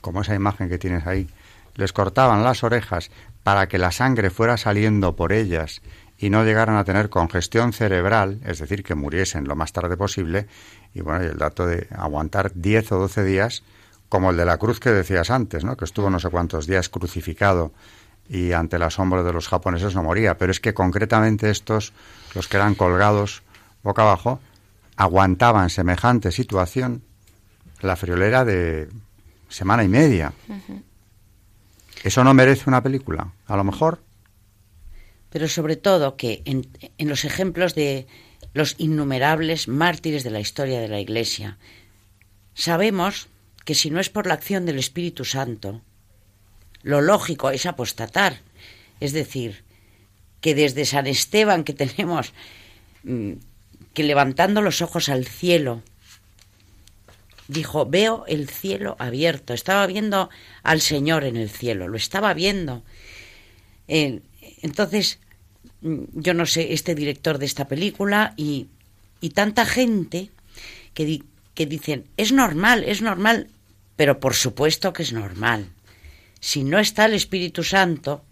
como 0.00 0.20
esa 0.20 0.34
imagen 0.34 0.68
que 0.68 0.78
tienes 0.78 1.06
ahí, 1.06 1.28
les 1.76 1.92
cortaban 1.92 2.42
las 2.42 2.64
orejas 2.64 3.10
para 3.42 3.68
que 3.68 3.78
la 3.78 3.92
sangre 3.92 4.30
fuera 4.30 4.56
saliendo 4.56 5.14
por 5.14 5.32
ellas 5.32 5.82
y 6.18 6.30
no 6.30 6.44
llegaran 6.44 6.76
a 6.76 6.84
tener 6.84 7.10
congestión 7.10 7.72
cerebral, 7.72 8.40
es 8.44 8.58
decir, 8.58 8.82
que 8.82 8.94
muriesen 8.94 9.46
lo 9.46 9.54
más 9.54 9.72
tarde 9.72 9.96
posible, 9.96 10.46
y 10.94 11.02
bueno, 11.02 11.24
y 11.24 11.26
el 11.28 11.36
dato 11.36 11.66
de 11.66 11.88
aguantar 11.94 12.52
10 12.54 12.92
o 12.92 12.98
12 13.00 13.24
días, 13.24 13.62
como 14.08 14.30
el 14.30 14.36
de 14.36 14.46
la 14.46 14.56
cruz 14.56 14.80
que 14.80 14.90
decías 14.90 15.30
antes, 15.30 15.64
¿no? 15.64 15.76
que 15.76 15.84
estuvo 15.84 16.08
no 16.08 16.18
sé 16.18 16.30
cuántos 16.30 16.66
días 16.66 16.88
crucificado 16.88 17.72
y 18.28 18.52
ante 18.52 18.76
el 18.76 18.82
asombro 18.82 19.22
de 19.24 19.32
los 19.32 19.48
japoneses 19.48 19.94
no 19.94 20.02
moría, 20.02 20.36
pero 20.38 20.50
es 20.50 20.60
que 20.60 20.74
concretamente 20.74 21.50
estos, 21.50 21.92
los 22.34 22.48
que 22.48 22.56
eran 22.56 22.74
colgados 22.74 23.42
boca 23.82 24.02
abajo, 24.02 24.40
aguantaban 24.96 25.70
semejante 25.70 26.32
situación 26.32 27.02
la 27.82 27.96
friolera 27.96 28.44
de 28.44 28.88
semana 29.48 29.84
y 29.84 29.88
media. 29.88 30.32
¿Eso 32.02 32.24
no 32.24 32.34
merece 32.34 32.64
una 32.68 32.82
película? 32.82 33.32
A 33.46 33.56
lo 33.56 33.64
mejor. 33.64 34.00
Pero 35.30 35.48
sobre 35.48 35.76
todo 35.76 36.16
que 36.16 36.42
en, 36.44 36.66
los 37.08 37.24
ejemplos 37.24 37.74
de 37.74 38.06
los 38.54 38.74
innumerables 38.78 39.68
mártires 39.68 40.24
de 40.24 40.30
la 40.30 40.40
historia 40.40 40.80
de 40.80 40.88
la 40.88 41.00
Iglesia, 41.00 41.58
sabemos 42.54 43.28
que 43.64 43.74
si 43.74 43.90
no 43.90 44.00
es 44.00 44.08
por 44.08 44.26
la 44.26 44.34
acción 44.34 44.64
del 44.64 44.78
Espíritu 44.78 45.24
Santo, 45.24 45.82
lo 46.82 47.00
lógico 47.00 47.50
es 47.50 47.66
apostatar. 47.66 48.40
Es 49.00 49.12
decir, 49.12 49.64
que 50.40 50.54
desde 50.54 50.84
San 50.84 51.06
Esteban, 51.06 51.64
que 51.64 51.72
tenemos 51.72 52.32
mm, 53.02 53.32
que 53.92 54.04
levantando 54.04 54.62
los 54.62 54.80
ojos 54.80 55.08
al 55.08 55.26
cielo, 55.26 55.82
dijo, 57.48 57.86
veo 57.86 58.24
el 58.26 58.48
cielo 58.48 58.96
abierto, 58.98 59.54
estaba 59.54 59.86
viendo 59.86 60.30
al 60.62 60.80
Señor 60.80 61.24
en 61.24 61.36
el 61.36 61.50
cielo, 61.50 61.88
lo 61.88 61.96
estaba 61.96 62.34
viendo. 62.34 62.82
entonces, 63.88 65.20
mm, 65.82 66.04
yo 66.14 66.34
no 66.34 66.46
sé, 66.46 66.72
este 66.72 66.94
director 66.94 67.38
de 67.38 67.46
esta 67.46 67.68
película 67.68 68.34
y, 68.36 68.68
y 69.20 69.30
tanta 69.30 69.64
gente 69.64 70.30
que, 70.94 71.22
que 71.54 71.66
dicen, 71.66 72.06
es 72.16 72.32
normal, 72.32 72.84
es 72.84 73.02
normal, 73.02 73.48
pero 73.96 74.20
por 74.20 74.34
supuesto 74.34 74.92
que 74.92 75.02
es 75.02 75.12
normal. 75.12 75.70
Si 76.40 76.64
no 76.64 76.78
está 76.78 77.06
el 77.06 77.14
Espíritu 77.14 77.62
Santo, 77.62 78.22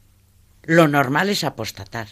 lo 0.63 0.89
normal 0.89 1.31
es 1.31 1.45
apostatar. 1.45 2.09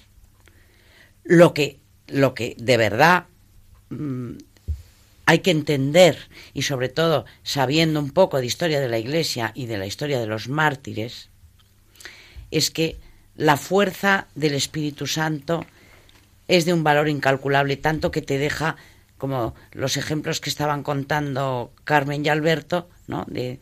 Lo 1.24 1.54
que, 1.54 1.78
lo 2.08 2.34
que 2.34 2.56
de 2.58 2.76
verdad 2.76 3.26
mm, 3.90 4.32
hay 5.26 5.38
que 5.40 5.50
entender, 5.50 6.18
y 6.52 6.62
sobre 6.62 6.88
todo 6.88 7.24
sabiendo 7.42 8.00
un 8.00 8.10
poco 8.10 8.38
de 8.38 8.46
historia 8.46 8.80
de 8.80 8.88
la 8.88 8.98
Iglesia 8.98 9.52
y 9.54 9.66
de 9.66 9.78
la 9.78 9.86
historia 9.86 10.20
de 10.20 10.26
los 10.26 10.48
mártires, 10.48 11.30
es 12.50 12.70
que 12.70 12.98
la 13.36 13.56
fuerza 13.56 14.26
del 14.34 14.54
Espíritu 14.54 15.06
Santo 15.06 15.64
es 16.48 16.64
de 16.64 16.74
un 16.74 16.84
valor 16.84 17.08
incalculable, 17.08 17.76
tanto 17.76 18.10
que 18.10 18.22
te 18.22 18.38
deja, 18.38 18.76
como 19.16 19.54
los 19.72 19.96
ejemplos 19.96 20.40
que 20.40 20.50
estaban 20.50 20.82
contando 20.82 21.72
Carmen 21.84 22.26
y 22.26 22.28
Alberto, 22.28 22.90
¿no? 23.06 23.24
de, 23.28 23.60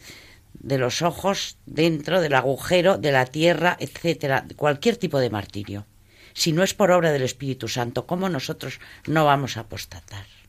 de 0.55 0.79
los 0.79 1.03
ojos 1.03 1.57
dentro 1.67 2.21
del 2.21 2.35
agujero 2.35 2.99
de 2.99 3.13
la 3.13 3.27
tierra, 3.27 3.77
etcétera, 3.79 4.47
cualquier 4.57 4.97
tipo 4.97 5.19
de 5.19 5.31
martirio. 5.31 5.87
Si 6.33 6.53
no 6.53 6.63
es 6.63 6.75
por 6.75 6.91
obra 6.91 7.13
del 7.13 7.23
Espíritu 7.23 7.69
Santo, 7.69 8.07
¿cómo 8.07 8.29
nosotros 8.29 8.81
no 9.07 9.25
vamos 9.25 9.57
a 9.57 9.61
apostatar? 9.61 10.40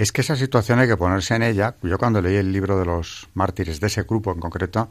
Es 0.00 0.12
que 0.12 0.22
esa 0.22 0.34
situación 0.34 0.78
hay 0.78 0.88
que 0.88 0.96
ponerse 0.96 1.34
en 1.34 1.42
ella. 1.42 1.74
Yo 1.82 1.98
cuando 1.98 2.22
leí 2.22 2.36
el 2.36 2.54
libro 2.54 2.78
de 2.78 2.86
los 2.86 3.28
mártires, 3.34 3.80
de 3.80 3.88
ese 3.88 4.04
grupo 4.04 4.32
en 4.32 4.40
concreto, 4.40 4.88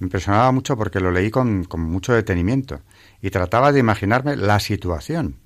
me 0.00 0.06
impresionaba 0.06 0.50
mucho 0.52 0.74
porque 0.74 1.00
lo 1.00 1.10
leí 1.10 1.30
con, 1.30 1.68
mucho 1.76 2.14
detenimiento 2.14 2.80
y 3.20 3.28
trataba 3.28 3.72
de 3.72 3.80
imaginarme 3.80 4.36
la 4.36 4.58
situación, 4.58 5.36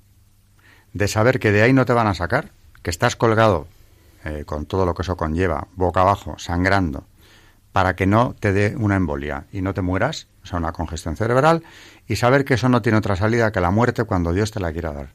de 0.93 1.09
saber 1.09 1.41
que 1.41 1.51
de 1.51 1.63
ahí 1.63 1.73
no 1.73 1.83
te 1.83 1.91
van 1.91 2.07
a 2.07 2.13
sacar, 2.13 2.53
que 2.81 2.91
estás 2.91 3.17
colgado 3.17 3.67
eh, 4.23 4.43
con 4.45 4.65
todo 4.65 4.85
lo 4.85 4.93
que 4.93 5.01
eso 5.01 5.17
conlleva, 5.17 5.67
boca 5.75 5.99
abajo, 5.99 6.35
sangrando, 6.39 7.05
para 7.73 7.97
que 7.97 8.07
no 8.07 8.37
te 8.39 8.53
dé 8.53 8.73
una 8.77 8.95
embolia 8.95 9.47
y 9.51 9.61
no 9.61 9.73
te 9.73 9.81
mueras, 9.81 10.27
o 10.43 10.45
sea, 10.45 10.59
una 10.59 10.71
congestión 10.71 11.17
cerebral, 11.17 11.61
y 12.07 12.15
saber 12.15 12.45
que 12.45 12.53
eso 12.53 12.69
no 12.69 12.81
tiene 12.81 12.99
otra 12.99 13.17
salida 13.17 13.51
que 13.51 13.59
la 13.59 13.69
muerte 13.69 14.05
cuando 14.05 14.31
Dios 14.31 14.51
te 14.51 14.61
la 14.61 14.71
quiera 14.71 14.93
dar. 14.93 15.09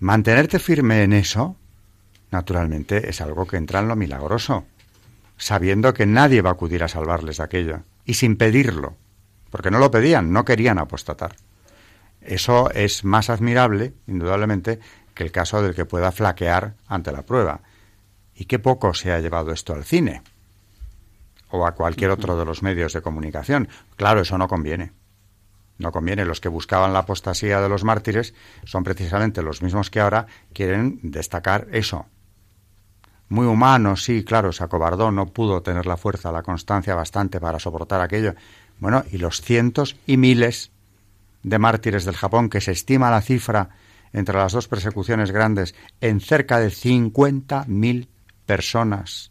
Mantenerte 0.00 0.58
firme 0.58 1.02
en 1.02 1.14
eso, 1.14 1.56
naturalmente, 2.30 3.10
es 3.10 3.20
algo 3.20 3.46
que 3.46 3.56
entra 3.56 3.80
en 3.80 3.88
lo 3.88 3.96
milagroso, 3.96 4.64
sabiendo 5.36 5.94
que 5.94 6.06
nadie 6.06 6.42
va 6.42 6.50
a 6.50 6.52
acudir 6.54 6.84
a 6.84 6.88
salvarles 6.88 7.38
de 7.38 7.44
aquello, 7.44 7.80
y 8.04 8.14
sin 8.14 8.36
pedirlo, 8.36 8.96
porque 9.50 9.70
no 9.70 9.78
lo 9.78 9.90
pedían, 9.90 10.32
no 10.32 10.44
querían 10.44 10.78
apostatar. 10.78 11.36
Eso 12.20 12.70
es 12.70 13.04
más 13.04 13.30
admirable, 13.30 13.94
indudablemente, 14.06 14.78
que 15.14 15.24
el 15.24 15.32
caso 15.32 15.62
del 15.62 15.74
que 15.74 15.84
pueda 15.84 16.12
flaquear 16.12 16.74
ante 16.86 17.12
la 17.12 17.22
prueba. 17.22 17.60
Y 18.34 18.44
qué 18.44 18.58
poco 18.58 18.94
se 18.94 19.12
ha 19.12 19.20
llevado 19.20 19.52
esto 19.52 19.74
al 19.74 19.84
cine 19.84 20.22
o 21.50 21.66
a 21.66 21.74
cualquier 21.74 22.10
otro 22.10 22.38
de 22.38 22.44
los 22.44 22.62
medios 22.62 22.92
de 22.92 23.02
comunicación. 23.02 23.68
Claro, 23.96 24.20
eso 24.20 24.38
no 24.38 24.48
conviene. 24.48 24.92
No 25.78 25.92
conviene. 25.92 26.24
Los 26.24 26.40
que 26.40 26.48
buscaban 26.48 26.92
la 26.92 27.00
apostasía 27.00 27.60
de 27.60 27.68
los 27.68 27.84
mártires 27.84 28.34
son 28.64 28.84
precisamente 28.84 29.42
los 29.42 29.62
mismos 29.62 29.90
que 29.90 30.00
ahora 30.00 30.26
quieren 30.52 31.00
destacar 31.02 31.66
eso. 31.72 32.06
Muy 33.30 33.46
humano, 33.46 33.96
sí, 33.96 34.24
claro, 34.24 34.52
se 34.52 34.64
acobardó, 34.64 35.12
no 35.12 35.26
pudo 35.26 35.62
tener 35.62 35.86
la 35.86 35.96
fuerza, 35.96 36.32
la 36.32 36.42
constancia 36.42 36.96
bastante 36.96 37.40
para 37.40 37.60
soportar 37.60 38.00
aquello. 38.00 38.34
Bueno, 38.80 39.04
y 39.12 39.18
los 39.18 39.40
cientos 39.40 39.96
y 40.04 40.16
miles 40.16 40.72
de 41.44 41.58
mártires 41.58 42.04
del 42.04 42.16
Japón, 42.16 42.50
que 42.50 42.60
se 42.60 42.72
estima 42.72 43.08
la 43.08 43.22
cifra 43.22 43.70
entre 44.12 44.36
las 44.36 44.52
dos 44.52 44.66
persecuciones 44.66 45.30
grandes 45.30 45.76
en 46.00 46.20
cerca 46.20 46.58
de 46.58 46.70
50.000 46.70 48.08
personas 48.46 49.30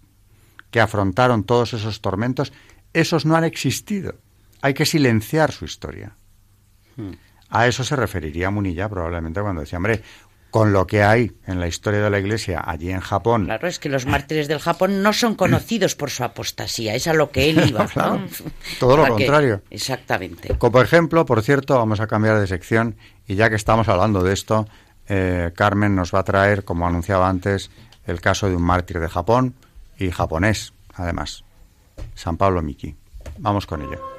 que 0.71 0.79
afrontaron 0.79 1.43
todos 1.43 1.73
esos 1.73 1.99
tormentos, 1.99 2.53
esos 2.93 3.25
no 3.25 3.35
han 3.35 3.43
existido. 3.43 4.15
Hay 4.61 4.73
que 4.73 4.85
silenciar 4.85 5.51
su 5.51 5.65
historia. 5.65 6.15
Hmm. 6.95 7.11
A 7.49 7.67
eso 7.67 7.83
se 7.83 7.97
referiría 7.97 8.49
Munilla 8.49 8.87
probablemente 8.87 9.41
cuando 9.41 9.61
decía, 9.61 9.77
hombre, 9.77 10.01
con 10.49 10.73
lo 10.73 10.87
que 10.87 11.03
hay 11.03 11.31
en 11.45 11.59
la 11.59 11.67
historia 11.67 12.01
de 12.01 12.09
la 12.09 12.19
Iglesia 12.19 12.61
allí 12.65 12.91
en 12.91 12.99
Japón. 12.99 13.45
Claro, 13.45 13.67
es 13.67 13.79
que 13.79 13.89
los 13.89 14.05
mártires 14.05 14.47
del 14.47 14.59
Japón 14.59 15.03
no 15.03 15.13
son 15.13 15.35
conocidos 15.35 15.95
por 15.95 16.09
su 16.09 16.23
apostasía, 16.23 16.95
es 16.95 17.07
a 17.07 17.13
lo 17.13 17.31
que 17.31 17.49
él 17.49 17.63
iba. 17.69 17.87
Todo 18.79 18.97
lo 18.97 19.07
contrario. 19.07 19.61
exactamente. 19.69 20.57
Como 20.57 20.81
ejemplo, 20.81 21.25
por 21.25 21.41
cierto, 21.43 21.75
vamos 21.75 21.99
a 21.99 22.07
cambiar 22.07 22.39
de 22.39 22.47
sección 22.47 22.95
y 23.27 23.35
ya 23.35 23.49
que 23.49 23.55
estamos 23.55 23.87
hablando 23.87 24.23
de 24.23 24.33
esto, 24.33 24.67
eh, 25.07 25.51
Carmen 25.55 25.95
nos 25.95 26.13
va 26.13 26.19
a 26.19 26.23
traer, 26.23 26.63
como 26.63 26.87
anunciaba 26.87 27.29
antes, 27.29 27.69
el 28.05 28.21
caso 28.21 28.49
de 28.49 28.55
un 28.55 28.63
mártir 28.63 28.99
de 28.99 29.07
Japón, 29.07 29.53
y 29.97 30.11
japonés, 30.11 30.73
además. 30.93 31.43
San 32.15 32.37
Pablo 32.37 32.61
Miki. 32.61 32.95
Vamos 33.37 33.67
con 33.67 33.81
ello. 33.81 34.18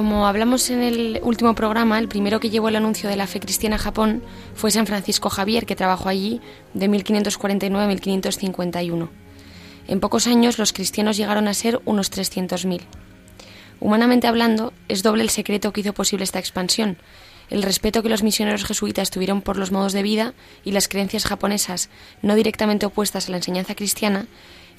Como 0.00 0.26
hablamos 0.26 0.70
en 0.70 0.82
el 0.82 1.20
último 1.22 1.54
programa, 1.54 1.98
el 1.98 2.08
primero 2.08 2.40
que 2.40 2.48
llevó 2.48 2.70
el 2.70 2.76
anuncio 2.76 3.10
de 3.10 3.16
la 3.16 3.26
fe 3.26 3.38
cristiana 3.38 3.76
a 3.76 3.78
Japón 3.78 4.22
fue 4.54 4.70
San 4.70 4.86
Francisco 4.86 5.28
Javier, 5.28 5.66
que 5.66 5.76
trabajó 5.76 6.08
allí 6.08 6.40
de 6.72 6.88
1549 6.88 7.84
a 7.84 7.86
1551. 7.86 9.10
En 9.88 10.00
pocos 10.00 10.26
años 10.26 10.58
los 10.58 10.72
cristianos 10.72 11.18
llegaron 11.18 11.48
a 11.48 11.52
ser 11.52 11.82
unos 11.84 12.10
300.000. 12.10 12.80
Humanamente 13.78 14.26
hablando, 14.26 14.72
es 14.88 15.02
doble 15.02 15.22
el 15.22 15.28
secreto 15.28 15.70
que 15.70 15.82
hizo 15.82 15.92
posible 15.92 16.24
esta 16.24 16.38
expansión, 16.38 16.96
el 17.50 17.62
respeto 17.62 18.02
que 18.02 18.08
los 18.08 18.22
misioneros 18.22 18.64
jesuitas 18.64 19.10
tuvieron 19.10 19.42
por 19.42 19.58
los 19.58 19.70
modos 19.70 19.92
de 19.92 20.02
vida 20.02 20.32
y 20.64 20.72
las 20.72 20.88
creencias 20.88 21.26
japonesas 21.26 21.90
no 22.22 22.36
directamente 22.36 22.86
opuestas 22.86 23.28
a 23.28 23.32
la 23.32 23.36
enseñanza 23.36 23.74
cristiana, 23.74 24.28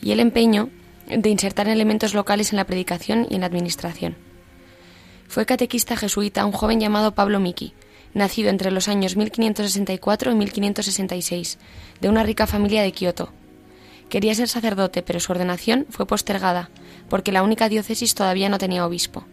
y 0.01 0.13
el 0.13 0.19
empeño 0.19 0.71
de 1.05 1.29
insertar 1.29 1.67
elementos 1.67 2.15
locales 2.15 2.51
en 2.53 2.57
la 2.57 2.65
predicación 2.65 3.27
y 3.29 3.35
en 3.35 3.41
la 3.41 3.47
administración. 3.47 4.30
Fue 5.31 5.45
catequista 5.45 5.95
jesuita 5.95 6.45
un 6.45 6.51
joven 6.51 6.81
llamado 6.81 7.15
Pablo 7.15 7.39
Miki, 7.39 7.73
nacido 8.13 8.49
entre 8.49 8.69
los 8.69 8.89
años 8.89 9.15
1564 9.15 10.29
y 10.29 10.35
1566, 10.35 11.57
de 12.01 12.09
una 12.09 12.23
rica 12.23 12.47
familia 12.47 12.81
de 12.81 12.91
Kioto. 12.91 13.31
Quería 14.09 14.35
ser 14.35 14.49
sacerdote, 14.49 15.03
pero 15.03 15.21
su 15.21 15.31
ordenación 15.31 15.85
fue 15.89 16.05
postergada, 16.05 16.69
porque 17.07 17.31
la 17.31 17.43
única 17.43 17.69
diócesis 17.69 18.13
todavía 18.13 18.49
no 18.49 18.57
tenía 18.57 18.85
obispo. 18.85 19.23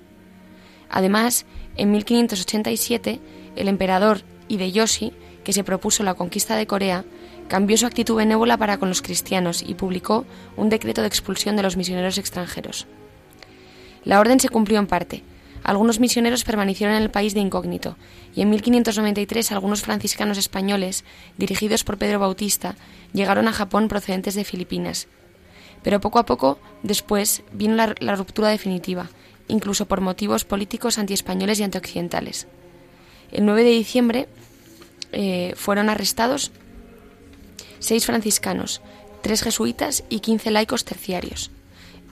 Además, 0.89 1.47
en 1.75 1.91
1587, 1.91 3.19
el 3.57 3.67
emperador 3.67 4.23
Hideyoshi, 4.47 5.13
que 5.43 5.53
se 5.53 5.65
propuso 5.65 6.05
la 6.05 6.15
conquista 6.15 6.55
de 6.55 6.69
Corea, 6.69 7.05
cambió 7.49 7.77
su 7.77 7.87
actitud 7.87 8.15
benévola 8.15 8.57
para 8.57 8.79
con 8.79 8.89
los 8.89 9.03
cristianos 9.03 9.65
y 9.67 9.75
publicó 9.75 10.27
un 10.57 10.69
decreto 10.69 11.01
de 11.01 11.09
expulsión 11.09 11.57
de 11.57 11.65
los 11.65 11.77
misioneros 11.77 12.19
extranjeros. 12.19 12.87
La 14.05 14.21
orden 14.21 14.39
se 14.39 14.49
cumplió 14.49 14.79
en 14.79 14.87
parte, 14.87 15.25
algunos 15.63 16.01
misioneros 16.01 16.45
permanecieron 16.45 16.97
en 16.97 17.03
el 17.03 17.11
país 17.11 17.35
de 17.35 17.41
incógnito, 17.41 17.97
y 18.35 18.43
en 18.43 18.51
1593 18.51 19.53
algunos 19.53 19.83
franciscanos 19.83 20.39
españoles, 20.39 21.05
dirigidos 21.37 21.85
por 21.85 21.99
Pedro 21.99 22.19
Bautista, 22.19 22.77
llegaron 23.13 23.49
a 23.49 23.53
Japón 23.53 23.89
procedentes 23.89 24.35
de 24.35 24.45
Filipinas. 24.45 25.09
Pero 25.83 26.01
poco 26.01 26.19
a 26.19 26.27
poco, 26.27 26.59
después, 26.83 27.43
vino 27.53 27.77
la, 27.77 28.17
ruptura 28.17 28.49
definitiva, 28.49 29.09
incluso 29.47 29.87
por 29.87 30.01
motivos 30.01 30.45
políticos 30.45 30.99
antiespañoles 30.99 31.61
y 31.61 31.63
antioccidentales. 31.63 32.47
El 33.31 33.45
9 33.45 33.65
de 33.65 33.71
diciembre 33.71 34.29
eh, 35.13 35.55
fueron 35.57 35.89
arrestados 35.89 36.51
seis 37.79 38.07
franciscanos, 38.07 38.81
tres 39.23 39.43
jesuitas 39.43 40.05
y 40.09 40.21
quince 40.21 40.51
laicos 40.51 40.85
terciarios. 40.85 41.51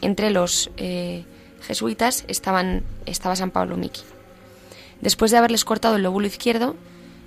Entre 0.00 0.30
los 0.30 0.70
eh, 0.76 1.24
jesuitas 1.66 2.24
estaban, 2.28 2.82
estaba 3.04 3.36
San 3.36 3.50
Pablo 3.50 3.76
Miki. 3.76 4.02
Después 5.00 5.30
de 5.30 5.36
haberles 5.36 5.64
cortado 5.64 5.96
el 5.96 6.02
lóbulo 6.02 6.26
izquierdo, 6.26 6.76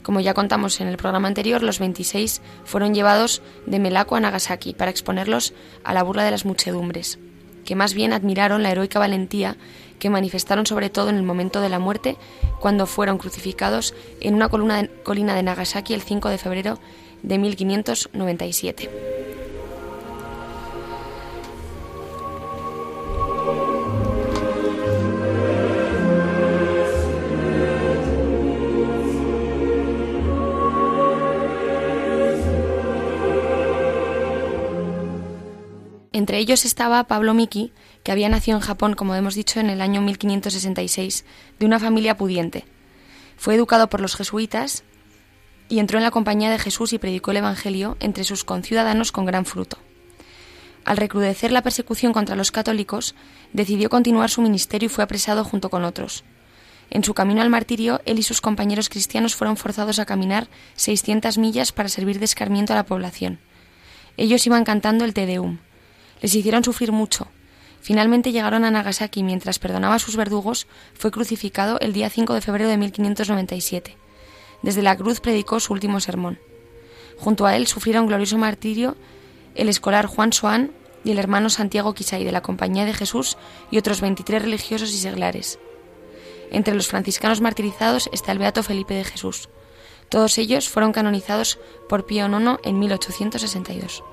como 0.01 0.21
ya 0.21 0.33
contamos 0.33 0.81
en 0.81 0.87
el 0.87 0.97
programa 0.97 1.27
anterior, 1.27 1.61
los 1.61 1.79
26 1.79 2.41
fueron 2.65 2.93
llevados 2.93 3.41
de 3.65 3.79
Melako 3.79 4.15
a 4.15 4.19
Nagasaki 4.19 4.73
para 4.73 4.91
exponerlos 4.91 5.53
a 5.83 5.93
la 5.93 6.03
burla 6.03 6.23
de 6.23 6.31
las 6.31 6.45
muchedumbres, 6.45 7.19
que 7.65 7.75
más 7.75 7.93
bien 7.93 8.13
admiraron 8.13 8.63
la 8.63 8.71
heroica 8.71 8.97
valentía 8.97 9.57
que 9.99 10.09
manifestaron 10.09 10.65
sobre 10.65 10.89
todo 10.89 11.09
en 11.09 11.17
el 11.17 11.23
momento 11.23 11.61
de 11.61 11.69
la 11.69 11.77
muerte, 11.77 12.17
cuando 12.59 12.87
fueron 12.87 13.17
crucificados 13.17 13.93
en 14.21 14.33
una 14.33 14.49
colina 14.49 15.35
de 15.35 15.43
Nagasaki 15.43 15.93
el 15.93 16.01
5 16.01 16.29
de 16.29 16.37
febrero 16.37 16.79
de 17.21 17.37
1597. 17.37 18.89
Entre 36.19 36.37
ellos 36.37 36.65
estaba 36.65 37.05
Pablo 37.05 37.33
Miki, 37.33 37.71
que 38.03 38.11
había 38.11 38.27
nacido 38.27 38.57
en 38.57 38.61
Japón, 38.61 38.93
como 38.93 39.15
hemos 39.15 39.35
dicho, 39.35 39.61
en 39.61 39.69
el 39.69 39.79
año 39.79 40.01
1566, 40.01 41.23
de 41.57 41.65
una 41.65 41.79
familia 41.79 42.17
pudiente. 42.17 42.65
Fue 43.37 43.55
educado 43.55 43.87
por 43.87 44.01
los 44.01 44.17
jesuitas 44.17 44.83
y 45.69 45.79
entró 45.79 45.97
en 45.97 46.03
la 46.03 46.11
compañía 46.11 46.51
de 46.51 46.59
Jesús 46.59 46.91
y 46.91 46.97
predicó 46.97 47.31
el 47.31 47.37
Evangelio 47.37 47.95
entre 48.01 48.25
sus 48.25 48.43
conciudadanos 48.43 49.13
con 49.13 49.23
gran 49.25 49.45
fruto. 49.45 49.77
Al 50.83 50.97
recrudecer 50.97 51.53
la 51.53 51.61
persecución 51.61 52.11
contra 52.11 52.35
los 52.35 52.51
católicos, 52.51 53.15
decidió 53.53 53.89
continuar 53.89 54.29
su 54.29 54.41
ministerio 54.41 54.87
y 54.87 54.89
fue 54.89 55.05
apresado 55.05 55.45
junto 55.45 55.69
con 55.69 55.85
otros. 55.85 56.25
En 56.89 57.05
su 57.05 57.13
camino 57.13 57.41
al 57.41 57.49
martirio, 57.49 58.01
él 58.03 58.19
y 58.19 58.23
sus 58.23 58.41
compañeros 58.41 58.89
cristianos 58.89 59.35
fueron 59.35 59.55
forzados 59.55 59.99
a 59.99 60.05
caminar 60.05 60.49
600 60.75 61.37
millas 61.37 61.71
para 61.71 61.87
servir 61.87 62.19
de 62.19 62.25
escarmiento 62.25 62.73
a 62.73 62.75
la 62.75 62.85
población. 62.85 63.39
Ellos 64.17 64.45
iban 64.45 64.65
cantando 64.65 65.05
el 65.05 65.13
Te 65.13 65.25
Deum. 65.25 65.59
Les 66.21 66.35
hicieron 66.35 66.63
sufrir 66.63 66.91
mucho. 66.91 67.27
Finalmente 67.81 68.31
llegaron 68.31 68.65
a 68.65 68.71
Nagasaki 68.71 69.21
y 69.21 69.23
mientras 69.23 69.59
perdonaba 69.59 69.95
a 69.95 69.99
sus 69.99 70.15
verdugos, 70.15 70.67
fue 70.93 71.11
crucificado 71.11 71.79
el 71.79 71.93
día 71.93 72.09
5 72.09 72.33
de 72.33 72.41
febrero 72.41 72.69
de 72.69 72.77
1597. 72.77 73.95
Desde 74.61 74.81
la 74.81 74.97
cruz 74.97 75.21
predicó 75.21 75.59
su 75.59 75.73
último 75.73 75.99
sermón. 75.99 76.39
Junto 77.17 77.45
a 77.45 77.55
él 77.55 77.67
sufrieron 77.67 78.07
glorioso 78.07 78.37
martirio 78.37 78.95
el 79.55 79.69
escolar 79.69 80.05
Juan 80.05 80.33
Soán 80.33 80.71
y 81.03 81.11
el 81.11 81.19
hermano 81.19 81.49
Santiago 81.49 81.93
Quisay 81.93 82.23
de 82.23 82.31
la 82.31 82.41
Compañía 82.41 82.85
de 82.85 82.93
Jesús 82.93 83.37
y 83.71 83.77
otros 83.77 84.01
23 84.01 84.41
religiosos 84.41 84.93
y 84.93 84.97
seglares. 84.97 85.59
Entre 86.51 86.73
los 86.73 86.87
franciscanos 86.87 87.41
martirizados 87.41 88.09
está 88.11 88.31
el 88.31 88.39
Beato 88.39 88.63
Felipe 88.63 88.93
de 88.93 89.03
Jesús. 89.03 89.49
Todos 90.09 90.37
ellos 90.37 90.69
fueron 90.69 90.91
canonizados 90.91 91.59
por 91.87 92.05
Pío 92.05 92.27
IX 92.27 92.59
en 92.63 92.79
1862. 92.79 94.03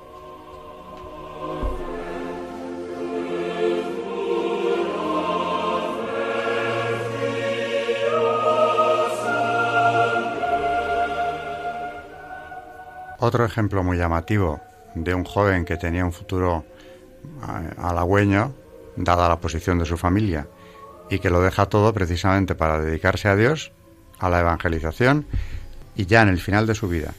Otro 13.19 13.45
ejemplo 13.45 13.83
muy 13.83 13.97
llamativo 13.97 14.61
de 14.93 15.15
un 15.15 15.23
joven 15.23 15.65
que 15.65 15.77
tenía 15.77 16.05
un 16.05 16.13
futuro 16.13 16.65
eh, 17.25 17.73
halagüeño, 17.77 18.53
dada 18.95 19.27
la 19.27 19.39
posición 19.39 19.79
de 19.79 19.85
su 19.85 19.97
familia, 19.97 20.47
y 21.09 21.19
que 21.19 21.31
lo 21.31 21.41
deja 21.41 21.65
todo 21.65 21.93
precisamente 21.93 22.53
para 22.53 22.79
dedicarse 22.79 23.27
a 23.27 23.35
Dios, 23.35 23.71
a 24.19 24.29
la 24.29 24.41
evangelización, 24.41 25.25
y 25.95 26.05
ya 26.05 26.21
en 26.21 26.29
el 26.29 26.39
final 26.39 26.67
de 26.67 26.75
su 26.75 26.87
vida, 26.87 27.13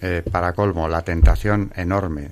eh, 0.00 0.22
para 0.30 0.52
colmo, 0.52 0.88
la 0.88 1.02
tentación 1.02 1.72
enorme 1.74 2.30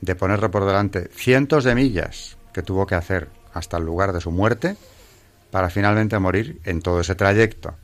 de 0.00 0.16
ponerle 0.16 0.48
por 0.48 0.64
delante 0.64 1.08
cientos 1.12 1.62
de 1.62 1.76
millas 1.76 2.38
que 2.52 2.62
tuvo 2.62 2.86
que 2.86 2.96
hacer 2.96 3.28
hasta 3.54 3.76
el 3.76 3.84
lugar 3.84 4.12
de 4.12 4.20
su 4.20 4.32
muerte, 4.32 4.76
para 5.52 5.70
finalmente 5.70 6.18
morir 6.18 6.60
en 6.64 6.80
todo 6.80 7.00
ese 7.00 7.14
trayecto, 7.14 7.74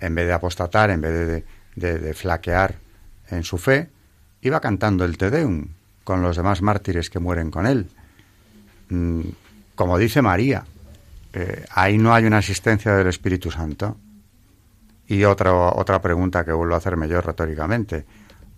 en 0.00 0.14
vez 0.14 0.26
de 0.26 0.32
apostatar, 0.34 0.90
en 0.90 1.00
vez 1.00 1.44
de 1.76 2.14
flaquear 2.14 2.85
en 3.30 3.44
su 3.44 3.58
fe, 3.58 3.90
iba 4.40 4.60
cantando 4.60 5.04
el 5.04 5.18
Te 5.18 5.30
Deum 5.30 5.68
con 6.04 6.22
los 6.22 6.36
demás 6.36 6.62
mártires 6.62 7.10
que 7.10 7.18
mueren 7.18 7.50
con 7.50 7.66
él. 7.66 7.88
Mm, 8.88 9.20
como 9.74 9.98
dice 9.98 10.22
María, 10.22 10.64
eh, 11.32 11.64
ahí 11.70 11.98
no 11.98 12.14
hay 12.14 12.24
una 12.24 12.38
asistencia 12.38 12.94
del 12.94 13.08
Espíritu 13.08 13.50
Santo. 13.50 13.96
Y 15.08 15.24
otra, 15.24 15.52
otra 15.52 16.00
pregunta 16.00 16.44
que 16.44 16.52
vuelvo 16.52 16.74
a 16.74 16.78
hacerme 16.78 17.08
yo 17.08 17.20
retóricamente, 17.20 18.06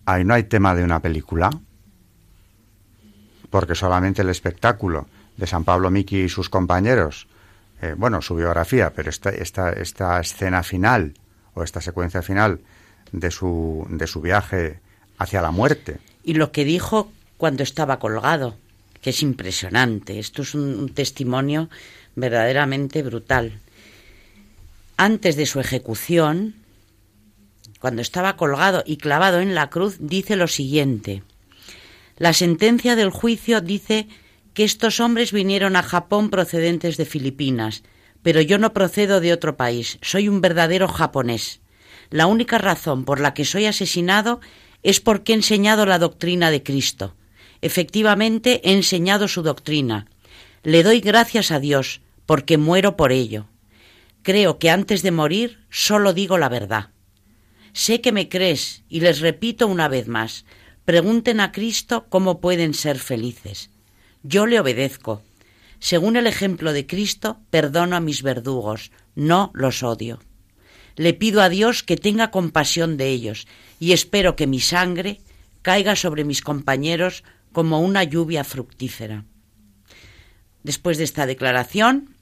ahí 0.07 0.25
no 0.25 0.35
hay 0.35 0.45
tema 0.45 0.75
de 0.75 0.85
una 0.85 1.01
película, 1.01 1.51
porque 3.51 3.75
solamente 3.75 4.23
el 4.23 4.31
espectáculo 4.31 5.07
de 5.37 5.47
San 5.47 5.65
Pablo 5.65 5.91
Miki 5.91 6.21
y 6.23 6.29
sus 6.29 6.49
compañeros, 6.49 7.29
eh, 7.83 7.95
bueno, 7.97 8.23
su 8.23 8.35
biografía, 8.35 8.93
pero 8.95 9.11
esta, 9.11 9.31
esta, 9.31 9.73
esta 9.73 10.21
escena 10.21 10.63
final 10.63 11.15
o 11.55 11.63
esta 11.63 11.81
secuencia 11.81 12.23
final 12.23 12.61
de 13.13 13.31
su, 13.31 13.87
de 13.91 14.07
su 14.07 14.21
viaje 14.21 14.81
hacia 15.19 15.43
la 15.43 15.51
muerte. 15.51 15.99
Y 16.25 16.35
lo 16.35 16.53
que 16.53 16.65
dijo 16.65 17.11
cuando 17.37 17.63
estaba 17.63 17.99
colgado, 17.99 18.57
que 19.01 19.11
es 19.11 19.23
impresionante. 19.23 20.19
Esto 20.19 20.43
es 20.43 20.55
un, 20.55 20.91
testimonio 20.91 21.69
verdaderamente 22.17 23.03
brutal. 23.03 23.59
Antes 24.97 25.37
de 25.37 25.47
su 25.47 25.61
ejecución, 25.61 26.57
cuando 27.81 28.03
estaba 28.03 28.37
colgado 28.37 28.83
y 28.85 28.97
clavado 28.97 29.41
en 29.41 29.55
la 29.55 29.71
cruz, 29.71 29.97
dice 30.01 30.35
lo 30.37 30.49
siguiente. 30.49 31.23
La 32.17 32.33
sentencia 32.33 32.97
del 32.97 33.11
juicio 33.11 33.61
dice 33.61 34.09
que 34.55 34.65
estos 34.65 34.99
hombres 34.99 35.31
vinieron 35.31 35.77
a 35.77 35.85
Japón 35.85 36.31
procedentes 36.31 36.97
de 36.97 37.05
Filipinas, 37.05 37.85
pero 38.23 38.41
yo 38.41 38.59
no 38.59 38.73
procedo 38.73 39.21
de 39.21 39.33
otro 39.33 39.57
país, 39.57 39.99
soy 40.03 40.29
un 40.29 40.41
verdadero 40.41 40.89
japonés. 40.89 41.61
La 42.11 42.27
única 42.27 42.59
razón 42.59 43.05
por 43.05 43.21
la 43.21 43.35
que 43.35 43.45
soy 43.45 43.67
asesinado 43.67 44.41
es 44.83 45.01
porque 45.01 45.33
he 45.33 45.37
enseñado 45.37 45.87
la 45.87 45.99
doctrina 45.99 46.51
de 46.51 46.63
Cristo. 46.63 47.15
Efectivamente, 47.61 48.61
he 48.65 48.73
enseñado 48.73 49.29
su 49.29 49.43
doctrina. 49.43 50.07
Le 50.63 50.83
doy 50.83 51.01
gracias 51.01 51.51
a 51.51 51.61
Dios, 51.61 52.01
porque 52.27 52.57
muero 52.57 52.97
por 52.97 53.13
ello. 53.13 53.47
Creo 54.23 54.59
que 54.59 54.71
antes 54.71 55.03
de 55.03 55.11
morir 55.11 55.59
solo 55.71 56.13
digo 56.13 56.39
la 56.39 56.49
verdad. 56.49 56.91
Sé 57.73 58.01
que 58.01 58.13
me 58.13 58.29
crees, 58.29 58.83
y 58.89 59.01
les 59.01 59.21
repito 59.21 59.67
una 59.67 59.89
vez 59.89 60.09
más, 60.09 60.45
pregunten 60.85 61.41
a 61.41 61.53
Cristo 61.53 62.07
cómo 62.09 62.41
pueden 62.41 62.75
ser 62.75 62.99
felices. 62.99 63.71
Yo 64.23 64.47
le 64.47 64.59
obedezco. 64.59 65.23
Según 65.79 66.17
el 66.17 66.27
ejemplo 66.27 66.73
de 66.73 66.87
Cristo, 66.87 67.41
perdono 67.51 67.95
a 67.95 68.01
mis 68.01 68.23
verdugos, 68.23 68.91
no 69.15 69.51
los 69.55 69.83
odio. 69.83 70.19
Le 70.99 71.15
pido 71.15 71.43
a 71.43 71.49
Dios 71.49 71.85
que 71.85 71.97
tenga 71.97 72.33
compasión 72.33 72.97
de 72.97 73.09
ellos 73.09 73.47
y 73.79 73.93
espero 73.93 74.35
que 74.35 74.49
mi 74.49 74.59
sangre 74.59 75.21
caiga 75.63 75.95
sobre 75.95 76.25
mis 76.25 76.43
compañeros 76.43 77.23
como 77.53 77.81
una 77.81 78.03
lluvia 78.03 78.43
fructífera. 78.43 79.25
Después 80.65 80.99
de 80.99 81.05
esta 81.05 81.25
declaración, 81.25 82.17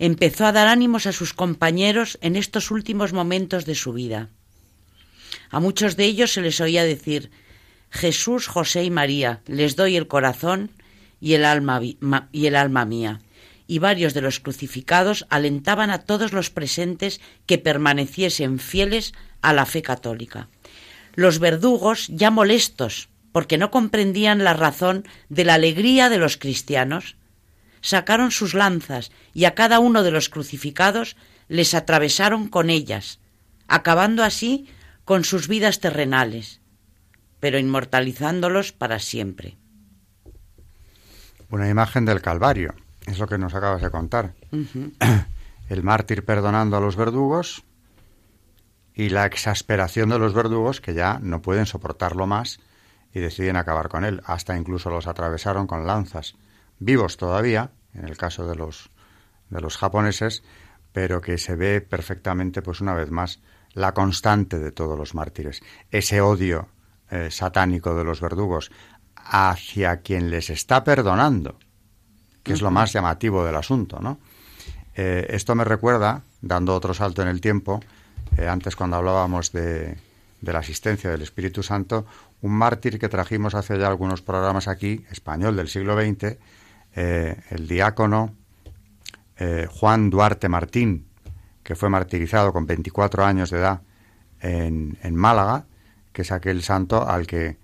empezó 0.00 0.44
a 0.44 0.50
dar 0.50 0.66
ánimos 0.66 1.06
a 1.06 1.12
sus 1.12 1.32
compañeros 1.32 2.18
en 2.20 2.34
estos 2.34 2.72
últimos 2.72 3.12
momentos 3.12 3.64
de 3.64 3.76
su 3.76 3.92
vida. 3.92 4.28
A 5.48 5.60
muchos 5.60 5.96
de 5.96 6.06
ellos 6.06 6.32
se 6.32 6.40
les 6.40 6.60
oía 6.60 6.82
decir 6.82 7.30
Jesús, 7.90 8.48
José 8.48 8.82
y 8.82 8.90
María, 8.90 9.40
les 9.46 9.76
doy 9.76 9.94
el 9.94 10.08
corazón 10.08 10.72
y 11.20 11.34
el 11.34 11.44
alma, 11.44 11.80
y 12.32 12.46
el 12.46 12.56
alma 12.56 12.84
mía 12.84 13.20
y 13.70 13.78
varios 13.78 14.14
de 14.14 14.20
los 14.20 14.40
crucificados 14.40 15.26
alentaban 15.30 15.90
a 15.90 16.00
todos 16.00 16.32
los 16.32 16.50
presentes 16.50 17.20
que 17.46 17.56
permaneciesen 17.56 18.58
fieles 18.58 19.12
a 19.42 19.52
la 19.52 19.64
fe 19.64 19.80
católica. 19.80 20.48
Los 21.14 21.38
verdugos, 21.38 22.08
ya 22.08 22.32
molestos 22.32 23.10
porque 23.30 23.58
no 23.58 23.70
comprendían 23.70 24.42
la 24.42 24.54
razón 24.54 25.06
de 25.28 25.44
la 25.44 25.54
alegría 25.54 26.08
de 26.08 26.18
los 26.18 26.36
cristianos, 26.36 27.14
sacaron 27.80 28.32
sus 28.32 28.54
lanzas 28.54 29.12
y 29.34 29.44
a 29.44 29.54
cada 29.54 29.78
uno 29.78 30.02
de 30.02 30.10
los 30.10 30.30
crucificados 30.30 31.16
les 31.46 31.72
atravesaron 31.72 32.48
con 32.48 32.70
ellas, 32.70 33.20
acabando 33.68 34.24
así 34.24 34.66
con 35.04 35.22
sus 35.22 35.46
vidas 35.46 35.78
terrenales, 35.78 36.60
pero 37.38 37.56
inmortalizándolos 37.56 38.72
para 38.72 38.98
siempre. 38.98 39.58
Una 41.50 41.68
imagen 41.68 42.04
del 42.04 42.20
Calvario, 42.20 42.74
es 43.06 43.18
lo 43.18 43.26
que 43.26 43.38
nos 43.38 43.54
acabas 43.54 43.82
de 43.82 43.90
contar. 43.90 44.34
El 45.68 45.82
mártir 45.82 46.24
perdonando 46.24 46.76
a 46.76 46.80
los 46.80 46.96
verdugos 46.96 47.64
y 48.94 49.08
la 49.08 49.24
exasperación 49.24 50.08
de 50.08 50.18
los 50.18 50.34
verdugos 50.34 50.80
que 50.80 50.94
ya 50.94 51.18
no 51.22 51.42
pueden 51.42 51.66
soportarlo 51.66 52.26
más 52.26 52.60
y 53.14 53.20
deciden 53.20 53.56
acabar 53.56 53.88
con 53.88 54.04
él. 54.04 54.20
Hasta 54.24 54.56
incluso 54.56 54.90
los 54.90 55.06
atravesaron 55.06 55.66
con 55.66 55.86
lanzas, 55.86 56.34
vivos 56.78 57.16
todavía, 57.16 57.70
en 57.94 58.08
el 58.08 58.16
caso 58.16 58.46
de 58.46 58.56
los, 58.56 58.90
de 59.48 59.60
los 59.60 59.76
japoneses, 59.76 60.42
pero 60.92 61.20
que 61.20 61.38
se 61.38 61.54
ve 61.54 61.80
perfectamente, 61.80 62.62
pues 62.62 62.80
una 62.80 62.94
vez 62.94 63.10
más, 63.10 63.40
la 63.72 63.94
constante 63.94 64.58
de 64.58 64.72
todos 64.72 64.98
los 64.98 65.14
mártires. 65.14 65.62
Ese 65.90 66.20
odio 66.20 66.68
eh, 67.10 67.30
satánico 67.30 67.94
de 67.94 68.04
los 68.04 68.20
verdugos 68.20 68.72
hacia 69.14 70.00
quien 70.00 70.30
les 70.30 70.50
está 70.50 70.82
perdonando 70.82 71.58
que 72.50 72.54
es 72.54 72.62
lo 72.62 72.72
más 72.72 72.92
llamativo 72.92 73.44
del 73.44 73.54
asunto, 73.54 74.00
¿no? 74.00 74.18
Eh, 74.96 75.24
esto 75.30 75.54
me 75.54 75.62
recuerda, 75.62 76.24
dando 76.42 76.74
otro 76.74 76.94
salto 76.94 77.22
en 77.22 77.28
el 77.28 77.40
tiempo, 77.40 77.80
eh, 78.36 78.48
antes 78.48 78.74
cuando 78.74 78.96
hablábamos 78.96 79.52
de, 79.52 79.96
la 80.42 80.58
asistencia 80.58 81.10
del 81.10 81.22
Espíritu 81.22 81.62
Santo, 81.62 82.06
un 82.42 82.50
mártir 82.50 82.98
que 82.98 83.08
trajimos 83.08 83.54
hace 83.54 83.78
ya 83.78 83.86
algunos 83.86 84.20
programas 84.20 84.66
aquí, 84.66 85.04
español 85.12 85.54
del 85.54 85.68
siglo 85.68 85.96
XX, 85.96 86.38
eh, 86.96 87.36
el 87.50 87.68
diácono 87.68 88.34
Juan 89.70 90.10
Duarte 90.10 90.50
Martín, 90.50 91.06
que 91.62 91.74
fue 91.74 91.88
martirizado 91.88 92.52
con 92.52 92.66
24 92.66 93.24
años 93.24 93.48
de 93.48 93.58
edad 93.58 93.80
en, 94.40 94.98
en 95.02 95.16
Málaga, 95.16 95.64
que 96.12 96.22
es 96.22 96.32
aquel 96.32 96.62
santo 96.62 97.08
al 97.08 97.26
que 97.26 97.56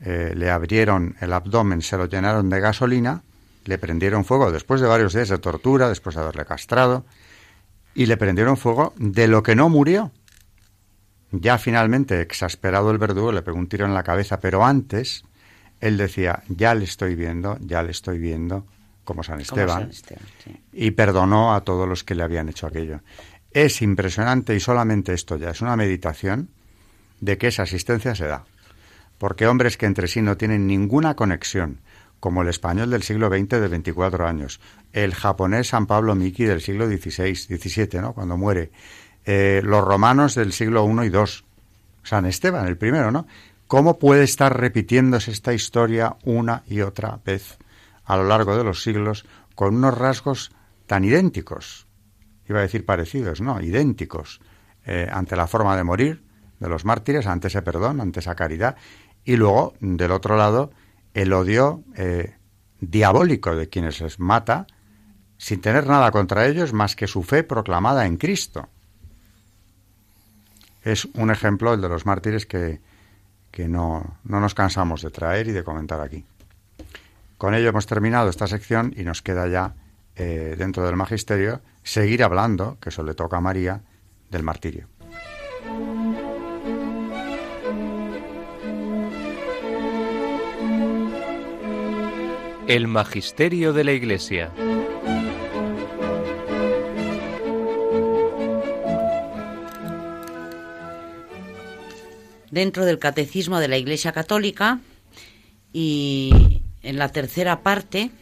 le 0.00 0.50
abrieron 0.50 1.14
el 1.20 1.32
abdomen, 1.32 1.82
se 1.82 1.96
lo 1.96 2.06
llenaron 2.06 2.50
de 2.50 2.58
gasolina 2.58 3.22
le 3.64 3.78
prendieron 3.78 4.24
fuego 4.24 4.52
después 4.52 4.80
de 4.80 4.86
varios 4.86 5.12
días 5.12 5.28
de 5.28 5.38
tortura, 5.38 5.88
después 5.88 6.14
de 6.16 6.22
haberle 6.22 6.44
castrado, 6.44 7.04
y 7.94 8.06
le 8.06 8.16
prendieron 8.16 8.56
fuego 8.56 8.94
de 8.96 9.28
lo 9.28 9.42
que 9.42 9.56
no 9.56 9.68
murió. 9.68 10.12
Ya 11.32 11.58
finalmente, 11.58 12.20
exasperado 12.20 12.90
el 12.90 12.98
verdugo, 12.98 13.32
le 13.32 13.42
pegó 13.42 13.58
un 13.58 13.68
tiro 13.68 13.86
en 13.86 13.94
la 13.94 14.02
cabeza, 14.02 14.40
pero 14.40 14.64
antes 14.64 15.24
él 15.80 15.96
decía, 15.96 16.42
ya 16.48 16.74
le 16.74 16.84
estoy 16.84 17.14
viendo, 17.14 17.56
ya 17.60 17.82
le 17.82 17.92
estoy 17.92 18.18
viendo, 18.18 18.66
como 19.04 19.22
San 19.22 19.40
Esteban, 19.40 19.90
y 20.72 20.90
perdonó 20.92 21.54
a 21.54 21.62
todos 21.62 21.88
los 21.88 22.04
que 22.04 22.14
le 22.14 22.22
habían 22.22 22.48
hecho 22.48 22.66
aquello. 22.66 23.00
Es 23.52 23.82
impresionante 23.82 24.54
y 24.54 24.60
solamente 24.60 25.12
esto 25.12 25.36
ya 25.36 25.50
es 25.50 25.60
una 25.60 25.76
meditación 25.76 26.50
de 27.20 27.38
que 27.38 27.48
esa 27.48 27.62
asistencia 27.64 28.14
se 28.14 28.26
da. 28.26 28.44
Porque 29.18 29.46
hombres 29.46 29.76
que 29.76 29.86
entre 29.86 30.08
sí 30.08 30.22
no 30.22 30.36
tienen 30.36 30.66
ninguna 30.66 31.14
conexión, 31.14 31.80
como 32.20 32.42
el 32.42 32.48
español 32.48 32.90
del 32.90 33.02
siglo 33.02 33.28
XX 33.28 33.48
de 33.48 33.68
24 33.68 34.26
años, 34.26 34.60
el 34.92 35.14
japonés 35.14 35.68
San 35.68 35.86
Pablo 35.86 36.14
Miki 36.14 36.44
del 36.44 36.60
siglo 36.60 36.86
XVI, 36.86 37.34
XVII, 37.34 38.00
¿no? 38.00 38.12
cuando 38.12 38.36
muere, 38.36 38.70
eh, 39.24 39.62
los 39.64 39.82
romanos 39.82 40.34
del 40.34 40.52
siglo 40.52 40.86
I 40.86 41.06
y 41.06 41.10
II, 41.10 41.24
San 42.02 42.26
Esteban, 42.26 42.66
el 42.66 42.76
primero, 42.76 43.10
¿no? 43.10 43.26
¿Cómo 43.66 43.98
puede 43.98 44.24
estar 44.24 44.58
repitiéndose 44.58 45.30
esta 45.30 45.52
historia 45.52 46.16
una 46.24 46.64
y 46.66 46.80
otra 46.80 47.20
vez 47.24 47.58
a 48.04 48.16
lo 48.16 48.24
largo 48.24 48.56
de 48.56 48.64
los 48.64 48.82
siglos 48.82 49.26
con 49.54 49.76
unos 49.76 49.96
rasgos 49.96 50.50
tan 50.86 51.04
idénticos? 51.04 51.86
Iba 52.48 52.58
a 52.58 52.62
decir 52.62 52.84
parecidos, 52.84 53.40
no, 53.40 53.60
idénticos, 53.60 54.40
eh, 54.84 55.08
ante 55.12 55.36
la 55.36 55.46
forma 55.46 55.76
de 55.76 55.84
morir 55.84 56.24
de 56.58 56.68
los 56.68 56.84
mártires, 56.84 57.26
ante 57.26 57.46
ese 57.48 57.62
perdón, 57.62 58.00
ante 58.00 58.20
esa 58.20 58.34
caridad, 58.34 58.76
y 59.24 59.36
luego, 59.36 59.74
del 59.80 60.10
otro 60.10 60.36
lado, 60.36 60.72
el 61.14 61.32
odio 61.32 61.82
eh, 61.96 62.36
diabólico 62.80 63.54
de 63.54 63.68
quienes 63.68 64.00
les 64.00 64.18
mata 64.18 64.66
sin 65.38 65.60
tener 65.60 65.86
nada 65.86 66.10
contra 66.10 66.46
ellos 66.46 66.72
más 66.72 66.96
que 66.96 67.06
su 67.06 67.22
fe 67.22 67.44
proclamada 67.44 68.06
en 68.06 68.16
Cristo. 68.16 68.68
Es 70.82 71.06
un 71.14 71.30
ejemplo 71.30 71.74
el 71.74 71.80
de 71.80 71.88
los 71.88 72.06
mártires 72.06 72.46
que, 72.46 72.80
que 73.50 73.68
no, 73.68 74.18
no 74.24 74.40
nos 74.40 74.54
cansamos 74.54 75.02
de 75.02 75.10
traer 75.10 75.48
y 75.48 75.52
de 75.52 75.64
comentar 75.64 76.00
aquí. 76.00 76.24
Con 77.38 77.54
ello 77.54 77.70
hemos 77.70 77.86
terminado 77.86 78.28
esta 78.28 78.46
sección 78.46 78.92
y 78.94 79.02
nos 79.02 79.22
queda 79.22 79.48
ya, 79.48 79.74
eh, 80.14 80.56
dentro 80.58 80.84
del 80.84 80.96
magisterio, 80.96 81.62
seguir 81.82 82.22
hablando, 82.22 82.76
que 82.80 82.90
eso 82.90 83.02
le 83.02 83.14
toca 83.14 83.38
a 83.38 83.40
María, 83.40 83.80
del 84.30 84.42
martirio. 84.42 84.89
El 92.70 92.86
Magisterio 92.86 93.72
de 93.72 93.82
la 93.82 93.90
Iglesia. 93.90 94.52
Dentro 102.52 102.84
del 102.84 103.00
Catecismo 103.00 103.58
de 103.58 103.66
la 103.66 103.76
Iglesia 103.76 104.12
Católica 104.12 104.78
y 105.72 106.60
en 106.84 106.96
la 106.96 107.08
tercera 107.08 107.64
parte, 107.64 108.12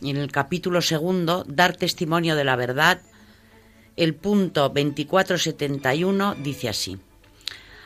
en 0.00 0.16
el 0.16 0.32
capítulo 0.32 0.80
segundo, 0.80 1.44
Dar 1.46 1.76
testimonio 1.76 2.34
de 2.34 2.44
la 2.44 2.56
verdad, 2.56 3.02
el 3.96 4.14
punto 4.14 4.70
2471 4.70 6.34
dice 6.42 6.70
así. 6.70 6.96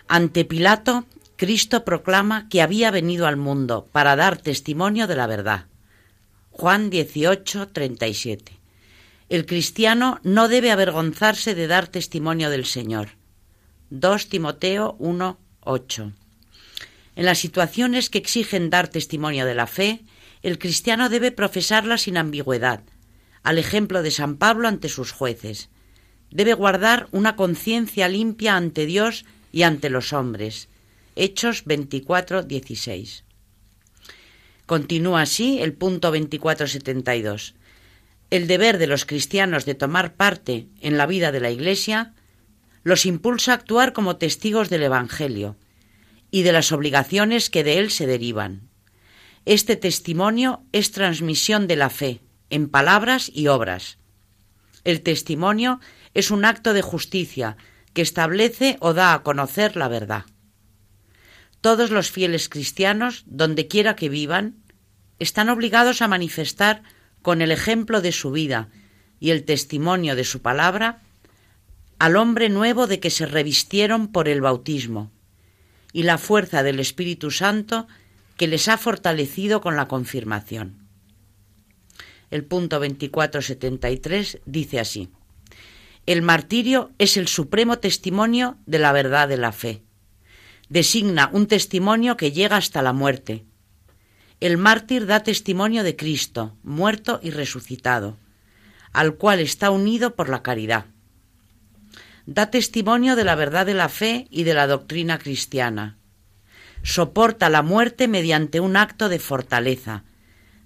Ante 0.06 0.44
Pilato, 0.44 1.04
Cristo 1.34 1.84
proclama 1.84 2.48
que 2.48 2.62
había 2.62 2.92
venido 2.92 3.26
al 3.26 3.36
mundo 3.36 3.88
para 3.90 4.14
dar 4.14 4.38
testimonio 4.38 5.08
de 5.08 5.16
la 5.16 5.26
verdad 5.26 5.69
Juan 6.50 6.90
18, 6.90 7.68
37. 7.68 8.52
El 9.28 9.46
cristiano 9.46 10.20
no 10.24 10.48
debe 10.48 10.72
avergonzarse 10.72 11.54
de 11.54 11.68
dar 11.68 11.86
testimonio 11.86 12.50
del 12.50 12.66
Señor. 12.66 13.10
2 13.90 14.28
Timoteo 14.28 14.96
1, 14.98 15.38
8. 15.60 16.12
En 17.16 17.24
las 17.24 17.38
situaciones 17.38 18.10
que 18.10 18.18
exigen 18.18 18.68
dar 18.68 18.88
testimonio 18.88 19.46
de 19.46 19.54
la 19.54 19.66
fe, 19.66 20.04
el 20.42 20.58
cristiano 20.58 21.08
debe 21.08 21.30
profesarla 21.30 21.96
sin 21.96 22.16
ambigüedad, 22.16 22.82
al 23.42 23.58
ejemplo 23.58 24.02
de 24.02 24.10
San 24.10 24.36
Pablo 24.36 24.68
ante 24.68 24.88
sus 24.88 25.12
jueces. 25.12 25.70
Debe 26.30 26.54
guardar 26.54 27.08
una 27.12 27.36
conciencia 27.36 28.08
limpia 28.08 28.56
ante 28.56 28.86
Dios 28.86 29.24
y 29.52 29.62
ante 29.62 29.88
los 29.88 30.12
hombres. 30.12 30.68
Hechos 31.14 31.64
24, 31.64 32.42
16. 32.42 33.24
Continúa 34.70 35.22
así 35.22 35.60
el 35.60 35.72
punto 35.72 36.12
2472. 36.12 37.56
El 38.30 38.46
deber 38.46 38.78
de 38.78 38.86
los 38.86 39.04
cristianos 39.04 39.64
de 39.64 39.74
tomar 39.74 40.14
parte 40.14 40.68
en 40.80 40.96
la 40.96 41.06
vida 41.06 41.32
de 41.32 41.40
la 41.40 41.50
Iglesia 41.50 42.14
los 42.84 43.04
impulsa 43.04 43.50
a 43.50 43.54
actuar 43.56 43.92
como 43.92 44.14
testigos 44.14 44.70
del 44.70 44.84
Evangelio 44.84 45.56
y 46.30 46.42
de 46.42 46.52
las 46.52 46.70
obligaciones 46.70 47.50
que 47.50 47.64
de 47.64 47.80
él 47.80 47.90
se 47.90 48.06
derivan. 48.06 48.68
Este 49.44 49.74
testimonio 49.74 50.62
es 50.70 50.92
transmisión 50.92 51.66
de 51.66 51.74
la 51.74 51.90
fe, 51.90 52.20
en 52.48 52.68
palabras 52.68 53.28
y 53.34 53.48
obras. 53.48 53.98
El 54.84 55.02
testimonio 55.02 55.80
es 56.14 56.30
un 56.30 56.44
acto 56.44 56.74
de 56.74 56.82
justicia 56.82 57.56
que 57.92 58.02
establece 58.02 58.76
o 58.78 58.94
da 58.94 59.14
a 59.14 59.24
conocer 59.24 59.74
la 59.74 59.88
verdad. 59.88 60.26
Todos 61.60 61.90
los 61.90 62.10
fieles 62.10 62.48
cristianos, 62.48 63.24
donde 63.26 63.68
quiera 63.68 63.96
que 63.96 64.08
vivan, 64.08 64.56
están 65.18 65.48
obligados 65.50 66.00
a 66.00 66.08
manifestar 66.08 66.82
con 67.22 67.42
el 67.42 67.52
ejemplo 67.52 68.00
de 68.00 68.12
su 68.12 68.30
vida 68.30 68.68
y 69.18 69.30
el 69.30 69.44
testimonio 69.44 70.16
de 70.16 70.24
su 70.24 70.40
palabra 70.40 71.02
al 71.98 72.16
hombre 72.16 72.48
nuevo 72.48 72.86
de 72.86 72.98
que 72.98 73.10
se 73.10 73.26
revistieron 73.26 74.08
por 74.08 74.28
el 74.28 74.40
bautismo 74.40 75.12
y 75.92 76.04
la 76.04 76.16
fuerza 76.16 76.62
del 76.62 76.80
Espíritu 76.80 77.30
Santo 77.30 77.86
que 78.38 78.46
les 78.46 78.68
ha 78.68 78.78
fortalecido 78.78 79.60
con 79.60 79.76
la 79.76 79.86
confirmación. 79.86 80.88
El 82.30 82.44
punto 82.46 82.78
2473 82.78 84.38
dice 84.46 84.80
así: 84.80 85.10
El 86.06 86.22
martirio 86.22 86.90
es 86.96 87.18
el 87.18 87.28
supremo 87.28 87.80
testimonio 87.80 88.56
de 88.64 88.78
la 88.78 88.92
verdad 88.92 89.28
de 89.28 89.36
la 89.36 89.52
fe. 89.52 89.82
Designa 90.70 91.28
un 91.34 91.46
testimonio 91.46 92.16
que 92.16 92.32
llega 92.32 92.56
hasta 92.56 92.80
la 92.80 92.94
muerte. 92.94 93.44
El 94.40 94.56
mártir 94.56 95.04
da 95.04 95.22
testimonio 95.22 95.82
de 95.82 95.96
Cristo, 95.96 96.56
muerto 96.62 97.20
y 97.22 97.30
resucitado, 97.30 98.16
al 98.92 99.16
cual 99.16 99.40
está 99.40 99.70
unido 99.70 100.16
por 100.16 100.30
la 100.30 100.42
caridad 100.42 100.86
da 102.30 102.46
testimonio 102.50 103.16
de 103.16 103.24
la 103.24 103.34
verdad 103.34 103.66
de 103.66 103.74
la 103.74 103.88
fe 103.88 104.28
y 104.30 104.44
de 104.44 104.54
la 104.54 104.68
doctrina 104.68 105.18
cristiana. 105.18 105.98
Soporta 106.84 107.48
la 107.48 107.62
muerte 107.62 108.06
mediante 108.06 108.60
un 108.60 108.76
acto 108.76 109.08
de 109.08 109.18
fortaleza. 109.18 110.04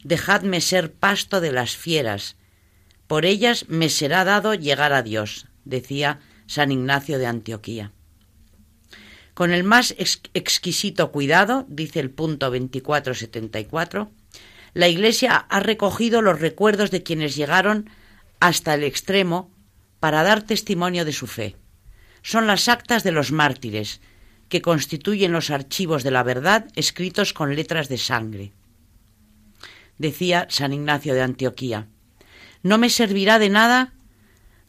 Dejadme 0.03 0.61
ser 0.61 0.93
pasto 0.93 1.41
de 1.41 1.53
las 1.53 1.75
fieras. 1.75 2.37
Por 3.07 3.25
ellas 3.25 3.65
me 3.69 3.89
será 3.89 4.25
dado 4.25 4.53
llegar 4.53 4.93
a 4.93 5.03
Dios, 5.03 5.47
decía 5.65 6.21
San 6.47 6.71
Ignacio 6.71 7.19
de 7.19 7.27
Antioquía. 7.27 7.93
Con 9.35 9.53
el 9.53 9.65
más 9.65 9.95
exquisito 9.99 11.11
cuidado, 11.11 11.67
dice 11.69 12.01
el 12.01 12.11
punto 12.11 12.47
2474, 12.47 14.11
la 14.75 14.89
Iglesia 14.89 15.37
ha 15.37 15.61
recogido 15.61 16.23
los 16.23 16.41
recuerdos 16.41 16.91
de 16.91 17.03
quienes 17.03 17.37
llegaron 17.37 17.91
hasta 18.41 18.75
el 18.75 18.85
extremo 18.85 19.51
para 20.01 20.23
dar 20.23 20.43
testimonio 20.43 21.05
de 21.05 21.13
su 21.13 21.27
fe. 21.27 21.57
Son 22.23 22.47
las 22.47 22.69
actas 22.69 23.03
de 23.05 23.13
los 23.13 23.33
mártires, 23.33 24.01
que 24.49 24.63
constituyen 24.63 25.33
los 25.33 25.51
archivos 25.51 26.03
de 26.05 26.11
la 26.11 26.23
verdad 26.23 26.67
escritos 26.77 27.33
con 27.33 27.57
letras 27.57 27.89
de 27.89 27.99
sangre. 27.99 28.53
Decía 29.99 30.47
San 30.51 30.73
Ignacio 30.73 31.15
de 31.15 31.23
Antioquía, 31.23 31.89
no 32.63 32.79
me 32.79 32.91
servirá 32.91 33.39
de 33.39 33.49
nada 33.49 33.95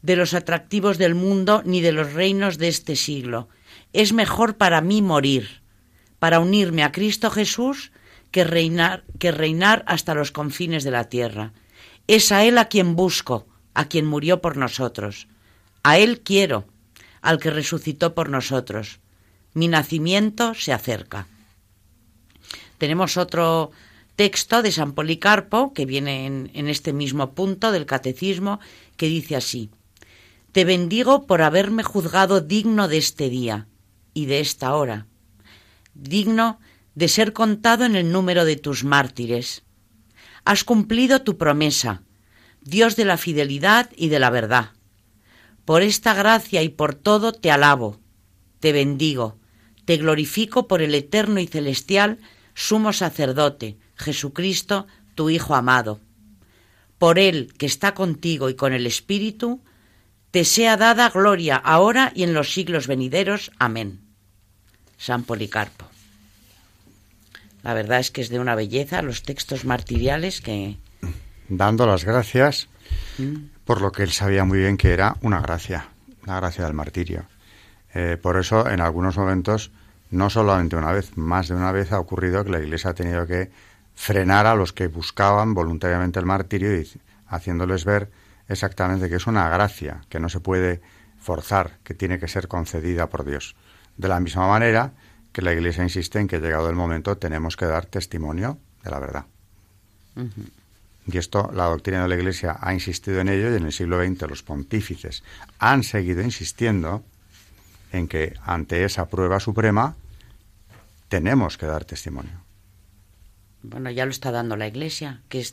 de 0.02 0.16
los 0.16 0.34
atractivos 0.34 0.98
del 0.98 1.16
mundo 1.16 1.62
ni 1.66 1.82
de 1.82 1.92
los 1.92 2.14
reinos 2.14 2.58
de 2.58 2.68
este 2.68 2.96
siglo. 2.96 3.48
Es 3.96 4.12
mejor 4.12 4.58
para 4.58 4.82
mí 4.82 5.02
morir, 5.02 5.62
para 6.20 6.42
unirme 6.42 6.84
a 6.84 6.92
Cristo 6.92 7.32
Jesús, 7.32 7.94
que 8.30 8.44
reinar, 8.44 9.06
que 9.20 9.32
reinar 9.32 9.86
hasta 9.88 10.14
los 10.14 10.34
confines 10.34 10.84
de 10.84 10.92
la 10.92 11.06
tierra. 11.06 11.54
Es 12.06 12.34
a 12.34 12.44
Él 12.44 12.58
a 12.58 12.66
quien 12.66 12.98
busco, 12.98 13.48
a 13.74 13.86
quien 13.86 14.06
murió 14.06 14.42
por 14.42 14.58
nosotros. 14.58 15.30
A 15.82 15.98
Él 15.98 16.20
quiero, 16.20 16.68
al 17.22 17.40
que 17.40 17.52
resucitó 17.52 18.14
por 18.16 18.30
nosotros. 18.30 19.00
Mi 19.54 19.70
nacimiento 19.70 20.56
se 20.56 20.74
acerca. 20.74 21.28
Tenemos 22.78 23.16
otro 23.16 23.72
texto 24.18 24.62
de 24.62 24.74
San 24.74 24.92
Policarpo, 24.92 25.72
que 25.72 25.86
viene 25.86 26.26
en, 26.26 26.52
en, 26.54 26.68
este 26.68 26.92
mismo 26.92 27.34
punto 27.34 27.72
del 27.72 27.86
catecismo, 27.86 28.60
que 28.98 29.06
dice 29.06 29.38
así, 29.38 29.70
Te 30.52 30.66
bendigo 30.66 31.26
por 31.26 31.42
haberme 31.42 31.84
juzgado 31.84 32.42
digno 32.42 32.90
de 32.90 32.98
este 32.98 33.30
día 33.30 33.68
y 34.16 34.26
de 34.26 34.40
esta 34.40 34.74
hora, 34.74 35.06
digno 35.94 36.60
de 36.96 37.10
ser 37.10 37.34
contado 37.34 37.86
en 37.86 37.96
el 37.96 38.12
número 38.12 38.46
de 38.46 38.56
tus 38.56 38.84
mártires. 38.84 39.64
Has 40.46 40.64
cumplido 40.64 41.22
tu 41.22 41.38
promesa, 41.38 42.02
Dios 42.62 42.96
de 42.96 43.06
la 43.06 43.18
fidelidad 43.18 43.92
y 43.96 44.08
de 44.08 44.20
la 44.20 44.32
verdad. 44.32 44.72
Por 45.66 45.84
esta 45.84 46.14
gracia 46.14 46.64
y 46.64 46.70
por 46.70 46.96
todo 46.96 47.34
te 47.34 47.52
alabo, 47.52 48.00
te 48.60 48.72
bendigo, 48.72 49.38
te 49.84 49.98
glorifico 49.98 50.68
por 50.68 50.82
el 50.82 50.96
eterno 50.96 51.40
y 51.40 51.48
celestial 51.48 52.20
sumo 52.54 52.94
sacerdote, 52.94 53.78
Jesucristo, 53.96 54.88
tu 55.14 55.30
Hijo 55.30 55.56
amado. 55.56 56.00
Por 56.98 57.20
Él 57.20 57.54
que 57.58 57.66
está 57.66 57.94
contigo 57.94 58.50
y 58.50 58.56
con 58.56 58.72
el 58.72 58.88
Espíritu, 58.88 59.62
te 60.32 60.46
sea 60.46 60.78
dada 60.78 61.10
gloria 61.10 61.58
ahora 61.58 62.12
y 62.16 62.24
en 62.24 62.34
los 62.34 62.54
siglos 62.54 62.88
venideros. 62.88 63.52
Amén. 63.60 64.05
San 65.06 65.22
Policarpo. 65.22 65.86
La 67.62 67.76
verdad 67.76 68.00
es 68.00 68.10
que 68.10 68.22
es 68.22 68.30
de 68.30 68.40
una 68.40 68.56
belleza 68.56 69.04
los 69.04 69.22
textos 69.22 69.64
martiriales 69.64 70.42
que, 70.42 70.78
dando 71.48 71.86
las 71.86 72.06
gracias 72.06 72.70
por 73.66 73.82
lo 73.82 73.92
que 73.92 74.02
él 74.02 74.12
sabía 74.12 74.46
muy 74.46 74.58
bien 74.58 74.78
que 74.78 74.94
era 74.94 75.16
una 75.22 75.42
gracia, 75.42 75.90
la 76.26 76.38
gracia 76.38 76.66
del 76.66 76.74
martirio. 76.74 77.26
Eh, 77.94 78.18
por 78.20 78.38
eso, 78.38 78.68
en 78.68 78.82
algunos 78.82 79.16
momentos, 79.16 79.72
no 80.10 80.32
solamente 80.32 80.76
una 80.76 80.92
vez, 80.92 81.16
más 81.18 81.50
de 81.50 81.54
una 81.54 81.72
vez 81.72 81.92
ha 81.92 82.00
ocurrido 82.00 82.44
que 82.44 82.50
la 82.50 82.60
Iglesia 82.60 82.90
ha 82.90 82.96
tenido 82.96 83.28
que 83.28 83.52
frenar 83.94 84.48
a 84.48 84.56
los 84.56 84.74
que 84.74 84.88
buscaban 84.88 85.54
voluntariamente 85.54 86.18
el 86.18 86.26
martirio 86.26 86.76
y 86.82 86.90
haciéndoles 87.28 87.86
ver 87.86 88.10
exactamente 88.50 89.08
que 89.08 89.18
es 89.18 89.28
una 89.28 89.50
gracia, 89.50 90.02
que 90.10 90.20
no 90.20 90.30
se 90.30 90.40
puede 90.40 90.82
forzar, 91.20 91.78
que 91.84 91.94
tiene 91.94 92.18
que 92.18 92.28
ser 92.28 92.48
concedida 92.48 93.08
por 93.08 93.24
Dios. 93.24 93.56
De 93.98 94.08
la 94.08 94.20
misma 94.20 94.48
manera 94.48 94.92
que 95.32 95.42
la 95.42 95.54
Iglesia 95.54 95.84
insiste 95.84 96.20
en 96.20 96.28
que 96.28 96.40
llegado 96.40 96.70
el 96.70 96.76
momento 96.76 97.18
tenemos 97.18 97.58
que 97.58 97.66
dar 97.66 97.86
testimonio 97.86 98.58
de 98.84 98.92
la 98.92 99.00
verdad. 99.00 99.26
Y 101.08 101.18
esto 101.18 101.52
la 101.54 101.66
doctrina 101.66 102.04
de 102.04 102.10
la 102.10 102.16
Iglesia 102.16 102.58
ha 102.60 102.74
insistido 102.74 103.20
en 103.20 103.30
ello 103.30 103.52
y 103.52 103.58
en 103.58 103.66
el 103.66 103.72
siglo 103.72 104.04
XX 104.04 104.30
los 104.30 104.44
pontífices 104.44 105.24
han 105.60 105.84
seguido 105.84 106.22
insistiendo 106.22 107.04
en 107.92 108.08
que 108.08 108.34
ante 108.44 108.84
esa 108.84 109.08
prueba 109.08 109.40
suprema 109.40 109.96
tenemos 111.10 111.58
que 111.58 111.66
dar 111.66 111.86
testimonio. 111.86 112.44
Bueno, 113.62 113.92
ya 113.92 114.06
lo 114.06 114.12
está 114.12 114.32
dando 114.32 114.56
la 114.56 114.68
Iglesia, 114.68 115.22
que 115.30 115.46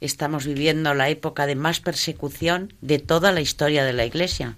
estamos 0.00 0.46
viviendo 0.46 0.94
la 0.94 1.08
época 1.08 1.46
de 1.46 1.56
más 1.56 1.80
persecución 1.80 2.72
de 2.80 2.98
toda 2.98 3.32
la 3.32 3.40
historia 3.40 3.84
de 3.84 3.92
la 3.92 4.04
Iglesia. 4.04 4.56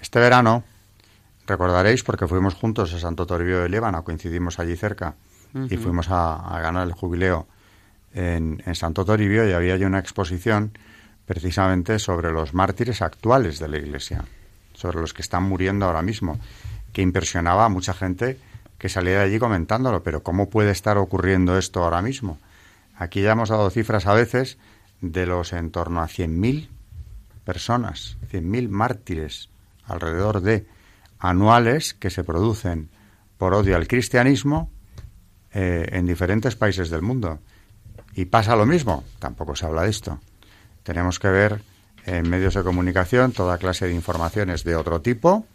Este 0.00 0.18
verano, 0.18 0.64
recordaréis, 1.46 2.02
porque 2.02 2.26
fuimos 2.26 2.54
juntos 2.54 2.92
a 2.92 2.98
Santo 2.98 3.26
Toribio 3.26 3.60
de 3.60 3.68
Líbano, 3.68 4.04
coincidimos 4.04 4.58
allí 4.58 4.76
cerca, 4.76 5.14
y 5.70 5.76
fuimos 5.78 6.10
a 6.10 6.60
ganar 6.60 6.86
el 6.86 6.92
jubileo 6.92 7.46
en, 8.16 8.74
Santo 8.74 9.04
Toribio 9.04 9.48
y 9.48 9.52
había 9.52 9.74
allí 9.74 9.84
una 9.84 9.98
exposición 9.98 10.76
precisamente 11.26 11.98
sobre 11.98 12.32
los 12.32 12.54
mártires 12.54 13.02
actuales 13.02 13.58
de 13.58 13.68
la 13.68 13.78
Iglesia, 13.78 14.24
sobre 14.72 15.00
los 15.00 15.12
que 15.12 15.22
están 15.22 15.42
muriendo 15.42 15.86
ahora 15.86 16.02
mismo, 16.02 16.38
que 16.92 17.02
impresionaba 17.02 17.66
a 17.66 17.68
mucha 17.68 17.92
gente 17.92 18.38
que 18.78 18.88
salía 18.88 19.18
de 19.18 19.24
allí 19.24 19.38
comentándolo, 19.38 20.02
pero 20.02 20.22
¿cómo 20.22 20.48
puede 20.48 20.70
estar 20.70 20.98
ocurriendo 20.98 21.58
esto 21.58 21.84
ahora 21.84 22.02
mismo? 22.02 22.38
Aquí 22.96 23.20
ya 23.20 23.32
hemos 23.32 23.50
dado 23.50 23.68
cifras 23.70 24.06
a 24.06 24.14
veces 24.14 24.58
de 25.00 25.26
los 25.26 25.52
en 25.52 25.70
torno 25.70 26.00
a 26.00 26.06
100.000 26.06 26.68
personas, 27.44 28.16
100.000 28.32 28.68
mártires 28.68 29.50
alrededor 29.84 30.40
de 30.40 30.66
anuales 31.18 31.94
que 31.94 32.10
se 32.10 32.24
producen 32.24 32.90
por 33.38 33.54
odio 33.54 33.76
al 33.76 33.86
cristianismo 33.86 34.70
eh, 35.52 35.88
en 35.92 36.06
diferentes 36.06 36.56
países 36.56 36.90
del 36.90 37.02
mundo. 37.02 37.38
Y 38.14 38.26
pasa 38.26 38.56
lo 38.56 38.66
mismo, 38.66 39.04
tampoco 39.18 39.56
se 39.56 39.66
habla 39.66 39.82
de 39.82 39.90
esto. 39.90 40.20
Tenemos 40.82 41.18
que 41.18 41.28
ver 41.28 41.62
en 42.06 42.28
medios 42.30 42.54
de 42.54 42.62
comunicación 42.62 43.32
toda 43.32 43.58
clase 43.58 43.86
de 43.86 43.94
informaciones 43.94 44.64
de 44.64 44.76
otro 44.76 45.00
tipo, 45.02 45.46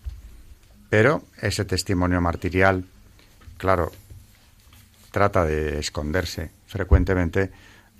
pero 0.89 1.23
ese 1.41 1.65
testimonio 1.65 2.19
martirial, 2.19 2.83
claro, 3.57 3.91
trata 5.11 5.45
de 5.45 5.79
esconderse 5.79 6.51
frecuentemente 6.67 7.51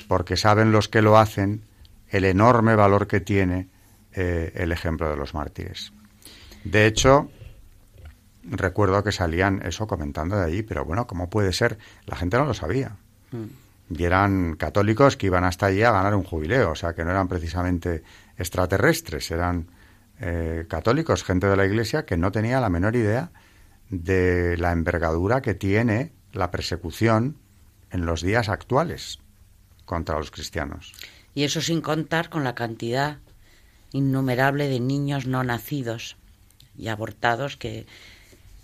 porque 0.08 0.38
saben 0.38 0.72
los 0.72 0.88
que 0.90 1.02
lo 1.02 1.18
hacen 1.18 1.64
el 2.10 2.26
enorme 2.26 2.76
valor 2.76 3.08
que 3.08 3.22
tiene 3.22 3.68
eh, 4.14 4.52
el 4.56 4.72
ejemplo 4.72 5.10
de 5.10 5.16
los 5.16 5.34
mártires. 5.34 5.94
De 6.64 6.86
hecho, 6.86 7.30
recuerdo 8.44 9.04
que 9.04 9.12
salían 9.12 9.62
eso 9.66 9.88
comentando 9.88 10.38
de 10.38 10.46
allí, 10.46 10.64
pero 10.64 10.86
bueno, 10.86 11.08
¿cómo 11.08 11.30
puede 11.30 11.54
ser? 11.54 11.78
La 12.06 12.16
gente 12.16 12.38
no 12.38 12.46
lo 12.46 12.54
sabía. 12.54 12.98
Mm. 13.32 13.96
Y 13.98 14.04
eran 14.04 14.56
católicos 14.56 15.18
que 15.18 15.28
iban 15.28 15.44
hasta 15.44 15.68
allí 15.68 15.84
a 15.84 15.92
ganar 15.92 16.16
un 16.16 16.24
jubileo, 16.24 16.72
o 16.72 16.76
sea, 16.76 16.94
que 16.94 17.04
no 17.04 17.12
eran 17.12 17.28
precisamente 17.28 18.04
extraterrestres, 18.38 19.30
eran 19.32 19.68
eh, 20.20 20.66
católicos, 20.70 21.24
gente 21.24 21.48
de 21.48 21.58
la 21.58 21.66
Iglesia 21.66 22.06
que 22.06 22.18
no 22.18 22.32
tenía 22.32 22.62
la 22.62 22.70
menor 22.70 22.96
idea 22.96 23.32
de 23.90 24.56
la 24.58 24.72
envergadura 24.72 25.42
que 25.42 25.54
tiene 25.54 26.14
la 26.32 26.52
persecución 26.52 27.38
en 27.92 28.06
los 28.06 28.22
días 28.22 28.48
actuales 28.48 29.20
contra 29.86 30.18
los 30.18 30.32
cristianos. 30.32 30.94
Y 31.36 31.44
eso 31.44 31.62
sin 31.62 31.82
contar 31.82 32.30
con 32.30 32.44
la 32.44 32.56
cantidad 32.56 33.18
innumerable 33.92 34.70
de 34.70 34.80
niños 34.80 35.28
no 35.28 35.44
nacidos 35.44 36.16
y 36.78 36.88
abortados 36.88 37.58
que, 37.58 37.86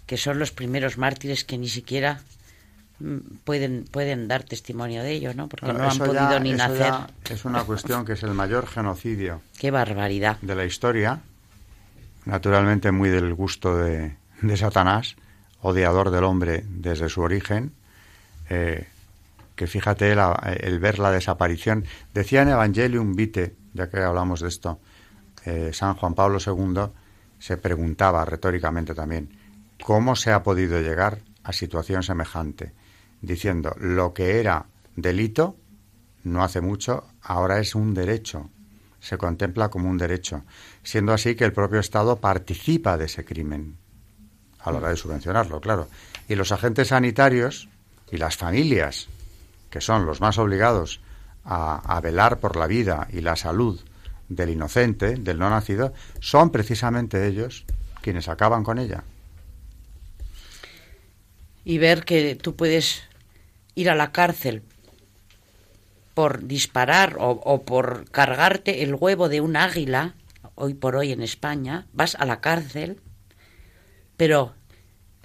que 0.08 0.18
son 0.18 0.39
los 0.39 0.51
primeros 0.51 0.97
mártires 0.97 1.43
que 1.43 1.58
ni 1.58 1.68
siquiera 1.68 2.22
mm, 2.99 3.18
pueden 3.43 3.86
pueden 3.91 4.28
dar 4.28 4.43
testimonio 4.43 5.03
de 5.03 5.12
ello, 5.12 5.34
¿no? 5.36 5.47
Porque 5.47 5.72
no 5.72 5.88
han 5.88 5.97
podido 5.97 6.39
ni 6.39 6.53
nacer. 6.53 6.93
es 7.30 7.45
una 7.45 7.64
cuestión 7.64 8.05
que 8.05 8.14
es 8.14 8.24
el 8.24 8.34
mayor 8.34 8.66
genocidio. 8.66 9.41
Qué 9.60 9.70
barbaridad. 9.70 10.38
De 10.41 10.55
la 10.55 10.66
historia, 10.66 11.20
naturalmente 12.26 12.91
muy 12.91 13.10
del 13.10 13.36
gusto 13.36 13.78
de, 13.78 14.16
de 14.41 14.58
Satanás, 14.58 15.16
odiador 15.62 16.10
del 16.10 16.24
hombre 16.24 16.64
desde 16.68 17.10
su 17.10 17.22
origen. 17.22 17.74
Eh, 18.49 18.88
que 19.58 19.66
fíjate 19.66 20.12
el 20.12 20.80
ver 20.80 20.99
la 20.99 21.12
desaparición. 21.12 21.86
Decía 22.14 22.43
en 22.43 22.49
Evangelium 22.49 23.16
Vitae, 23.16 23.55
ya 23.74 23.89
que 23.89 23.97
hablamos 23.97 24.39
de 24.39 24.49
esto, 24.49 24.80
eh, 25.45 25.72
San 25.74 25.95
Juan 25.95 26.14
Pablo 26.14 26.38
II 26.45 26.91
se 27.39 27.58
preguntaba 27.58 28.24
retóricamente 28.24 28.93
también, 28.93 29.30
¿cómo 29.84 30.15
se 30.15 30.32
ha 30.32 30.43
podido 30.43 30.82
llegar 30.82 31.19
a 31.43 31.53
situación 31.53 32.03
semejante? 32.03 32.73
Diciendo, 33.21 33.75
lo 33.80 34.13
que 34.13 34.39
era 34.39 34.65
delito 34.95 35.55
no 36.23 36.43
hace 36.43 36.61
mucho, 36.61 37.05
ahora 37.21 37.59
es 37.59 37.75
un 37.75 37.93
derecho, 37.93 38.49
se 38.99 39.17
contempla 39.17 39.69
como 39.69 39.89
un 39.89 39.97
derecho, 39.97 40.43
siendo 40.84 41.13
así 41.13 41.36
que 41.36 41.45
el 41.45 41.53
propio 41.53 41.80
Estado 41.80 42.17
participa 42.17 42.97
de 42.97 43.05
ese 43.05 43.23
crimen 43.23 43.78
a 44.59 44.71
la 44.71 44.80
hora 44.80 44.89
de 44.89 44.97
subvencionarlo, 44.97 45.61
claro. 45.61 45.88
Y 46.28 46.36
los 46.36 46.51
agentes 46.51 46.89
sanitarios 46.89 47.69
y 48.11 48.17
las 48.17 48.36
familias 48.36 49.07
que 49.69 49.82
son 49.82 50.05
los 50.05 50.21
más 50.21 50.38
obligados 50.38 51.01
a, 51.45 51.99
velar 52.01 52.39
por 52.39 52.57
la 52.57 52.67
vida 52.67 53.07
y 53.11 53.21
la 53.21 53.36
salud 53.36 53.80
del 54.28 54.49
inocente, 54.49 55.15
del 55.15 55.39
no 55.39 55.49
nacido, 55.49 55.93
son 56.19 56.49
precisamente 56.49 57.25
ellos 57.25 57.65
quienes 58.01 58.28
acaban 58.28 58.63
con 58.63 58.80
ella. 58.80 59.03
Y 61.68 61.80
ver 61.80 62.05
que 62.05 62.36
tú 62.36 62.55
puedes 62.55 63.03
ir 63.76 63.89
a 63.89 63.95
la 63.95 64.13
cárcel 64.13 64.63
por 66.13 66.47
disparar 66.47 67.18
o, 67.20 67.63
por 67.63 68.09
cargarte 68.09 68.84
el 68.84 68.95
huevo 68.95 69.28
de 69.28 69.41
un 69.41 69.57
águila, 69.57 70.15
hoy 70.55 70.76
por 70.76 70.95
hoy 70.95 71.11
en 71.11 71.22
España, 71.22 71.86
vas 71.91 72.15
a 72.15 72.24
la 72.24 72.39
cárcel, 72.39 73.01
pero 74.15 74.53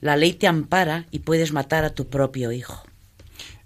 la 0.01 0.17
ley 0.17 0.33
te 0.33 0.49
ampara 0.49 1.07
y 1.13 1.21
puedes 1.21 1.53
matar 1.53 1.85
a 1.85 1.91
tu 1.91 2.09
propio 2.09 2.51
hijo. 2.51 2.83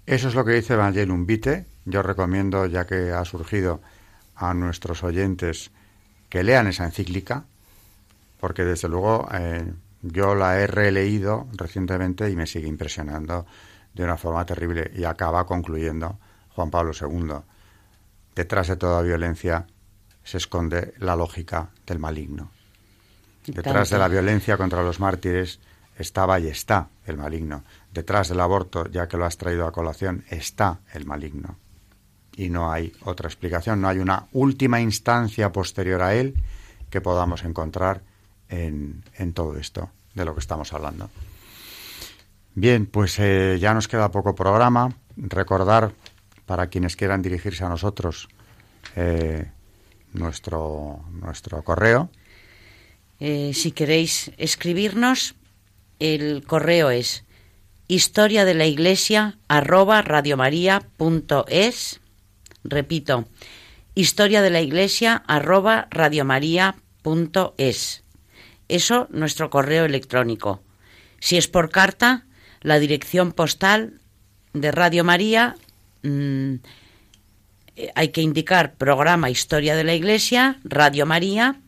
Eso 0.04 0.28
es 0.28 0.34
lo 0.34 0.44
que 0.44 0.52
dice 0.52 0.74
Evangelium 0.74 1.24
Vitae. 1.24 1.64
Yo 1.86 2.02
recomiendo, 2.02 2.66
ya 2.66 2.86
que 2.86 3.10
ha 3.10 3.24
surgido 3.24 3.80
a 4.34 4.52
nuestros 4.52 5.02
oyentes, 5.02 5.70
que 6.28 6.44
lean 6.44 6.66
esa 6.66 6.84
encíclica, 6.84 7.46
porque 8.38 8.66
desde 8.66 8.90
luego 8.90 9.26
eh, 9.32 9.64
yo 10.02 10.34
la 10.34 10.60
he 10.60 10.66
releído 10.66 11.46
recientemente 11.52 12.30
y 12.30 12.36
me 12.36 12.46
sigue 12.46 12.68
impresionando 12.68 13.46
de 13.94 14.04
una 14.04 14.16
forma 14.16 14.44
terrible 14.44 14.90
y 14.94 15.04
acaba 15.04 15.46
concluyendo 15.46 16.18
Juan 16.50 16.70
Pablo 16.70 16.92
II. 16.98 17.34
Detrás 18.34 18.68
de 18.68 18.76
toda 18.76 19.02
violencia 19.02 19.66
se 20.22 20.36
esconde 20.36 20.94
la 20.98 21.16
lógica 21.16 21.70
del 21.86 21.98
maligno. 21.98 22.50
Detrás 23.46 23.90
de 23.90 23.98
la 23.98 24.08
violencia 24.08 24.56
contra 24.56 24.82
los 24.82 25.00
mártires 25.00 25.60
estaba 25.96 26.38
y 26.40 26.48
está 26.48 26.88
el 27.06 27.16
maligno. 27.16 27.64
Detrás 27.92 28.28
del 28.28 28.40
aborto, 28.40 28.88
ya 28.90 29.08
que 29.08 29.16
lo 29.16 29.24
has 29.24 29.38
traído 29.38 29.66
a 29.66 29.72
colación, 29.72 30.24
está 30.28 30.80
el 30.92 31.06
maligno. 31.06 31.56
Y 32.36 32.50
no 32.50 32.70
hay 32.70 32.92
otra 33.04 33.28
explicación, 33.28 33.80
no 33.80 33.88
hay 33.88 33.98
una 33.98 34.26
última 34.32 34.80
instancia 34.80 35.52
posterior 35.52 36.02
a 36.02 36.14
él 36.14 36.34
que 36.90 37.00
podamos 37.00 37.44
encontrar 37.44 38.02
en, 38.48 39.02
todo 39.34 39.56
esto 39.56 39.90
de 40.14 40.24
lo 40.24 40.34
que 40.34 40.40
estamos 40.40 40.72
hablando. 40.72 41.10
Bien, 42.54 42.86
pues 42.86 43.18
eh, 43.18 43.58
ya 43.60 43.74
nos 43.74 43.88
queda 43.88 44.10
poco 44.10 44.34
programa. 44.34 44.94
Recordar 45.16 45.92
para 46.46 46.68
quienes 46.68 46.96
quieran 46.96 47.22
dirigirse 47.22 47.64
a 47.64 47.68
nosotros 47.68 48.28
eh, 48.94 49.50
nuestro, 50.12 51.04
nuestro 51.10 51.62
correo. 51.62 52.10
Eh, 53.20 53.52
si 53.54 53.72
queréis 53.72 54.30
escribirnos, 54.36 55.34
el 55.98 56.44
correo 56.46 56.90
es 56.90 57.24
historia 57.88 58.44
de 58.44 58.54
la 58.54 58.66
iglesia 58.66 59.38
arroba 59.48 60.02
radiomaria.es. 60.02 62.00
Repito, 62.64 63.28
historia 63.94 64.42
de 64.42 64.50
la 64.50 64.60
iglesia 64.60 65.22
arroba. 65.26 65.88
Eso 68.68 69.06
nuestro 69.10 69.50
correo 69.50 69.84
electrónico. 69.84 70.62
Si 71.20 71.36
es 71.36 71.48
por 71.48 71.70
carta, 71.70 72.26
la 72.60 72.78
dirección 72.78 73.32
postal 73.32 74.00
de 74.52 74.72
Radio 74.72 75.04
María 75.04 75.56
mm, 76.02 76.54
eh, 77.76 77.92
hay 77.94 78.08
que 78.08 78.22
indicar 78.22 78.74
programa 78.74 79.30
Historia 79.30 79.76
de 79.76 79.84
la 79.84 79.94
Iglesia, 79.94 80.58
Radio 80.64 81.06
María, 81.06 81.60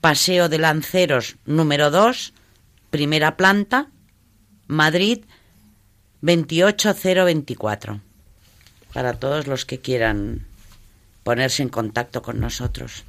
Paseo 0.00 0.48
de 0.48 0.58
Lanceros 0.58 1.36
número 1.44 1.90
2, 1.90 2.32
primera 2.90 3.36
planta, 3.36 3.88
Madrid 4.66 5.24
28024. 6.22 8.00
Para 8.92 9.14
todos 9.14 9.46
los 9.46 9.66
que 9.66 9.80
quieran 9.80 10.46
ponerse 11.22 11.62
en 11.62 11.68
contacto 11.68 12.22
con 12.22 12.40
nosotros. 12.40 13.04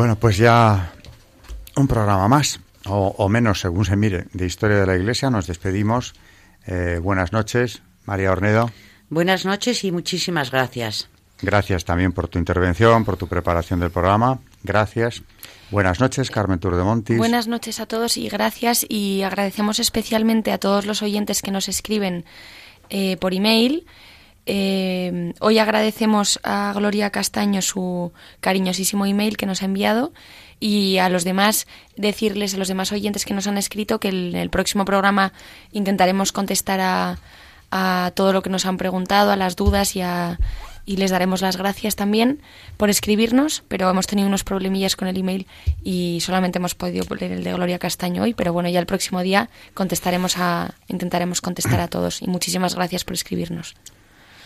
Bueno, 0.00 0.16
pues 0.16 0.38
ya 0.38 0.94
un 1.76 1.86
programa 1.86 2.26
más, 2.26 2.58
o, 2.86 3.28
menos 3.28 3.60
según 3.60 3.84
se 3.84 3.96
mire, 3.96 4.28
de 4.32 4.46
Historia 4.46 4.78
de 4.78 4.86
la 4.86 4.96
Iglesia. 4.96 5.28
Nos 5.28 5.46
despedimos. 5.46 6.14
Eh, 6.66 6.98
buenas 7.02 7.34
noches, 7.34 7.82
María 8.06 8.32
Ornedo. 8.32 8.70
Buenas 9.10 9.44
noches 9.44 9.84
y 9.84 9.92
muchísimas 9.92 10.50
gracias. 10.50 11.10
Gracias 11.42 11.84
también 11.84 12.12
por 12.12 12.28
tu 12.28 12.38
intervención, 12.38 13.04
por 13.04 13.18
tu 13.18 13.26
preparación 13.28 13.78
del 13.78 13.90
programa. 13.90 14.38
Gracias. 14.62 15.22
Buenas 15.70 16.00
noches, 16.00 16.30
Carmen 16.30 16.60
Tour 16.60 16.76
de 16.76 16.82
Montis. 16.82 17.18
Buenas 17.18 17.46
noches 17.46 17.78
a 17.78 17.84
todos 17.84 18.16
y 18.16 18.30
gracias. 18.30 18.86
Y 18.88 19.20
agradecemos 19.20 19.80
especialmente 19.80 20.50
a 20.50 20.56
todos 20.56 20.86
los 20.86 21.02
oyentes 21.02 21.42
que 21.42 21.50
nos 21.50 21.68
escriben 21.68 22.24
eh, 22.88 23.18
por 23.18 23.34
email. 23.34 23.84
Eh, 24.46 25.32
hoy 25.40 25.58
agradecemos 25.58 26.40
a 26.42 26.72
Gloria 26.74 27.10
Castaño 27.10 27.62
su 27.62 28.12
cariñosísimo 28.40 29.06
email 29.06 29.36
que 29.36 29.46
nos 29.46 29.62
ha 29.62 29.66
enviado 29.66 30.12
y 30.58 30.98
a 30.98 31.08
los 31.08 31.24
demás 31.24 31.66
decirles 31.96 32.54
a 32.54 32.58
los 32.58 32.68
demás 32.68 32.92
oyentes 32.92 33.24
que 33.24 33.34
nos 33.34 33.46
han 33.46 33.58
escrito 33.58 34.00
que 34.00 34.08
en 34.08 34.34
el 34.34 34.50
próximo 34.50 34.84
programa 34.84 35.32
intentaremos 35.72 36.32
contestar 36.32 36.80
a, 36.80 37.18
a 37.70 38.12
todo 38.14 38.32
lo 38.32 38.42
que 38.42 38.50
nos 38.50 38.66
han 38.66 38.76
preguntado, 38.76 39.30
a 39.30 39.36
las 39.36 39.56
dudas 39.56 39.94
y, 39.96 40.02
y 40.84 40.96
les 40.96 41.10
daremos 41.10 41.40
las 41.40 41.56
gracias 41.56 41.96
también 41.96 42.42
por 42.76 42.90
escribirnos, 42.90 43.62
pero 43.68 43.88
hemos 43.88 44.06
tenido 44.06 44.28
unos 44.28 44.44
problemillas 44.44 44.96
con 44.96 45.08
el 45.08 45.16
email 45.16 45.46
y 45.82 46.18
solamente 46.20 46.58
hemos 46.58 46.74
podido 46.74 47.04
leer 47.14 47.32
el 47.32 47.44
de 47.44 47.52
Gloria 47.52 47.78
Castaño 47.78 48.22
hoy, 48.22 48.34
pero 48.34 48.52
bueno, 48.52 48.68
ya 48.68 48.80
el 48.80 48.86
próximo 48.86 49.22
día 49.22 49.48
contestaremos 49.74 50.36
a, 50.38 50.74
intentaremos 50.88 51.40
contestar 51.40 51.80
a 51.80 51.88
todos 51.88 52.22
y 52.22 52.26
muchísimas 52.26 52.74
gracias 52.74 53.04
por 53.04 53.14
escribirnos. 53.14 53.76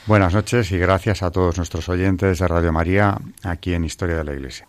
Buenas 0.06 0.34
noches 0.34 0.70
y 0.70 0.78
gracias 0.78 1.22
a 1.22 1.30
todos 1.30 1.56
nuestros 1.56 1.88
oyentes 1.88 2.38
de 2.38 2.46
Radio 2.46 2.72
María 2.72 3.16
aquí 3.42 3.72
en 3.72 3.84
Historia 3.84 4.18
de 4.18 4.24
la 4.24 4.34
Iglesia. 4.34 4.68